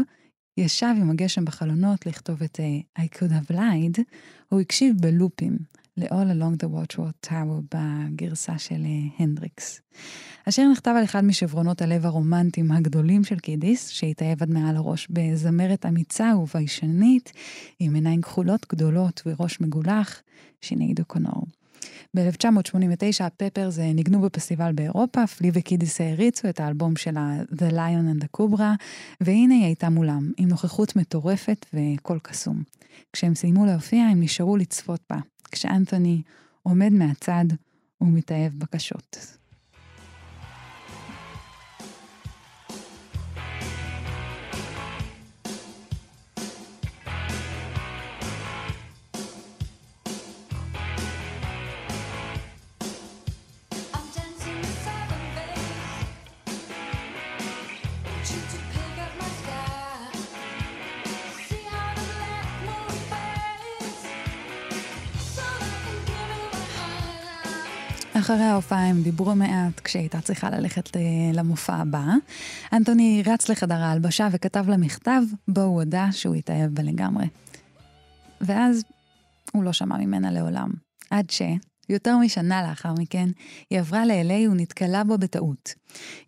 ישב 0.56 0.94
עם 1.00 1.10
הגשם 1.10 1.44
בחלונות 1.44 2.06
לכתוב 2.06 2.42
את 2.42 2.60
אה, 2.60 3.04
I 3.04 3.08
could 3.16 3.30
have 3.30 3.54
lied, 3.54 4.00
הוא 4.48 4.60
הקשיב 4.60 4.96
בלופים 5.00 5.58
ל- 5.96 6.00
All 6.00 6.06
Along 6.10 6.64
the 6.64 6.68
Watchtower 6.68 7.74
בגרסה 7.74 8.58
של 8.58 8.84
אה, 8.84 9.24
הנדריקס. 9.24 9.80
השיר 10.46 10.68
נכתב 10.72 10.94
על 10.98 11.04
אחד 11.04 11.24
משברונות 11.24 11.82
הלב 11.82 12.06
הרומנטיים 12.06 12.72
הגדולים 12.72 13.24
של 13.24 13.38
קידיס, 13.38 13.88
שהתאהב 13.88 14.42
עד 14.42 14.50
מעל 14.50 14.76
הראש 14.76 15.08
בזמרת 15.10 15.86
אמיצה 15.86 16.32
וביישנית, 16.36 17.32
עם 17.80 17.94
עיניים 17.94 18.22
כחולות 18.22 18.66
גדולות 18.72 19.22
וראש 19.26 19.60
מגולח, 19.60 20.22
שינייד 20.60 21.04
או'קונור. 21.04 21.42
ב-1989 22.16 23.24
הפפרס 23.24 23.78
אה, 23.78 23.92
ניגנו 23.92 24.20
בפסטיבל 24.20 24.72
באירופה, 24.72 25.26
פלי 25.26 25.50
וקידיס 25.54 26.00
העריצו 26.00 26.48
את 26.48 26.60
האלבום 26.60 26.96
שלה 26.96 27.36
The 27.52 27.72
Lion 27.72 28.20
and 28.20 28.24
the 28.24 28.40
Cobra, 28.40 28.84
והנה 29.20 29.54
היא 29.54 29.64
הייתה 29.64 29.88
מולם, 29.88 30.30
עם 30.36 30.48
נוכחות 30.48 30.96
מטורפת 30.96 31.66
וקול 31.74 32.18
קסום. 32.22 32.62
כשהם 33.12 33.34
סיימו 33.34 33.66
להופיע, 33.66 34.04
הם 34.04 34.22
נשארו 34.22 34.56
לצפות 34.56 35.00
בה, 35.10 35.18
כשאנתוני 35.54 36.22
עומד 36.62 36.92
מהצד 36.92 37.44
ומתאהב 38.00 38.52
בקשות. 38.58 39.36
אחרי 68.24 68.42
ההופעה 68.42 68.88
הם 68.88 69.02
דיברו 69.02 69.34
מעט 69.34 69.80
כשהיא 69.80 70.00
הייתה 70.00 70.20
צריכה 70.20 70.50
ללכת 70.50 70.96
אה, 70.96 71.02
למופע 71.32 71.74
הבא. 71.74 72.04
אנטוני 72.72 73.22
רץ 73.26 73.48
לחדר 73.48 73.74
ההלבשה 73.74 74.28
וכתב 74.32 74.68
לה 74.68 74.76
מכתב, 74.76 75.22
בו 75.48 75.60
הוא 75.60 75.82
הודה 75.82 76.08
שהוא 76.12 76.34
התאהב 76.34 76.74
בה 76.74 76.82
לגמרי. 76.82 77.26
ואז 78.40 78.84
הוא 79.52 79.64
לא 79.64 79.72
שמע 79.72 79.96
ממנה 79.98 80.30
לעולם. 80.30 80.70
עד 81.10 81.30
ש... 81.30 81.42
יותר 81.88 82.18
משנה 82.18 82.68
לאחר 82.68 82.92
מכן, 82.98 83.28
היא 83.70 83.78
עברה 83.78 84.04
ל-LA 84.06 84.50
ונתקלה 84.50 85.04
בו 85.04 85.18
בטעות. 85.18 85.74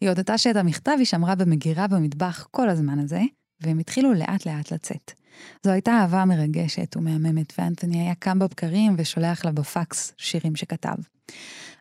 היא 0.01 0.09
הודתה 0.09 0.39
שאת 0.39 0.56
המכתב 0.56 0.94
היא 0.98 1.06
שמרה 1.06 1.35
במגירה 1.35 1.86
במטבח 1.86 2.47
כל 2.51 2.68
הזמן 2.68 2.98
הזה, 2.98 3.23
והם 3.60 3.78
התחילו 3.78 4.14
לאט 4.14 4.47
לאט 4.47 4.73
לצאת. 4.73 5.12
זו 5.64 5.70
הייתה 5.70 5.93
אהבה 5.93 6.24
מרגשת 6.24 6.97
ומהממת, 6.97 7.52
ואנתוני 7.59 8.01
היה 8.01 8.14
קם 8.14 8.39
בבקרים 8.39 8.94
ושולח 8.98 9.44
לה 9.44 9.52
בפקס 9.52 10.12
שירים 10.16 10.56
שכתב. 10.56 10.97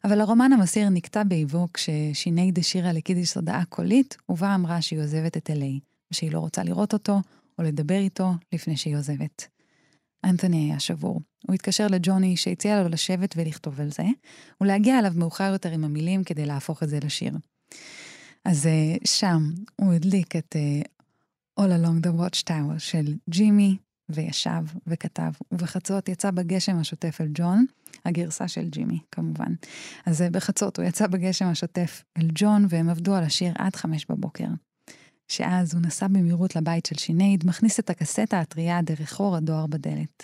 אבל 0.05 0.21
הרומן 0.21 0.53
המסעיר 0.53 0.89
נקטע 0.89 1.23
באיבו 1.23 1.67
כששינייד 1.73 2.59
השאירה 2.59 2.93
לקידיש 2.93 3.33
הודעה 3.33 3.65
קולית, 3.65 4.17
ובה 4.29 4.55
אמרה 4.55 4.81
שהיא 4.81 4.99
עוזבת 4.99 5.37
את 5.37 5.49
LA, 5.49 5.79
ושהיא 6.11 6.31
לא 6.31 6.39
רוצה 6.39 6.63
לראות 6.63 6.93
אותו 6.93 7.21
או 7.59 7.63
לדבר 7.63 7.97
איתו 7.97 8.31
לפני 8.53 8.77
שהיא 8.77 8.97
עוזבת. 8.97 9.47
אנתוני 10.23 10.57
היה 10.57 10.79
שבור. 10.79 11.21
הוא 11.47 11.53
התקשר 11.53 11.87
לג'וני 11.87 12.37
שהציע 12.37 12.83
לו 12.83 12.89
לשבת 12.89 13.33
ולכתוב 13.37 13.81
על 13.81 13.91
זה, 13.91 14.03
ולהגיע 14.61 14.99
אליו 14.99 15.11
מאוחר 15.15 15.51
יותר 15.53 15.71
עם 15.71 15.83
המילים 15.83 16.23
כדי 16.23 16.45
להפוך 16.45 16.83
את 16.83 16.89
זה 16.89 16.99
לשיר. 17.03 17.33
אז 18.45 18.65
uh, 18.65 19.07
שם 19.07 19.49
הוא 19.75 19.93
הדליק 19.93 20.35
את 20.35 20.55
uh, 20.55 20.87
All 21.61 21.63
Along 21.83 22.07
the 22.07 22.19
Watchtower 22.19 22.79
של 22.79 23.13
ג'ימי, 23.29 23.77
וישב 24.09 24.63
וכתב, 24.87 25.31
ובחצות 25.51 26.09
יצא 26.09 26.31
בגשם 26.31 26.77
השוטף 26.77 27.17
אל 27.21 27.27
ג'ון, 27.33 27.65
הגרסה 28.05 28.47
של 28.47 28.69
ג'ימי 28.69 28.99
כמובן. 29.11 29.53
אז 30.05 30.21
uh, 30.21 30.29
בחצות 30.31 30.79
הוא 30.79 30.85
יצא 30.85 31.07
בגשם 31.07 31.45
השוטף 31.45 32.03
אל 32.17 32.27
ג'ון, 32.35 32.65
והם 32.69 32.89
עבדו 32.89 33.15
על 33.15 33.23
השיר 33.23 33.53
עד 33.57 33.75
חמש 33.75 34.05
בבוקר. 34.09 34.47
שאז 35.27 35.73
הוא 35.73 35.81
נסע 35.81 36.07
במהירות 36.07 36.55
לבית 36.55 36.85
של 36.85 36.95
שינייד, 36.95 37.47
מכניס 37.47 37.79
את 37.79 37.89
הקסטה 37.89 38.39
הטריה 38.39 38.81
דרך 38.81 39.13
חור 39.13 39.35
הדואר 39.35 39.67
בדלת. 39.67 40.23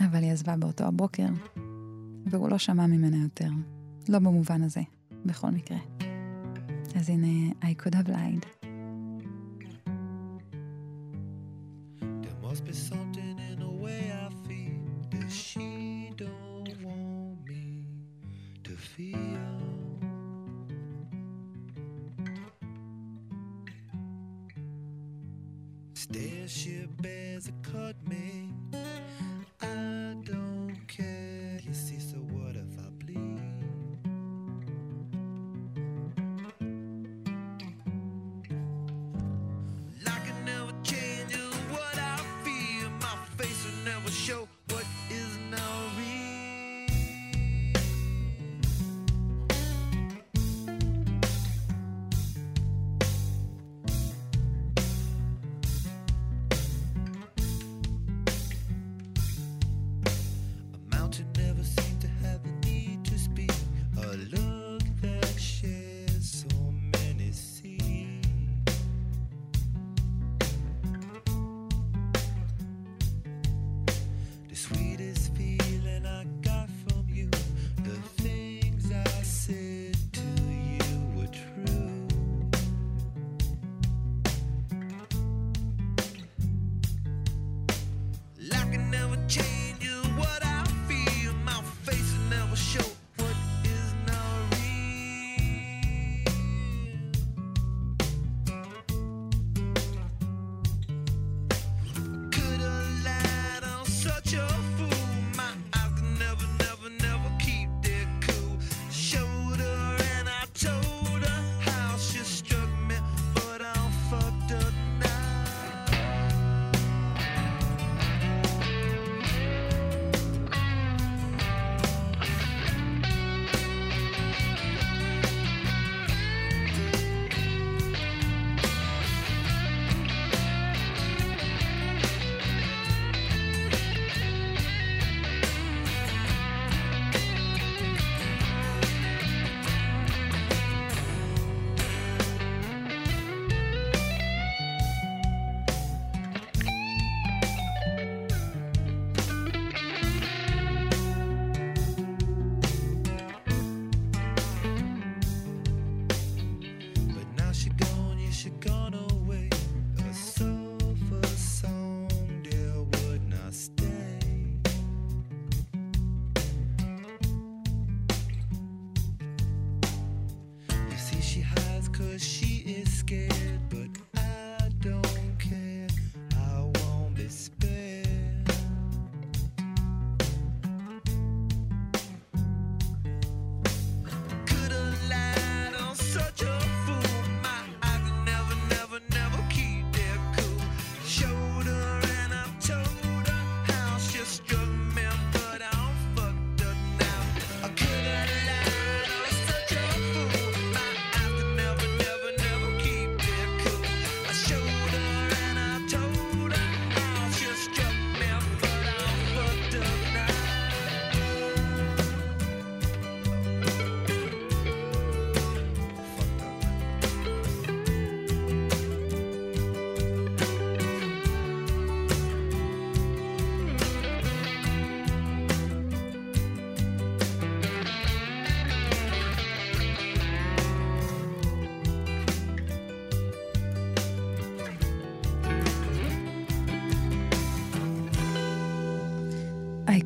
אבל 0.00 0.22
היא 0.22 0.32
עזבה 0.32 0.56
באותו 0.56 0.84
הבוקר, 0.84 1.26
והוא 2.26 2.48
לא 2.48 2.58
שמע 2.58 2.86
ממנה 2.86 3.16
יותר. 3.16 3.48
לא 4.08 4.18
במובן 4.18 4.62
הזה, 4.62 4.80
בכל 5.24 5.50
מקרה. 5.50 5.78
אז 6.94 7.08
הנה, 7.08 7.52
I 7.62 7.82
could 7.82 7.94
have 7.94 8.08
lied. 8.08 8.64
There 12.22 12.38
must 12.42 12.64
be 12.64 12.72
something 12.72 13.07
she 15.30 16.10
don't 16.16 16.82
want 16.82 17.46
me 17.46 17.84
to 18.64 18.70
feel. 18.70 19.18
Starship 25.94 26.90
bears 27.02 27.48
a 27.48 27.52
cut 27.62 27.96
me. 28.08 28.47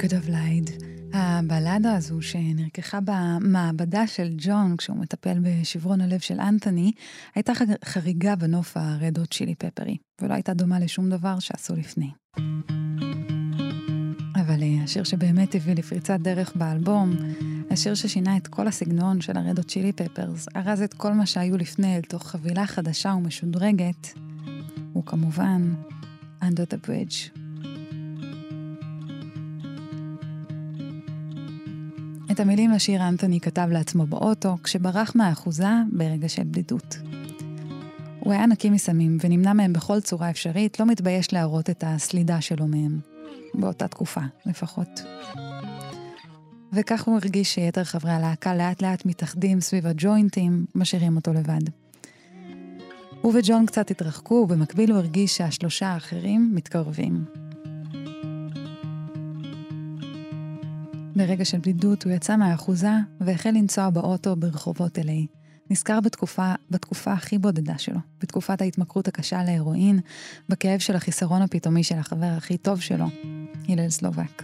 Could 0.03 0.11
have 0.11 0.29
lied. 0.29 0.85
הבלדה 1.13 1.95
הזו 1.95 2.23
שנרקחה 2.23 2.99
במעבדה 3.05 4.07
של 4.07 4.35
ג'ון 4.37 4.77
כשהוא 4.77 4.97
מטפל 4.97 5.39
בשברון 5.43 6.01
הלב 6.01 6.21
של 6.21 6.41
אנתוני, 6.41 6.93
הייתה 7.35 7.53
חריגה 7.85 8.37
בנוף 8.37 8.77
הרדות 8.77 9.35
צ'ילי 9.35 9.55
פפרי, 9.55 9.97
ולא 10.21 10.35
הייתה 10.35 10.55
דומה 10.55 10.79
לשום 10.81 11.11
דבר 11.11 11.39
שעשו 11.39 11.75
לפני. 11.77 12.11
אבל 14.35 14.63
אה, 14.63 14.85
השיר 14.85 15.05
שבאמת 15.05 15.55
הביא 15.55 15.75
לפריצת 15.75 16.21
דרך 16.21 16.57
באלבום, 16.57 17.17
השיר 17.71 17.95
ששינה 17.95 18.37
את 18.37 18.47
כל 18.47 18.69
הסגנון 18.69 19.21
של 19.21 19.37
הרדות 19.37 19.69
צ'ילי 19.69 19.93
פפרס, 19.93 20.47
ארז 20.57 20.83
את 20.83 20.95
כל 20.95 21.13
מה 21.13 21.27
שהיו 21.27 21.57
לפני 21.57 21.97
אל 21.97 22.03
תוך 22.03 22.27
חבילה 22.27 22.67
חדשה 22.67 23.15
ומשודרגת, 23.19 24.19
הוא 24.93 25.07
כמובן 25.07 25.75
Under 26.43 26.75
the 26.75 26.87
Bridge. 26.87 27.42
את 32.33 32.41
המילים 32.41 32.71
לשיר 32.71 33.09
אנטוני 33.09 33.41
כתב 33.41 33.69
לעצמו 33.71 34.07
באוטו, 34.07 34.57
כשברח 34.63 35.13
מהאחוזה 35.15 35.69
ברגע 35.93 36.29
של 36.29 36.43
בדידות. 36.43 36.97
הוא 38.21 38.33
היה 38.33 38.47
נקי 38.47 38.71
מסמים 38.71 39.19
ונמנע 39.21 39.53
מהם 39.53 39.73
בכל 39.73 40.01
צורה 40.01 40.31
אפשרית, 40.31 40.81
לא 40.81 40.87
מתבייש 40.87 41.33
להראות 41.33 41.71
את 41.71 41.85
הסלידה 41.87 42.41
שלו 42.41 42.67
מהם. 42.67 43.01
באותה 43.55 43.89
תקופה, 43.89 44.21
לפחות. 44.47 45.03
וכך 46.73 47.03
הוא 47.05 47.19
הרגיש 47.23 47.55
שיתר 47.55 47.85
חברי 47.85 48.13
הלהקה 48.13 48.55
לאט 48.55 48.83
לאט 48.83 49.07
מתאחדים 49.07 49.61
סביב 49.61 49.87
הג'וינטים, 49.87 50.67
משאירים 50.75 51.17
אותו 51.17 51.33
לבד. 51.33 51.63
הוא 53.21 53.33
וג'ון 53.35 53.67
קצת 53.67 53.91
התרחקו, 53.91 54.35
ובמקביל 54.35 54.91
הוא 54.91 54.99
הרגיש 54.99 55.37
שהשלושה 55.37 55.87
האחרים 55.87 56.51
מתקרבים. 56.55 57.25
ברגע 61.17 61.45
של 61.45 61.59
בדידות 61.59 62.05
הוא 62.05 62.13
יצא 62.13 62.37
מהאחוזה 62.37 62.93
והחל 63.21 63.51
לנסוע 63.51 63.91
באוטו 63.91 64.37
ברחובות 64.37 64.99
LA. 64.99 65.27
נזכר 65.71 66.01
בתקופה, 66.01 66.55
בתקופה 66.71 67.13
הכי 67.13 67.39
בודדה 67.39 67.79
שלו, 67.79 67.99
בתקופת 68.21 68.61
ההתמכרות 68.61 69.09
הקשה 69.09 69.45
להרואין, 69.45 70.01
בכאב 70.49 70.79
של 70.79 70.97
החיסרון 70.97 71.43
הפתאומי 71.43 71.85
של 71.85 71.99
החבר 71.99 72.35
הכי 72.37 72.57
טוב 72.57 72.81
שלו, 72.81 73.07
הלל 73.69 73.89
סלובק. 73.89 74.43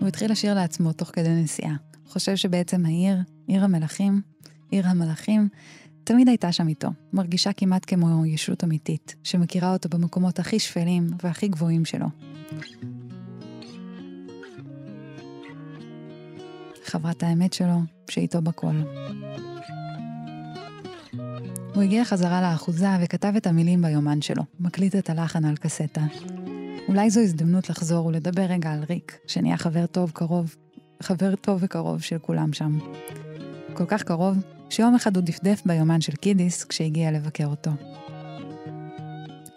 הוא 0.00 0.08
התחיל 0.08 0.32
לשיר 0.32 0.54
לעצמו 0.54 0.92
תוך 0.92 1.10
כדי 1.12 1.42
נסיעה. 1.42 1.74
חושב 2.08 2.36
שבעצם 2.36 2.86
העיר, 2.86 3.16
עיר 3.46 3.64
המלכים, 3.64 4.20
עיר 4.70 4.88
המלאכים, 4.88 5.48
תמיד 6.04 6.28
הייתה 6.28 6.52
שם 6.52 6.68
איתו, 6.68 6.88
מרגישה 7.12 7.52
כמעט 7.52 7.84
כמו 7.86 8.26
ישות 8.26 8.64
אמיתית, 8.64 9.14
שמכירה 9.24 9.72
אותו 9.72 9.88
במקומות 9.88 10.38
הכי 10.38 10.58
שפלים 10.58 11.06
והכי 11.22 11.48
גבוהים 11.48 11.84
שלו. 11.84 12.06
חברת 16.88 17.22
האמת 17.22 17.52
שלו, 17.52 17.80
שאיתו 18.10 18.42
בכל. 18.42 18.74
הוא 21.74 21.82
הגיע 21.82 22.04
חזרה 22.04 22.42
לאחוזה 22.42 22.88
וכתב 23.00 23.32
את 23.36 23.46
המילים 23.46 23.82
ביומן 23.82 24.22
שלו, 24.22 24.42
מקליט 24.60 24.96
את 24.96 25.10
הלחן 25.10 25.44
על 25.44 25.56
קסטה. 25.56 26.00
אולי 26.88 27.10
זו 27.10 27.20
הזדמנות 27.20 27.70
לחזור 27.70 28.06
ולדבר 28.06 28.42
רגע 28.42 28.72
על 28.72 28.84
ריק, 28.88 29.18
שנהיה 29.26 29.56
חבר 29.56 29.86
טוב 29.86 30.10
קרוב, 30.10 30.56
חבר 31.02 31.36
טוב 31.36 31.58
וקרוב 31.62 32.02
של 32.02 32.18
כולם 32.18 32.52
שם. 32.52 32.78
כל 33.74 33.84
כך 33.88 34.02
קרוב, 34.02 34.36
שיום 34.70 34.94
אחד 34.94 35.16
הוא 35.16 35.24
דפדף 35.24 35.62
ביומן 35.66 36.00
של 36.00 36.12
קידיס 36.12 36.64
כשהגיע 36.64 37.10
לבקר 37.10 37.46
אותו. 37.46 37.70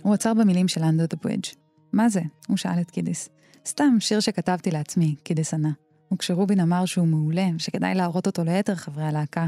הוא 0.01 0.13
עצר 0.13 0.33
במילים 0.33 0.67
של 0.67 0.81
Under 0.81 1.15
the 1.15 1.27
Bridge. 1.27 1.55
מה 1.93 2.09
זה? 2.09 2.21
הוא 2.47 2.57
שאל 2.57 2.81
את 2.81 2.91
קידיס. 2.91 3.29
סתם, 3.65 3.95
שיר 3.99 4.19
שכתבתי 4.19 4.71
לעצמי, 4.71 5.15
קידיס 5.23 5.53
ענה. 5.53 5.71
וכשרובין 6.13 6.59
אמר 6.59 6.85
שהוא 6.85 7.07
מעולה, 7.07 7.47
שכדאי 7.57 7.95
להראות 7.95 8.27
אותו 8.27 8.43
ליתר 8.43 8.75
חברי 8.75 9.03
הלהקה, 9.03 9.47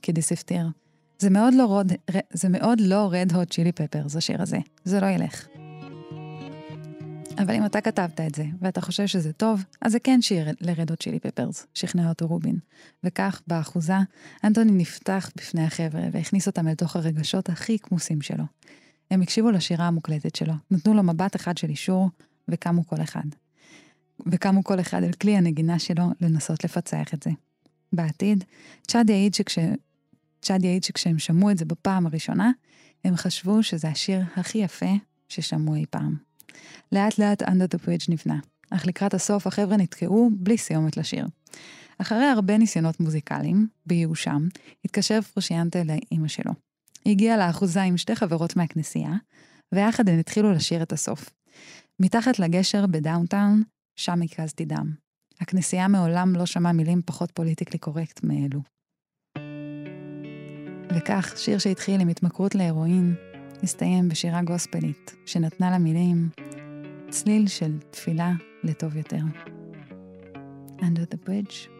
קידיס 0.00 0.32
הפטיר. 0.32 0.66
זה 1.18 1.30
מאוד 1.30 1.54
לא 1.54 1.82
זה 2.32 2.48
לא 2.78 3.08
Red 3.12 3.32
Hot 3.32 3.50
Chili 3.52 3.72
Peppers, 3.72 4.16
השיר 4.16 4.42
הזה. 4.42 4.58
זה 4.84 5.00
לא 5.00 5.06
ילך. 5.06 5.46
אבל 7.38 7.54
אם 7.54 7.66
אתה 7.66 7.80
כתבת 7.80 8.20
את 8.20 8.34
זה, 8.34 8.44
ואתה 8.60 8.80
חושב 8.80 9.06
שזה 9.06 9.32
טוב, 9.32 9.64
אז 9.82 9.92
זה 9.92 10.00
כן 10.00 10.22
שיר 10.22 10.48
לרד 10.60 10.90
הוט 10.90 11.02
צ'ילי 11.02 11.18
פפרס, 11.20 11.66
שכנע 11.74 12.08
אותו 12.08 12.26
רובין. 12.26 12.58
וכך, 13.04 13.42
באחוזה, 13.46 13.96
אנטוני 14.44 14.72
נפתח 14.72 15.30
בפני 15.36 15.64
החבר'ה 15.64 16.02
והכניס 16.12 16.46
אותם 16.46 16.68
אל 16.68 16.74
תוך 16.74 16.96
הרגשות 16.96 17.48
הכי 17.48 17.78
כמוסים 17.78 18.20
שלו. 18.20 18.44
הם 19.10 19.22
הקשיבו 19.22 19.50
לשירה 19.50 19.86
המוקלטת 19.86 20.34
שלו, 20.34 20.54
נתנו 20.70 20.94
לו 20.94 21.02
מבט 21.02 21.36
אחד 21.36 21.58
של 21.58 21.68
אישור, 21.68 22.08
וקמו 22.48 22.86
כל 22.86 23.02
אחד. 23.02 23.24
וקמו 24.26 24.64
כל 24.64 24.80
אחד 24.80 25.02
אל 25.02 25.12
כלי 25.12 25.36
הנגינה 25.36 25.78
שלו 25.78 26.04
לנסות 26.20 26.64
לפצח 26.64 27.14
את 27.14 27.22
זה. 27.22 27.30
בעתיד, 27.92 28.44
צ'אד 28.86 29.10
יעיד 29.10 29.34
שכש... 29.34 29.58
צ'אד 30.42 30.64
יעיד 30.64 30.84
שכשהם 30.84 31.18
שמעו 31.18 31.50
את 31.50 31.58
זה 31.58 31.64
בפעם 31.64 32.06
הראשונה, 32.06 32.50
הם 33.04 33.16
חשבו 33.16 33.62
שזה 33.62 33.88
השיר 33.88 34.22
הכי 34.36 34.58
יפה 34.58 34.90
ששמעו 35.28 35.74
אי 35.74 35.84
פעם. 35.90 36.16
לאט 36.92 37.18
לאט 37.18 37.42
Under 37.42 37.74
the 37.74 37.78
Bridge 37.84 38.04
נבנה, 38.08 38.38
אך 38.70 38.86
לקראת 38.86 39.14
הסוף 39.14 39.46
החבר'ה 39.46 39.76
נתקעו 39.76 40.30
בלי 40.32 40.58
סיומת 40.58 40.96
לשיר. 40.96 41.26
אחרי 41.98 42.24
הרבה 42.24 42.58
ניסיונות 42.58 43.00
מוזיקליים, 43.00 43.68
בייאושם, 43.86 44.48
התקשר 44.84 45.20
פרושיאנטה 45.20 45.78
לאימא 45.84 46.28
שלו. 46.28 46.52
היא 47.04 47.12
הגיעה 47.12 47.36
לאחוזה 47.36 47.82
עם 47.82 47.96
שתי 47.96 48.16
חברות 48.16 48.56
מהכנסייה, 48.56 49.12
ויחד 49.72 50.08
הן 50.08 50.18
התחילו 50.18 50.52
לשיר 50.52 50.82
את 50.82 50.92
הסוף. 50.92 51.30
מתחת 52.00 52.38
לגשר 52.38 52.86
בדאונטאון, 52.86 53.62
שם 53.98 54.22
הקזתי 54.22 54.64
דם. 54.64 54.92
הכנסייה 55.40 55.88
מעולם 55.88 56.32
לא 56.36 56.46
שמעה 56.46 56.72
מילים 56.72 57.02
פחות 57.06 57.30
פוליטיקלי 57.30 57.78
קורקט 57.78 58.20
מאלו. 58.24 58.60
וכך, 60.96 61.34
שיר 61.36 61.58
שהתחיל 61.58 62.00
עם 62.00 62.08
התמכרות 62.08 62.54
להרואין, 62.54 63.14
הסתיים 63.62 64.08
בשירה 64.08 64.42
גוספלית, 64.42 65.16
שנתנה 65.26 65.70
לה 65.70 65.78
מילים 65.78 66.28
צליל 67.10 67.46
של 67.48 67.78
תפילה 67.90 68.32
לטוב 68.64 68.96
יותר. 68.96 69.22
Under 70.80 71.14
the 71.14 71.28
bridge. 71.28 71.77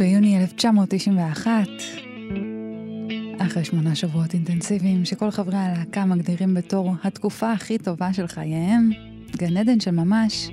ביוני 0.00 0.42
1991, 0.42 1.50
אחרי 3.38 3.64
שמונה 3.64 3.94
שבועות 3.94 4.34
אינטנסיביים 4.34 5.04
שכל 5.04 5.30
חברי 5.30 5.56
הלהקה 5.56 6.04
מגדירים 6.04 6.54
בתור 6.54 6.94
התקופה 7.04 7.52
הכי 7.52 7.78
טובה 7.78 8.12
של 8.12 8.26
חייהם, 8.26 8.90
גן 9.36 9.56
עדן 9.56 9.80
של 9.80 9.90
ממש, 9.90 10.50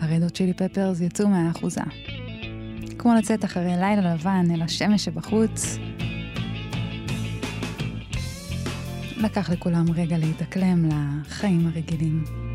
הרדות 0.00 0.36
שלי 0.36 0.52
פפרס 0.52 1.00
יצאו 1.00 1.28
מהאחוזה. 1.28 1.80
כמו 2.98 3.14
לצאת 3.14 3.44
אחרי 3.44 3.76
לילה 3.80 4.14
לבן 4.14 4.46
אל 4.54 4.62
השמש 4.62 5.04
שבחוץ, 5.04 5.78
לקח 9.16 9.50
לכולם 9.50 9.84
רגע 9.94 10.18
להתאקלם 10.18 10.88
לחיים 10.88 11.66
הרגילים. 11.66 12.45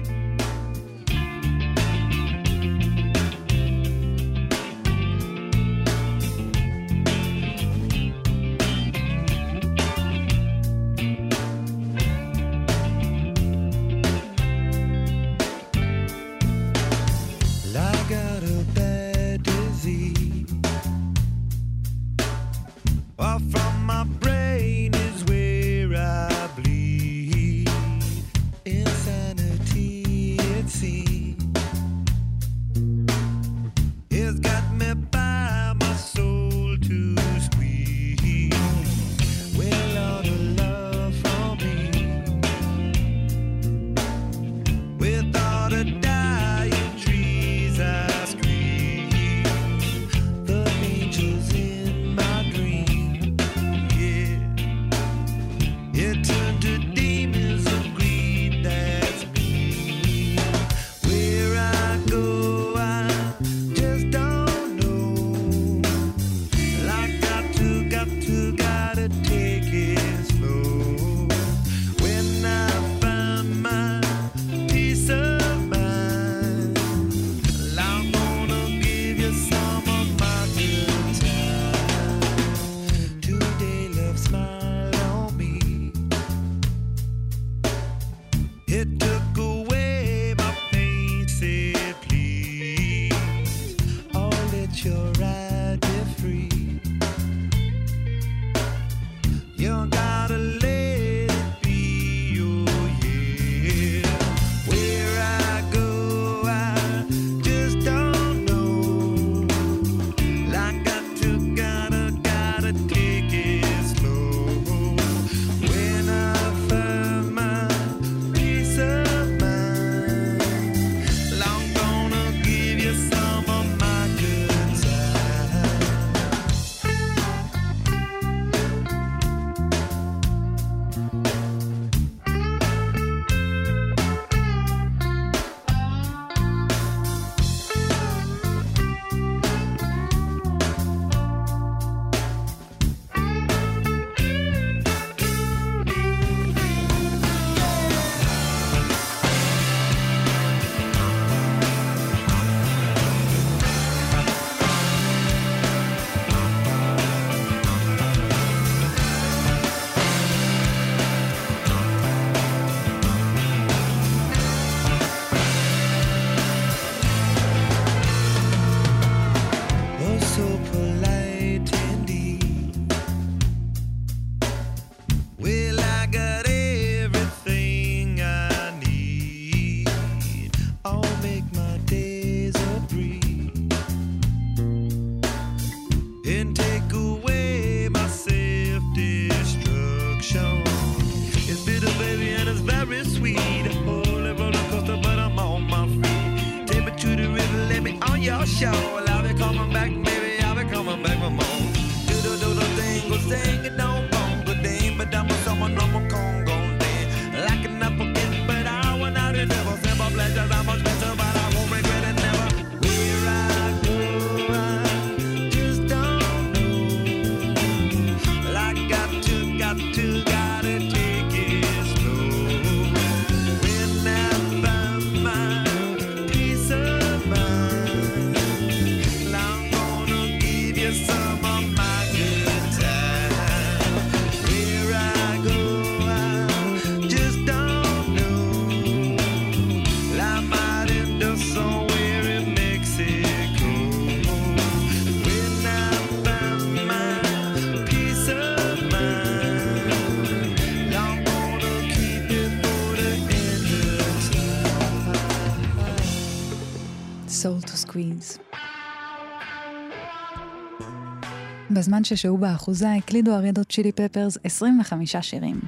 בזמן 261.82 262.04
ששהו 262.04 262.38
באחוזה 262.38 262.94
הקליטו 262.94 263.32
ה-Red 263.32 263.72
Hot 263.72 263.79
Chili 263.79 263.92
Peppers 263.92 264.38
25 264.44 265.16
שירים. 265.16 265.62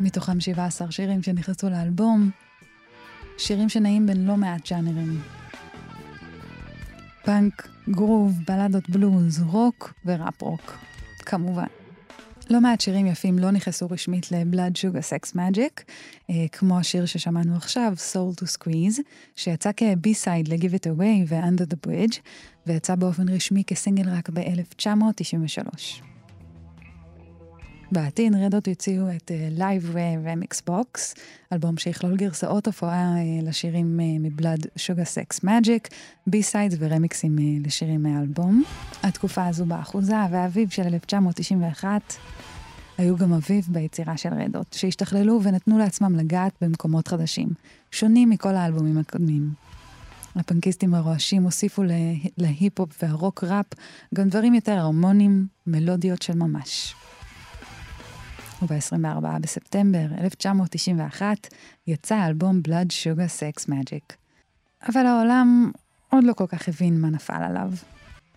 מתוכם 0.00 0.40
17 0.40 0.90
שירים 0.90 1.22
שנכנסו 1.22 1.70
לאלבום, 1.70 2.30
שירים 3.38 3.68
שנעים 3.68 4.06
בין 4.06 4.26
לא 4.26 4.36
מעט 4.36 4.70
ג'אנרים. 4.70 5.20
פאנק, 7.24 7.68
גרוב, 7.90 8.38
בלדות 8.48 8.90
בלוז, 8.90 9.42
רוק 9.42 9.94
וראפ 10.06 10.42
רוק, 10.42 10.78
כמובן. 11.18 11.66
לא 12.50 12.60
מעט 12.60 12.80
שירים 12.80 13.06
יפים 13.06 13.38
לא 13.38 13.50
נכנסו 13.50 13.86
רשמית 13.90 14.32
ל-Blood 14.32 14.78
Sugar 14.78 15.02
Sex 15.02 15.34
Magic, 15.34 15.82
אה, 16.30 16.34
כמו 16.52 16.78
השיר 16.78 17.06
ששמענו 17.06 17.56
עכשיו, 17.56 17.92
Soul 18.12 18.40
to 18.40 18.44
Squeeze, 18.44 19.00
שיצא 19.36 19.70
כ-B-side 19.76 20.48
ל-Give 20.48 20.74
It 20.74 20.86
Away 20.86 21.28
ו-Under 21.28 21.72
the 21.72 21.88
Bridge, 21.88 22.18
ויצא 22.66 22.94
באופן 22.94 23.28
רשמי 23.28 23.64
כסינגל 23.66 24.10
רק 24.10 24.30
ב-1993. 24.30 26.02
בעתיד 27.92 28.34
Red 28.34 28.50
Hot 28.50 28.66
יוציאו 28.68 29.04
את 29.16 29.30
Live 29.58 29.94
Remix 29.94 30.70
Box, 30.70 31.18
אלבום 31.52 31.76
שיכלול 31.76 32.16
גרסאות 32.16 32.66
הופעה 32.66 33.14
אה, 33.14 33.48
לשירים 33.48 34.00
אה, 34.00 34.02
מבלאד 34.20 34.66
שוגה 34.76 35.04
סקס 35.04 35.44
מג'יק, 35.44 35.88
בי-סיידס 36.26 36.76
ורמיקסים 36.78 37.38
אה, 37.38 37.66
לשירים 37.66 38.02
מהאלבום. 38.02 38.64
התקופה 39.02 39.46
הזו 39.46 39.64
באחוזה 39.64 40.16
והאביב 40.30 40.70
של 40.70 40.82
1991 40.82 42.16
היו 42.98 43.16
גם 43.16 43.32
אביב 43.32 43.66
ביצירה 43.68 44.16
של 44.16 44.28
Red 44.34 44.50
Hot, 44.50 44.72
שהשתכללו 44.72 45.40
ונתנו 45.42 45.78
לעצמם 45.78 46.16
לגעת 46.16 46.52
במקומות 46.60 47.08
חדשים, 47.08 47.48
שונים 47.90 48.30
מכל 48.30 48.54
האלבומים 48.54 48.98
הקודמים. 48.98 49.50
הפנקיסטים 50.36 50.94
הרועשים 50.94 51.42
הוסיפו 51.42 51.82
לה- 51.82 51.94
להיפ-הופ 52.38 53.02
והרוק 53.02 53.44
ראפ 53.44 53.66
גם 54.14 54.28
דברים 54.28 54.54
יותר 54.54 54.72
הרמוניים, 54.78 55.46
מלודיות 55.66 56.22
של 56.22 56.34
ממש. 56.36 56.94
וב-24 58.62 59.38
בספטמבר 59.40 60.06
1991 60.20 61.48
יצא 61.86 62.14
האלבום 62.14 62.60
Blood 62.68 62.86
Sugar 62.90 63.28
Sex 63.40 63.68
Magic. 63.68 64.14
אבל 64.88 65.06
העולם 65.06 65.70
עוד 66.08 66.24
לא 66.24 66.32
כל 66.32 66.46
כך 66.46 66.68
הבין 66.68 67.00
מה 67.00 67.10
נפל 67.10 67.42
עליו. 67.42 67.72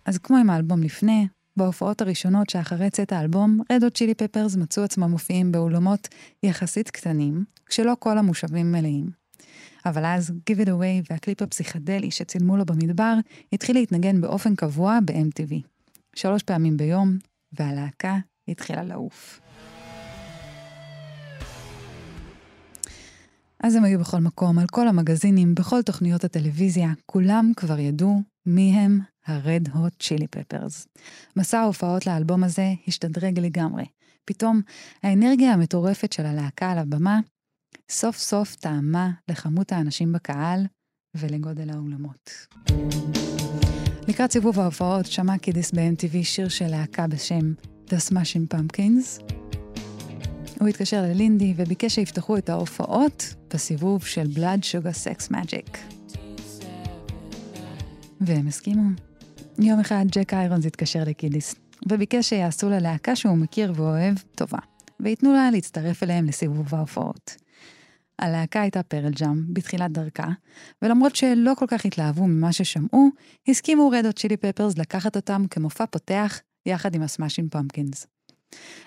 אז 0.04 0.18
כמו 0.18 0.36
עם 0.36 0.50
האלבום 0.50 0.82
לפני, 0.82 1.26
בהופעות 1.56 2.00
הראשונות 2.00 2.50
שאחרי 2.50 2.90
צאת 2.90 3.12
האלבום, 3.12 3.60
רד 3.72 3.82
הוט 3.84 3.96
צ'ילי 3.96 4.14
פפרס 4.14 4.56
מצאו 4.56 4.82
עצמם 4.82 5.10
מופיעים 5.10 5.52
באולמות 5.52 6.08
יחסית 6.42 6.90
קטנים, 6.90 7.44
כשלא 7.66 7.96
כל 7.98 8.18
המושבים 8.18 8.72
מלאים. 8.72 9.06
אבל 9.86 10.04
אז 10.04 10.32
Give 10.50 10.66
It 10.66 10.68
Away 10.68 11.10
והקליפ 11.10 11.42
הפסיכדלי 11.42 12.10
שצילמו 12.10 12.56
לו 12.56 12.64
במדבר, 12.64 13.14
התחיל 13.52 13.76
להתנגן 13.76 14.20
באופן 14.20 14.54
קבוע 14.54 14.98
ב-MTV. 15.04 15.54
שלוש 16.16 16.42
פעמים 16.42 16.76
ביום, 16.76 17.18
והלהקה 17.52 18.18
התחילה 18.48 18.82
לעוף. 18.82 19.40
אז 23.62 23.74
הם 23.74 23.84
היו 23.84 23.98
בכל 24.00 24.18
מקום, 24.18 24.58
על 24.58 24.66
כל 24.66 24.88
המגזינים, 24.88 25.54
בכל 25.54 25.82
תוכניות 25.82 26.24
הטלוויזיה, 26.24 26.92
כולם 27.06 27.52
כבר 27.56 27.78
ידעו 27.78 28.22
מי 28.46 28.72
הם 28.72 29.00
הרד 29.26 29.68
הוט 29.74 29.92
צ'ילי 30.02 30.26
פפרס. 30.26 30.86
מסע 31.36 31.58
ההופעות 31.58 32.06
לאלבום 32.06 32.44
הזה 32.44 32.72
השתדרג 32.88 33.38
לגמרי. 33.38 33.84
פתאום 34.24 34.60
האנרגיה 35.02 35.52
המטורפת 35.52 36.12
של 36.12 36.26
הלהקה 36.26 36.70
על 36.70 36.78
הבמה 36.78 37.20
סוף 37.90 38.16
סוף 38.16 38.56
טעמה 38.56 39.10
לכמות 39.28 39.72
האנשים 39.72 40.12
בקהל 40.12 40.66
ולגודל 41.16 41.70
האולמות. 41.70 42.46
לקראת 44.08 44.32
סיבוב 44.32 44.60
ההופעות 44.60 45.06
שמע 45.06 45.38
קידיס 45.38 45.72
ב-MTV 45.72 46.24
שיר 46.24 46.48
של 46.48 46.66
להקה 46.66 47.06
בשם 47.06 47.52
The 47.88 48.10
Smashing 48.10 48.54
Pumpkins, 48.54 49.22
הוא 50.60 50.68
התקשר 50.68 51.02
ללינדי 51.02 51.54
וביקש 51.56 51.94
שיפתחו 51.94 52.36
את 52.36 52.48
ההופעות 52.48 53.34
בסיבוב 53.54 54.04
של 54.04 54.26
Blood 54.34 54.60
Sugar 54.60 54.94
Sex 55.04 55.32
Magic. 55.32 55.78
והם 58.20 58.48
הסכימו. 58.48 59.11
יום 59.64 59.80
אחד 59.80 60.04
ג'ק 60.10 60.34
איירונס 60.34 60.66
התקשר 60.66 61.02
לקידיס, 61.06 61.54
וביקש 61.88 62.28
שיעשו 62.28 62.70
ללהקה 62.70 63.16
שהוא 63.16 63.38
מכיר 63.38 63.72
ואוהב 63.76 64.14
טובה, 64.34 64.58
וייתנו 65.00 65.32
לה 65.32 65.50
להצטרף 65.50 66.02
אליהם 66.02 66.26
לסיבוב 66.26 66.74
ההופעות. 66.74 67.36
הלהקה 68.18 68.60
הייתה 68.60 68.82
Pearl 68.82 69.10
Jam 69.10 69.54
בתחילת 69.54 69.92
דרכה, 69.92 70.28
ולמרות 70.82 71.16
שלא 71.16 71.52
כל 71.56 71.66
כך 71.68 71.84
התלהבו 71.84 72.26
ממה 72.26 72.52
ששמעו, 72.52 73.08
הסכימו 73.48 73.88
Red 73.88 74.18
Hot 74.18 74.25
Chili 74.25 74.36
Peppers 74.36 74.78
לקחת 74.78 75.16
אותם 75.16 75.44
כמופע 75.50 75.86
פותח 75.86 76.40
יחד 76.66 76.94
עם 76.94 77.02
ה 77.02 77.07
Smashing 77.07 77.48
Pumpkins. 77.48 78.06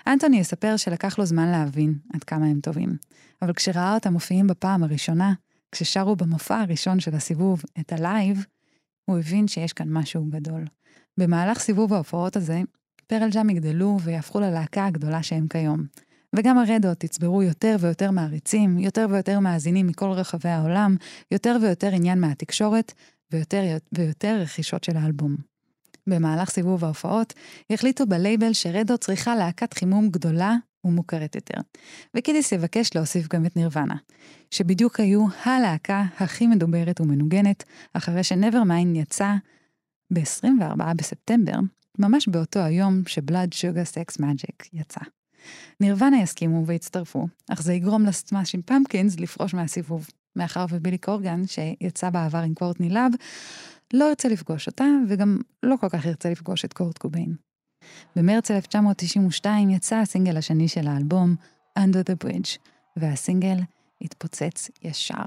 אנטוני 0.07 0.38
יספר 0.38 0.77
שלקח 0.77 1.19
לו 1.19 1.26
זמן 1.26 1.52
להבין 1.52 1.95
עד 2.14 2.23
כמה 2.23 2.45
הם 2.45 2.60
טובים, 2.60 2.97
אבל 3.41 3.53
כשראה 3.53 3.95
אותם 3.95 4.14
מופיעים 4.14 4.47
בפעם 4.47 4.84
הראשונה, 4.84 5.34
כששרו 5.72 6.15
במופע 6.15 6.60
הראשון 6.60 6.99
של 6.99 7.15
הסיבוב 7.15 7.64
את 7.80 7.93
Alive, 7.94 8.45
הוא 9.06 9.19
הבין 9.19 9.48
שיש 9.48 9.73
כאן 9.73 9.88
משהו 9.90 10.26
גדול. 10.30 10.65
במהלך 11.18 11.60
סיבוב 11.60 11.94
ההופעות 11.94 12.36
הזה, 12.36 12.61
פרל 13.07 13.30
ג'אם 13.32 13.49
יגדלו 13.49 13.98
ויהפכו 14.03 14.40
ללהקה 14.40 14.86
הגדולה 14.86 15.23
שהם 15.23 15.48
כיום. 15.48 15.86
וגם 16.36 16.57
הרדות 16.57 17.03
יצברו 17.03 17.44
יותר 17.44 17.76
ויותר 17.80 18.11
מעריצים, 18.11 18.80
יותר 18.80 19.06
ויותר 19.10 19.40
מאזינים 19.40 19.88
מכל 19.88 20.11
רחבי 20.11 20.49
העולם, 20.49 20.95
יותר 21.32 21.57
ויותר 21.61 21.88
עניין 21.94 22.22
מהתקשורת, 22.22 22.94
ויותר 23.32 23.77
ויותר 23.91 24.38
רכישות 24.41 24.84
של 24.84 24.98
האלבום. 24.98 25.36
במהלך 26.07 26.49
סיבוב 26.49 26.86
ההופעות, 26.86 27.34
החליטו 27.69 28.07
בלייבל 28.07 28.53
שרדו 28.53 28.98
צריכה 28.98 29.36
להקת 29.36 29.73
חימום 29.73 30.10
גדולה 30.10 30.56
ומוכרת 30.86 31.36
יותר. 31.36 31.62
וקידיס 32.18 32.52
יבקש 32.52 32.90
להוסיף 32.95 33.28
גם 33.28 33.45
את 33.45 33.56
נירוונה, 33.56 33.95
שבדיוק 34.52 34.99
היו 34.99 35.26
הלהקה 35.44 36.03
הכי 36.18 36.48
מדוברת 36.48 37.02
ומנוגנת, 37.02 37.64
אחרי 37.94 38.24
ש 38.23 38.37
Nevermind 38.37 38.95
יצא 38.95 39.34
ב-24 40.14 40.94
בספטמבר, 40.95 41.60
ממש 41.99 42.28
באותו 42.28 42.60
היום 42.60 43.02
ש 43.07 43.21
Blood 43.21 43.53
Sugar 43.53 43.84
Sex 43.84 44.19
Magik 44.19 44.69
יצא. 44.74 45.02
Nirvana 45.80 46.22
יסכימו 46.22 46.66
והצטרפו, 46.66 47.28
אך 47.49 47.62
זה 47.62 47.74
יגרום 47.74 48.06
ל 48.06 48.12
Smashing 48.12 48.61
Pumpkins 48.61 49.19
לפרוש 49.20 49.53
מהסיבוב, 49.53 50.07
מאחר 50.36 50.66
ובילי 50.70 50.98
קורגן, 50.98 51.41
שיצא 51.48 52.10
בעבר 52.10 52.38
עם 52.38 52.53
קורטני 52.53 52.90
לאב, 52.90 53.12
לא 53.94 54.06
ירצה 54.06 54.28
לפגוש 54.28 54.68
אותה, 54.68 54.86
וגם 55.10 55.38
לא 55.64 55.76
כל 55.82 55.90
כך 55.90 56.06
ירצה 56.06 56.30
לפגוש 56.30 56.66
את 56.66 56.74
קורט 56.74 56.98
קוביין. 56.98 57.36
במרץ 58.16 58.52
1992 58.52 59.70
יצא 59.70 59.95
הסינגל 59.95 60.38
השני 60.38 60.68
של 60.68 60.88
האלבום, 60.88 61.36
Under 61.80 62.10
the 62.10 62.28
Bridge, 62.28 62.57
והסינגל 62.98 63.57
התפוצץ 64.02 64.70
ישר. 64.84 65.26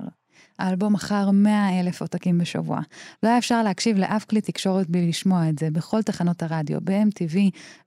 האלבום 0.59 0.93
מכר 0.93 1.31
100 1.31 1.81
אלף 1.81 2.01
עותקים 2.01 2.39
בשבוע. 2.39 2.81
לא 3.23 3.29
היה 3.29 3.39
אפשר 3.39 3.63
להקשיב 3.63 3.99
לאף 3.99 4.25
כלי 4.25 4.41
תקשורת 4.41 4.91
בלי 4.91 5.09
לשמוע 5.09 5.49
את 5.49 5.59
זה 5.59 5.71
בכל 5.71 6.03
תחנות 6.03 6.43
הרדיו, 6.43 6.79
ב-MTV, 6.85 7.37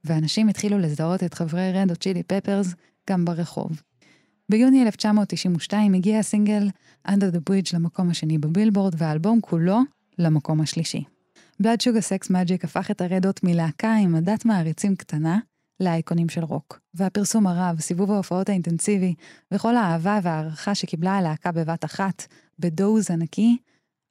ואנשים 0.04 0.50
התחילו 0.50 0.80
לזהות 0.80 1.24
את 1.24 1.34
חברי 1.34 1.72
רד 1.72 1.92
או 1.92 1.96
צ'ילי 1.96 2.24
פפרס 2.24 2.74
גם 3.10 3.26
ברחוב. 3.26 3.82
ביוני 4.50 4.84
1992 4.84 5.94
הגיע 5.94 6.20
הסינגל 6.20 6.70
Under 7.08 7.36
the 7.36 7.50
Bridge 7.50 7.70
למקום 7.74 8.10
השני 8.10 8.38
בבילבורד, 8.38 8.96
והאלבום 8.98 9.42
כולו 9.42 9.80
למקום 10.18 10.62
השלישי. 10.62 11.04
בלאד 11.62 11.82
שוגה 11.82 12.02
סקס 12.02 12.30
מג'יק 12.30 12.64
הפך 12.64 12.92
את 12.92 13.02
הרדות 13.02 13.44
מלהקה 13.44 13.96
עם 13.96 14.16
עדת 14.16 14.46
מעריצים 14.46 14.96
קטנה 14.96 15.40
לאייקונים 15.80 16.30
של 16.30 16.44
רוק. 16.44 16.80
והפרסום 16.94 17.48
הרב, 17.48 17.80
סיבוב 17.80 18.12
ההופעות 18.12 18.50
האינטנסיבי, 18.50 19.14
וכל 19.52 19.76
האהבה 19.76 20.20
וההערכה 20.24 20.76
שקיבלה 20.76 21.18
הלהקה 21.18 21.52
בבת 21.52 21.86
אחת, 21.86 22.28
בדוז 22.60 23.12
ענקי, 23.12 23.58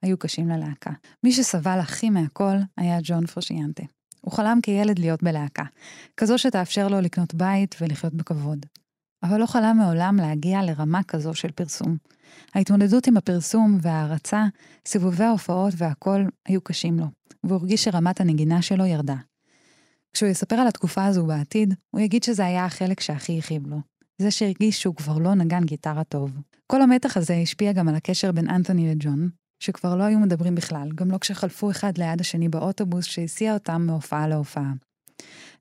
היו 0.01 0.17
קשים 0.17 0.49
ללהקה. 0.49 0.91
מי 1.23 1.31
שסבל 1.31 1.79
הכי 1.79 2.09
מהכל 2.09 2.55
היה 2.77 2.99
ג'ון 3.03 3.25
פרשיאנטה. 3.25 3.83
הוא 4.21 4.33
חלם 4.33 4.59
כילד 4.63 4.99
להיות 4.99 5.23
בלהקה, 5.23 5.63
כזו 6.17 6.37
שתאפשר 6.37 6.87
לו 6.87 7.01
לקנות 7.01 7.33
בית 7.33 7.75
ולחיות 7.81 8.13
בכבוד. 8.13 8.65
אבל 9.23 9.39
לא 9.39 9.45
חלם 9.45 9.77
מעולם 9.77 10.15
להגיע 10.15 10.61
לרמה 10.61 11.03
כזו 11.03 11.33
של 11.33 11.51
פרסום. 11.51 11.97
ההתמודדות 12.55 13.07
עם 13.07 13.17
הפרסום 13.17 13.77
וההערצה, 13.81 14.45
סיבובי 14.87 15.23
ההופעות 15.23 15.73
והכל 15.77 16.25
היו 16.47 16.61
קשים 16.61 16.99
לו, 16.99 17.05
והוא 17.43 17.57
הרגיש 17.59 17.83
שרמת 17.83 18.21
הנגינה 18.21 18.61
שלו 18.61 18.85
ירדה. 18.85 19.15
כשהוא 20.13 20.29
יספר 20.29 20.55
על 20.55 20.67
התקופה 20.67 21.05
הזו 21.05 21.25
בעתיד, 21.25 21.73
הוא 21.91 22.01
יגיד 22.01 22.23
שזה 22.23 22.45
היה 22.45 22.65
החלק 22.65 22.99
שהכי 22.99 23.39
הכאיב 23.39 23.67
לו. 23.67 23.77
זה 24.21 24.31
שהרגיש 24.31 24.81
שהוא 24.81 24.95
כבר 24.95 25.17
לא 25.17 25.33
נגן 25.33 25.63
גיטרה 25.63 26.03
טוב. 26.03 26.31
כל 26.67 26.81
המתח 26.81 27.17
הזה 27.17 27.35
השפיע 27.35 27.71
גם 27.71 27.87
על 27.87 27.95
הקשר 27.95 28.31
בין 28.31 28.49
אנתוני 28.49 28.91
לג'ון, 28.91 29.29
שכבר 29.59 29.95
לא 29.95 30.03
היו 30.03 30.19
מדברים 30.19 30.55
בכלל, 30.55 30.89
גם 30.95 31.11
לא 31.11 31.17
כשחלפו 31.17 31.71
אחד 31.71 31.97
ליד 31.97 32.21
השני 32.21 32.49
באוטובוס 32.49 33.05
שהסיע 33.05 33.53
אותם 33.53 33.81
מהופעה 33.81 34.27
להופעה. 34.27 34.71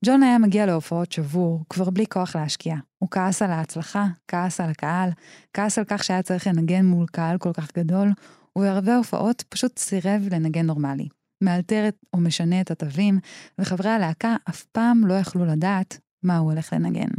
ג'ון 0.04 0.22
היה 0.22 0.38
מגיע 0.38 0.66
להופעות 0.66 1.12
שבור, 1.12 1.64
כבר 1.70 1.90
בלי 1.90 2.06
כוח 2.06 2.36
להשקיע. 2.36 2.76
הוא 2.98 3.08
כעס 3.10 3.42
על 3.42 3.50
ההצלחה, 3.50 4.06
כעס 4.28 4.60
על 4.60 4.70
הקהל, 4.70 5.10
כעס 5.54 5.78
על 5.78 5.84
כך 5.84 6.04
שהיה 6.04 6.22
צריך 6.22 6.46
לנגן 6.46 6.84
מול 6.84 7.06
קהל 7.06 7.38
כל 7.38 7.52
כך 7.52 7.76
גדול, 7.76 8.12
ובערבי 8.56 8.90
ההופעות 8.90 9.44
פשוט 9.48 9.78
סירב 9.78 10.28
לנגן 10.30 10.66
נורמלי. 10.66 11.08
מאלתר 11.40 11.88
או 12.14 12.18
משנה 12.18 12.60
את 12.60 12.70
התווים, 12.70 13.18
וחברי 13.58 13.90
הלהקה 13.90 14.36
אף 14.48 14.64
פעם 14.64 15.06
לא 15.06 15.14
יכלו 15.14 15.44
לדעת 15.44 15.98
מה 16.22 16.38
הוא 16.38 16.52
הולך 16.52 16.72
לנגן. 16.72 17.10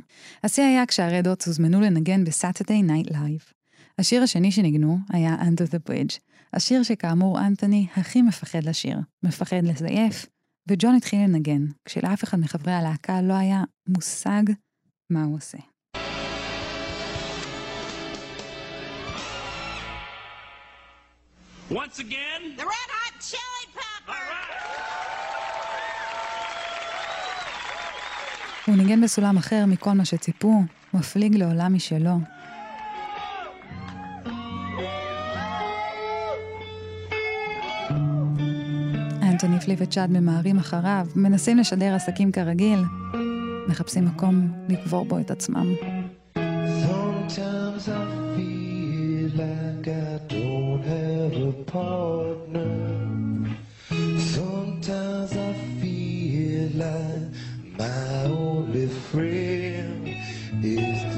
השיא 0.43 0.63
היה 0.63 0.85
כשה 0.85 1.12
Red 1.12 1.28
Hot 1.28 1.43
הוזמנו 1.43 1.81
לנגן 1.81 2.23
ב 2.23 2.30
Saturday 2.30 2.81
Night 2.81 3.11
Live. 3.11 3.43
השיר 3.99 4.23
השני 4.23 4.51
שניגנו 4.51 4.97
היה 5.09 5.35
Under 5.35 5.67
the 5.71 5.89
Bridge, 5.89 6.19
השיר 6.53 6.83
שכאמור 6.83 7.39
אנתוני 7.39 7.87
הכי 7.97 8.21
מפחד 8.21 8.63
לשיר, 8.63 8.97
מפחד 9.23 9.63
לזייף, 9.63 10.25
וג'ון 10.69 10.95
התחיל 10.95 11.19
לנגן, 11.19 11.65
כשלאף 11.85 12.23
אחד 12.23 12.39
מחברי 12.39 12.73
הלהקה 12.73 13.21
לא 13.21 13.33
היה 13.33 13.63
מושג 13.87 14.43
מה 15.09 15.23
הוא 15.23 15.35
עושה. 15.35 15.57
Once 21.69 21.99
again, 21.99 22.41
The 22.57 22.63
Red 22.63 22.89
Hot 22.97 23.15
Chili 23.31 23.65
Peppers! 23.75 24.11
הוא 28.65 28.75
ניגן 28.75 29.01
בסולם 29.01 29.37
אחר 29.37 29.65
מכל 29.67 29.91
מה 29.91 30.05
שציפו, 30.05 30.61
מפליג 30.93 31.35
לעולם 31.35 31.73
משלו. 31.73 32.40
אנטוני 39.43 39.59
פליפ 39.59 39.79
וצ'אד 39.81 40.11
ממהרים 40.11 40.57
אחריו, 40.57 41.07
מנסים 41.15 41.57
לשדר 41.57 41.95
עסקים 41.95 42.31
כרגיל, 42.31 42.79
מחפשים 43.67 44.05
מקום 44.05 44.51
לקבור 44.69 45.05
בו 45.05 45.19
את 45.19 45.31
עצמם. 45.31 45.73
My 57.79 58.27
only 58.27 58.87
friend 59.09 60.07
is 60.63 61.10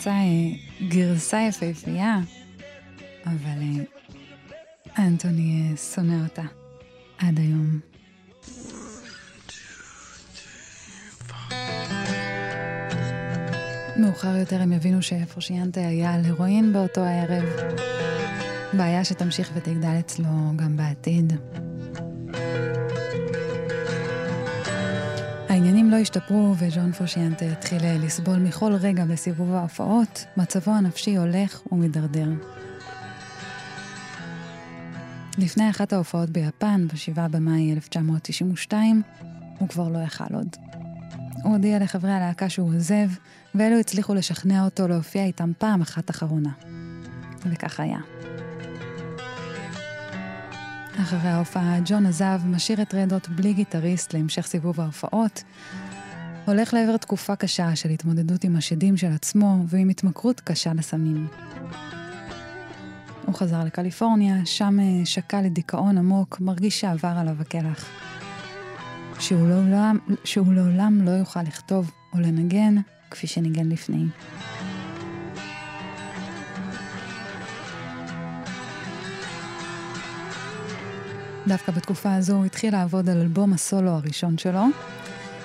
יצאה 0.00 0.12
אה, 0.12 0.88
גרסה 0.88 1.40
יפהפייה, 1.48 2.18
אבל 3.26 3.62
אה, 3.62 3.84
אנטוני 4.98 5.70
אה, 5.70 5.76
שונא 5.76 6.24
אותה 6.24 6.42
עד 7.18 7.38
היום. 7.38 7.80
מאוחר 13.96 14.36
יותר 14.36 14.60
הם 14.60 14.72
יבינו 14.72 15.02
שפרשיאנטה 15.02 15.80
היה 15.80 16.14
על 16.14 16.24
הירואין 16.24 16.72
באותו 16.72 17.00
הערב. 17.00 17.44
בעיה 18.72 19.04
שתמשיך 19.04 19.50
ותגדל 19.54 19.96
אצלו 20.00 20.28
גם 20.56 20.76
בעתיד. 20.76 21.32
העניינים 25.60 25.90
לא 25.90 25.96
השתפרו 25.96 26.54
וז'ון 26.58 26.92
פרשיאנטה 26.92 27.44
התחיל 27.44 27.84
אה, 27.84 27.96
לסבול 27.98 28.36
מכל 28.36 28.72
רגע 28.74 29.04
בסיבוב 29.04 29.54
ההופעות, 29.54 30.24
מצבו 30.36 30.70
הנפשי 30.70 31.16
הולך 31.16 31.72
ומידרדר. 31.72 32.28
לפני 35.38 35.70
אחת 35.70 35.92
ההופעות 35.92 36.30
ביפן, 36.30 36.86
ב-7 36.88 37.28
במאי 37.30 37.72
1992, 37.72 39.02
הוא 39.58 39.68
כבר 39.68 39.88
לא 39.88 39.98
יכל 39.98 40.34
עוד. 40.34 40.56
הוא 41.42 41.52
הודיע 41.52 41.78
לחברי 41.78 42.12
הלהקה 42.12 42.48
שהוא 42.48 42.74
עוזב, 42.74 43.08
ואלו 43.54 43.80
הצליחו 43.80 44.14
לשכנע 44.14 44.64
אותו 44.64 44.88
להופיע 44.88 45.24
איתם 45.24 45.52
פעם 45.58 45.80
אחת 45.80 46.10
אחרונה. 46.10 46.50
וכך 47.46 47.80
היה. 47.80 47.98
אחרי 51.02 51.28
ההופעה, 51.28 51.78
ג'ון 51.84 52.06
עזב, 52.06 52.40
משאיר 52.46 52.82
את 52.82 52.94
רדות 52.94 53.28
בלי 53.28 53.52
גיטריסט 53.52 54.14
להמשך 54.14 54.46
סיבוב 54.46 54.80
ההופעות, 54.80 55.42
הולך 56.44 56.74
לעבר 56.74 56.96
תקופה 56.96 57.36
קשה 57.36 57.76
של 57.76 57.88
התמודדות 57.88 58.44
עם 58.44 58.56
השדים 58.56 58.96
של 58.96 59.12
עצמו 59.12 59.64
ועם 59.66 59.88
התמכרות 59.88 60.40
קשה 60.40 60.72
לסמים. 60.74 61.26
הוא 63.26 63.34
חזר 63.34 63.64
לקליפורניה, 63.64 64.46
שם 64.46 64.80
אה, 64.80 65.06
שקע 65.06 65.42
לדיכאון 65.42 65.98
עמוק, 65.98 66.40
מרגיש 66.40 66.80
שעבר 66.80 67.14
עליו 67.16 67.36
הקלח. 67.40 67.88
שהוא 69.20 69.48
לעולם, 69.48 69.98
שהוא 70.24 70.54
לעולם 70.54 71.02
לא 71.02 71.10
יוכל 71.10 71.42
לכתוב 71.42 71.90
או 72.12 72.20
לנגן 72.20 72.74
כפי 73.10 73.26
שניגן 73.26 73.68
לפני. 73.68 74.04
דווקא 81.50 81.72
בתקופה 81.72 82.14
הזו 82.14 82.36
הוא 82.36 82.44
התחיל 82.44 82.72
לעבוד 82.72 83.08
על 83.08 83.20
אלבום 83.20 83.52
הסולו 83.52 83.90
הראשון 83.90 84.38
שלו, 84.38 84.64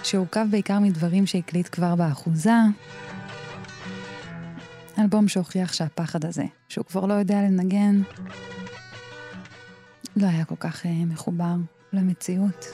שהורכב 0.03 0.45
בעיקר 0.51 0.79
מדברים 0.79 1.25
שהקליט 1.25 1.69
כבר 1.71 1.95
באחוזה. 1.95 2.51
אלבום 4.99 5.27
שהוכיח 5.27 5.73
שהפחד 5.73 6.25
הזה, 6.25 6.43
שהוא 6.69 6.85
כבר 6.85 7.05
לא 7.05 7.13
יודע 7.13 7.41
לנגן, 7.41 8.01
לא 10.15 10.27
היה 10.27 10.45
כל 10.45 10.55
כך 10.59 10.85
אה, 10.85 10.91
מחובר 11.05 11.55
למציאות. 11.93 12.65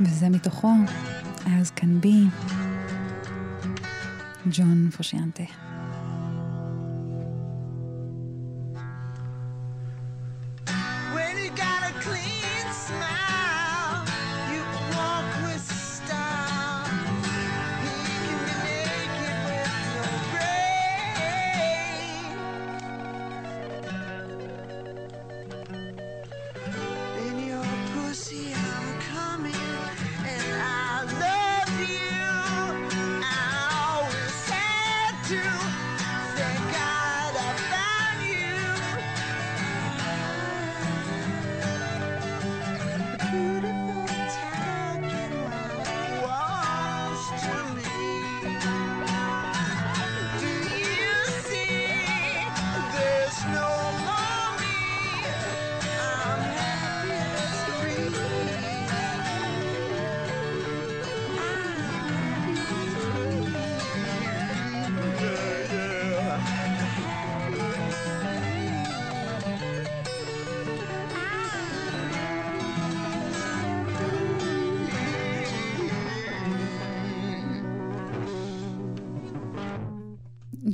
וזה 0.00 0.28
מתוכו, 0.28 0.72
as 1.36 1.80
can 1.80 2.04
be, 2.04 2.46
ג'ון 4.50 4.90
פושיאנטה. 4.90 5.67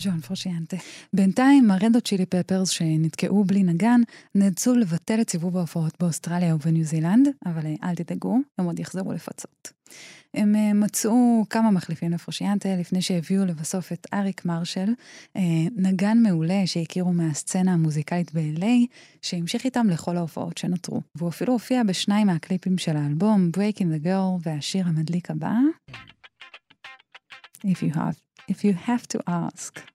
ג'ון 0.05 0.21
פרושיאנטה. 0.21 0.77
בינתיים, 1.13 1.71
הרדו 1.71 2.01
צ'ילי 2.01 2.27
פפרס 2.27 2.69
שנתקעו 2.69 3.45
בלי 3.45 3.63
נגן, 3.63 4.01
נאלצו 4.35 4.75
לבטל 4.75 5.21
את 5.21 5.31
סיבוב 5.31 5.57
ההופעות 5.57 5.95
באוסטרליה 6.01 6.55
ובניו 6.55 6.85
זילנד, 6.85 7.29
אבל 7.47 7.67
אה, 7.67 7.75
אל 7.83 7.95
תדאגו, 7.95 8.39
הם 8.59 8.65
עוד 8.65 8.79
יחזרו 8.79 9.13
לפצות. 9.13 9.73
הם 10.35 10.57
אה, 10.57 10.73
מצאו 10.73 11.45
כמה 11.51 11.71
מחליפים 11.71 12.13
לפרושיאנטה 12.13 12.69
לפני 12.77 13.03
שהביאו 13.03 13.45
לבסוף 13.45 13.93
את 13.93 14.07
אריק 14.15 14.45
מרשל, 14.45 14.95
אה, 15.37 15.43
נגן 15.77 16.19
מעולה 16.23 16.63
שהכירו 16.67 17.13
מהסצנה 17.13 17.73
המוזיקלית 17.73 18.35
ב-LA, 18.35 18.87
שהמשיך 19.23 19.65
איתם 19.65 19.87
לכל 19.91 20.17
ההופעות 20.17 20.59
שנותרו. 20.59 21.01
והוא 21.15 21.29
אפילו 21.29 21.53
הופיע 21.53 21.83
בשניים 21.83 22.27
מהקליפים 22.27 22.79
של 22.79 22.97
האלבום, 22.97 23.51
Breaking 23.57 24.03
the 24.03 24.07
Girl 24.07 24.41
והשיר 24.43 24.87
המדליק 24.87 25.31
הבא. 25.31 25.55
If 27.67 27.83
you 27.83 27.95
have, 27.95 28.17
if 28.53 28.65
you 28.65 28.75
have 28.89 29.07
to 29.15 29.19
ask. 29.29 29.94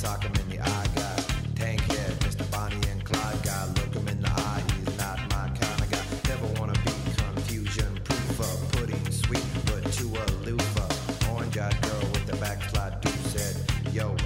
Sock 0.00 0.22
him 0.24 0.32
in 0.36 0.48
the 0.56 0.60
eye 0.60 0.86
guy. 0.94 1.16
Tank 1.56 1.80
head, 1.92 2.12
Mr. 2.20 2.50
Bonnie 2.50 2.88
and 2.88 3.04
Clyde 3.04 3.42
guy. 3.42 3.66
Look 3.76 3.92
him 3.92 4.08
in 4.08 4.22
the 4.22 4.30
eye, 4.30 4.62
he's 4.78 4.96
not 4.96 5.18
my 5.28 5.46
kind 5.60 5.80
of 5.82 5.90
guy. 5.90 6.04
Never 6.26 6.46
wanna 6.58 6.72
be 6.86 6.92
confusion 7.18 8.00
proof 8.02 8.40
of 8.40 8.72
pudding 8.72 9.10
sweet, 9.10 9.44
but 9.66 9.82
too 9.92 10.10
aloof. 10.26 10.76
of. 10.78 11.28
Orange 11.30 11.58
eyed 11.58 11.78
girl 11.82 12.00
with 12.12 12.26
the 12.26 12.36
backslide 12.36 12.98
dude 13.02 13.12
said, 13.34 13.54
Yo, 13.92 14.16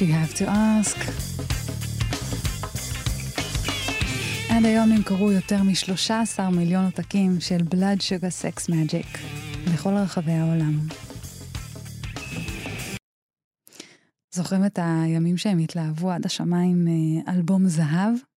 You 0.00 0.06
have 0.06 0.34
to 0.34 0.46
ask. 0.48 0.96
עד 4.50 4.64
היום 4.64 4.88
נמכרו 4.92 5.32
יותר 5.32 5.62
מ-13 5.62 6.42
מיליון 6.52 6.84
עותקים 6.84 7.40
של 7.40 7.56
Blood 7.56 8.00
Sugar 8.00 8.32
Sex 8.42 8.70
Magic 8.70 9.18
בכל 9.74 9.94
רחבי 9.94 10.32
העולם. 10.32 10.78
זוכרים 14.34 14.64
את 14.66 14.78
הימים 14.82 15.36
שהם 15.36 15.58
התלהבו 15.58 16.10
עד 16.10 16.26
השמיים 16.26 16.88
אה, 16.88 17.32
אלבום 17.32 17.68
זהב? 17.68 18.29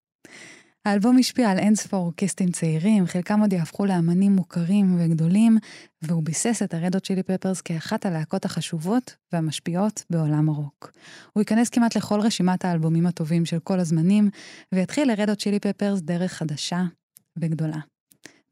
האלבום 0.86 1.18
השפיע 1.18 1.52
על 1.52 1.60
אינספור 1.60 2.00
אורקיסטים 2.00 2.52
צעירים, 2.52 3.06
חלקם 3.06 3.40
עוד 3.40 3.54
יהפכו 3.54 3.86
לאמנים 3.86 4.32
מוכרים 4.32 4.96
וגדולים, 5.00 5.58
והוא 6.02 6.24
ביסס 6.24 6.62
את 6.64 6.74
הרדו 6.74 7.00
צ'ילי 7.00 7.24
פפרס 7.24 7.62
כאחת 7.62 8.06
הלהקות 8.06 8.46
החשובות 8.46 9.16
והמשפיעות 9.34 10.04
בעולם 10.10 10.50
הרוק. 10.50 10.92
הוא 11.34 11.42
ייכנס 11.42 11.70
כמעט 11.70 11.98
לכל 11.98 12.20
רשימת 12.20 12.66
האלבומים 12.66 13.06
הטובים 13.06 13.46
של 13.46 13.60
כל 13.60 13.80
הזמנים, 13.80 14.30
ויתחיל 14.72 15.12
לרדו 15.12 15.36
צ'ילי 15.36 15.60
פפרס 15.60 16.02
דרך 16.02 16.34
חדשה 16.34 16.84
וגדולה. 17.38 17.80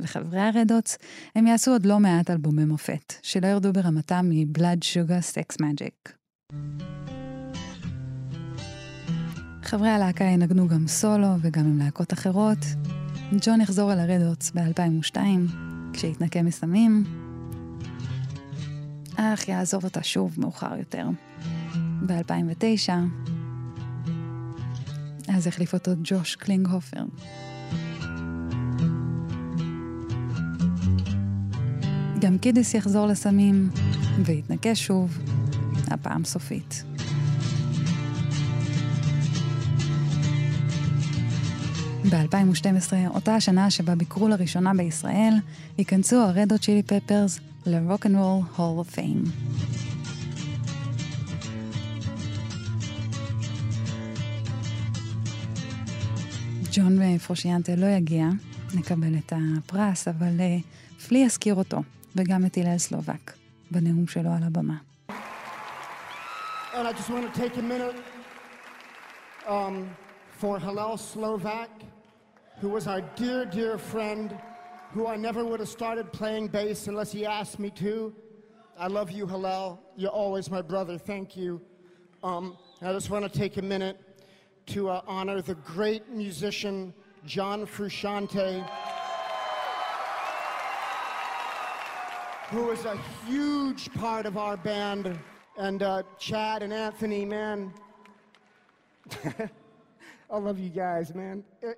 וחברי 0.01 0.39
הרדוץ, 0.39 0.97
הם 1.35 1.47
יעשו 1.47 1.71
עוד 1.71 1.85
לא 1.85 1.99
מעט 1.99 2.29
אלבומי 2.29 2.65
מופת, 2.65 3.13
שלא 3.21 3.47
ירדו 3.47 3.73
ברמתם 3.73 4.29
מ-Blood 4.29 4.79
Sugar 4.83 5.35
Sex 5.35 5.61
Magic. 5.61 6.11
חברי 9.71 9.89
הלהקה 9.89 10.23
ינגנו 10.23 10.67
גם 10.67 10.87
סולו 10.87 11.27
וגם 11.41 11.65
עם 11.65 11.77
להקות 11.77 12.13
אחרות. 12.13 12.57
ג'ון 13.41 13.61
יחזור 13.61 13.93
אל 13.93 13.99
הרדוץ 13.99 14.51
ב-2002, 14.55 15.17
כשיתנקה 15.93 16.41
מסמים, 16.41 17.03
אך 19.15 19.47
יעזוב 19.47 19.83
אותה 19.83 20.03
שוב 20.03 20.35
מאוחר 20.37 20.77
יותר. 20.77 21.07
ב-2009, 22.05 22.89
אז 25.27 25.47
החליף 25.47 25.73
אותו 25.73 25.91
ג'וש 26.03 26.35
קלינגהופר. 26.35 27.03
גם 32.19 32.37
קידיס 32.37 32.73
יחזור 32.73 33.07
לסמים, 33.07 33.69
ויתנקה 34.25 34.75
שוב, 34.75 35.19
הפעם 35.87 36.25
סופית. 36.25 36.90
ב-2012, 42.09 42.93
אותה 43.15 43.35
השנה 43.35 43.71
שבה 43.71 43.95
ביקרו 43.95 44.27
לראשונה 44.27 44.73
בישראל, 44.73 45.33
ייכנסו 45.77 46.15
הרדו 46.15 46.59
צ'ילי 46.59 46.83
פפרס 46.83 47.39
ל-Rock 47.65 48.05
and 48.05 48.15
Roll 48.15 48.57
Hall 48.57 48.81
of 48.81 48.95
Fame. 48.95 49.29
ג'ון 56.71 57.17
פרושיאנטה 57.17 57.75
לא 57.75 57.85
יגיע, 57.85 58.25
נקבל 58.73 59.15
את 59.17 59.33
הפרס, 59.35 60.07
אבל 60.07 60.37
uh, 60.39 61.03
פלי 61.07 61.19
יזכיר 61.19 61.55
אותו, 61.55 61.83
וגם 62.15 62.45
את 62.45 62.57
הלל 62.57 62.77
סלובק, 62.77 63.31
בנאום 63.71 64.07
שלו 64.07 64.29
על 64.29 64.43
הבמה. 64.43 64.75
And 66.73 66.87
I 66.87 66.93
just 66.93 67.09
want 67.09 67.33
to 67.33 67.39
take 67.41 67.57
a 67.57 67.61
minute 67.61 67.97
um, 69.47 69.75
for 70.39 70.57
Hillel 70.57 70.97
Slovak, 70.97 71.69
who 72.61 72.69
was 72.69 72.85
our 72.85 73.01
dear, 73.15 73.43
dear 73.43 73.75
friend, 73.79 74.37
who 74.93 75.07
I 75.07 75.15
never 75.15 75.43
would 75.43 75.59
have 75.59 75.67
started 75.67 76.13
playing 76.13 76.47
bass 76.49 76.85
unless 76.85 77.11
he 77.11 77.25
asked 77.25 77.57
me 77.57 77.71
to. 77.71 78.13
I 78.77 78.85
love 78.85 79.09
you, 79.09 79.25
Hillel. 79.25 79.81
You're 79.97 80.11
always 80.11 80.51
my 80.51 80.61
brother. 80.61 80.99
Thank 80.99 81.35
you. 81.35 81.59
Um, 82.23 82.55
I 82.83 82.93
just 82.93 83.09
want 83.09 83.25
to 83.25 83.39
take 83.39 83.57
a 83.57 83.63
minute 83.63 83.99
to 84.67 84.89
uh, 84.89 85.01
honor 85.07 85.41
the 85.41 85.55
great 85.55 86.07
musician 86.09 86.93
John 87.25 87.65
Frusciante, 87.65 88.63
who 92.51 92.69
is 92.69 92.85
a 92.85 92.95
huge 93.27 93.91
part 93.93 94.27
of 94.27 94.37
our 94.37 94.55
band, 94.55 95.17
and 95.57 95.81
uh, 95.81 96.03
Chad 96.19 96.61
and 96.61 96.71
Anthony, 96.71 97.25
man. 97.25 97.73
I 100.29 100.37
love 100.37 100.59
you 100.59 100.69
guys, 100.69 101.15
man. 101.15 101.43
E- 101.63 101.71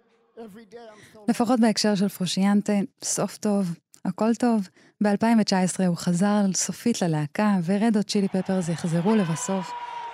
לפחות 1.27 1.59
בהקשר 1.59 1.95
של 1.95 2.09
פרושיאנטה, 2.09 2.73
סוף 3.03 3.37
טוב, 3.37 3.75
הכל 4.05 4.35
טוב. 4.35 4.67
ב-2019 5.03 5.83
הוא 5.87 5.97
חזר 5.97 6.41
סופית 6.53 7.01
ללהקה, 7.01 7.55
ורד 7.63 7.97
הוט 7.97 8.07
צ'ילי 8.07 8.27
פפרס 8.27 8.69
יחזרו 8.69 9.15
לבסוף 9.15 9.71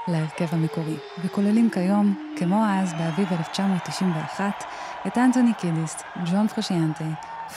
להרכב 0.08 0.46
המקורי, 0.52 0.98
וכוללים 1.26 1.70
כיום, 1.70 2.34
כמו 2.38 2.66
אז, 2.66 2.94
באביב 2.94 3.34
1991, 3.34 4.64
את 5.08 5.18
אנטוני 5.18 5.54
קידיסט, 5.54 6.02
ג'ון 6.32 6.48
פרושיאנטה, 6.48 7.06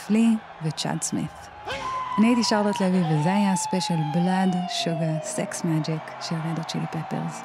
פלי 0.07 0.27
וצ'אד 0.63 1.01
סמית. 1.01 1.49
אני 2.17 2.27
הייתי 2.27 2.43
שרלוט 2.43 2.81
לוי, 2.81 3.01
וזה 3.01 3.33
היה 3.33 3.53
הספיישל 3.53 3.99
בלאד, 4.13 4.55
Sugar, 4.83 5.19
Sex 5.23 5.63
Magik 5.63 6.01
של 6.21 6.35
Red 6.35 6.57
Hot 6.57 6.67
Chili 6.67 6.85
Peppers. 6.91 7.41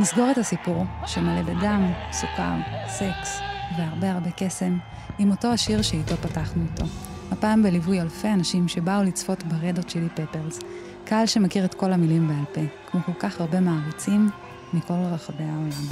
נסגור 0.00 0.30
את 0.30 0.38
הסיפור, 0.38 0.84
שמלא 1.06 1.42
בדם, 1.42 1.92
סוכר, 2.12 2.54
סקס 2.88 3.53
והרבה 3.78 4.12
הרבה 4.12 4.30
קסם, 4.36 4.78
עם 5.18 5.30
אותו 5.30 5.48
השיר 5.48 5.82
שאיתו 5.82 6.16
פתחנו 6.16 6.62
אותו. 6.72 6.84
הפעם 7.32 7.62
בליווי 7.62 8.00
אלפי 8.00 8.28
אנשים 8.28 8.68
שבאו 8.68 9.02
לצפות 9.02 9.42
ב 9.42 9.53
Red 9.53 9.86
Hot 9.88 9.95
Chili 9.95 10.08
Peppers. 10.08 10.58
קהל 11.04 11.26
שמכיר 11.26 11.64
את 11.64 11.74
כל 11.74 11.92
המילים 11.92 12.28
בעל 12.28 12.44
פה, 12.52 12.60
כמו 12.90 13.00
כל 13.06 13.12
כך 13.18 13.40
הרבה 13.40 13.60
מעריצים 13.60 14.30
מכל 14.74 14.94
רחבי 14.94 15.44
העולם. 15.44 15.86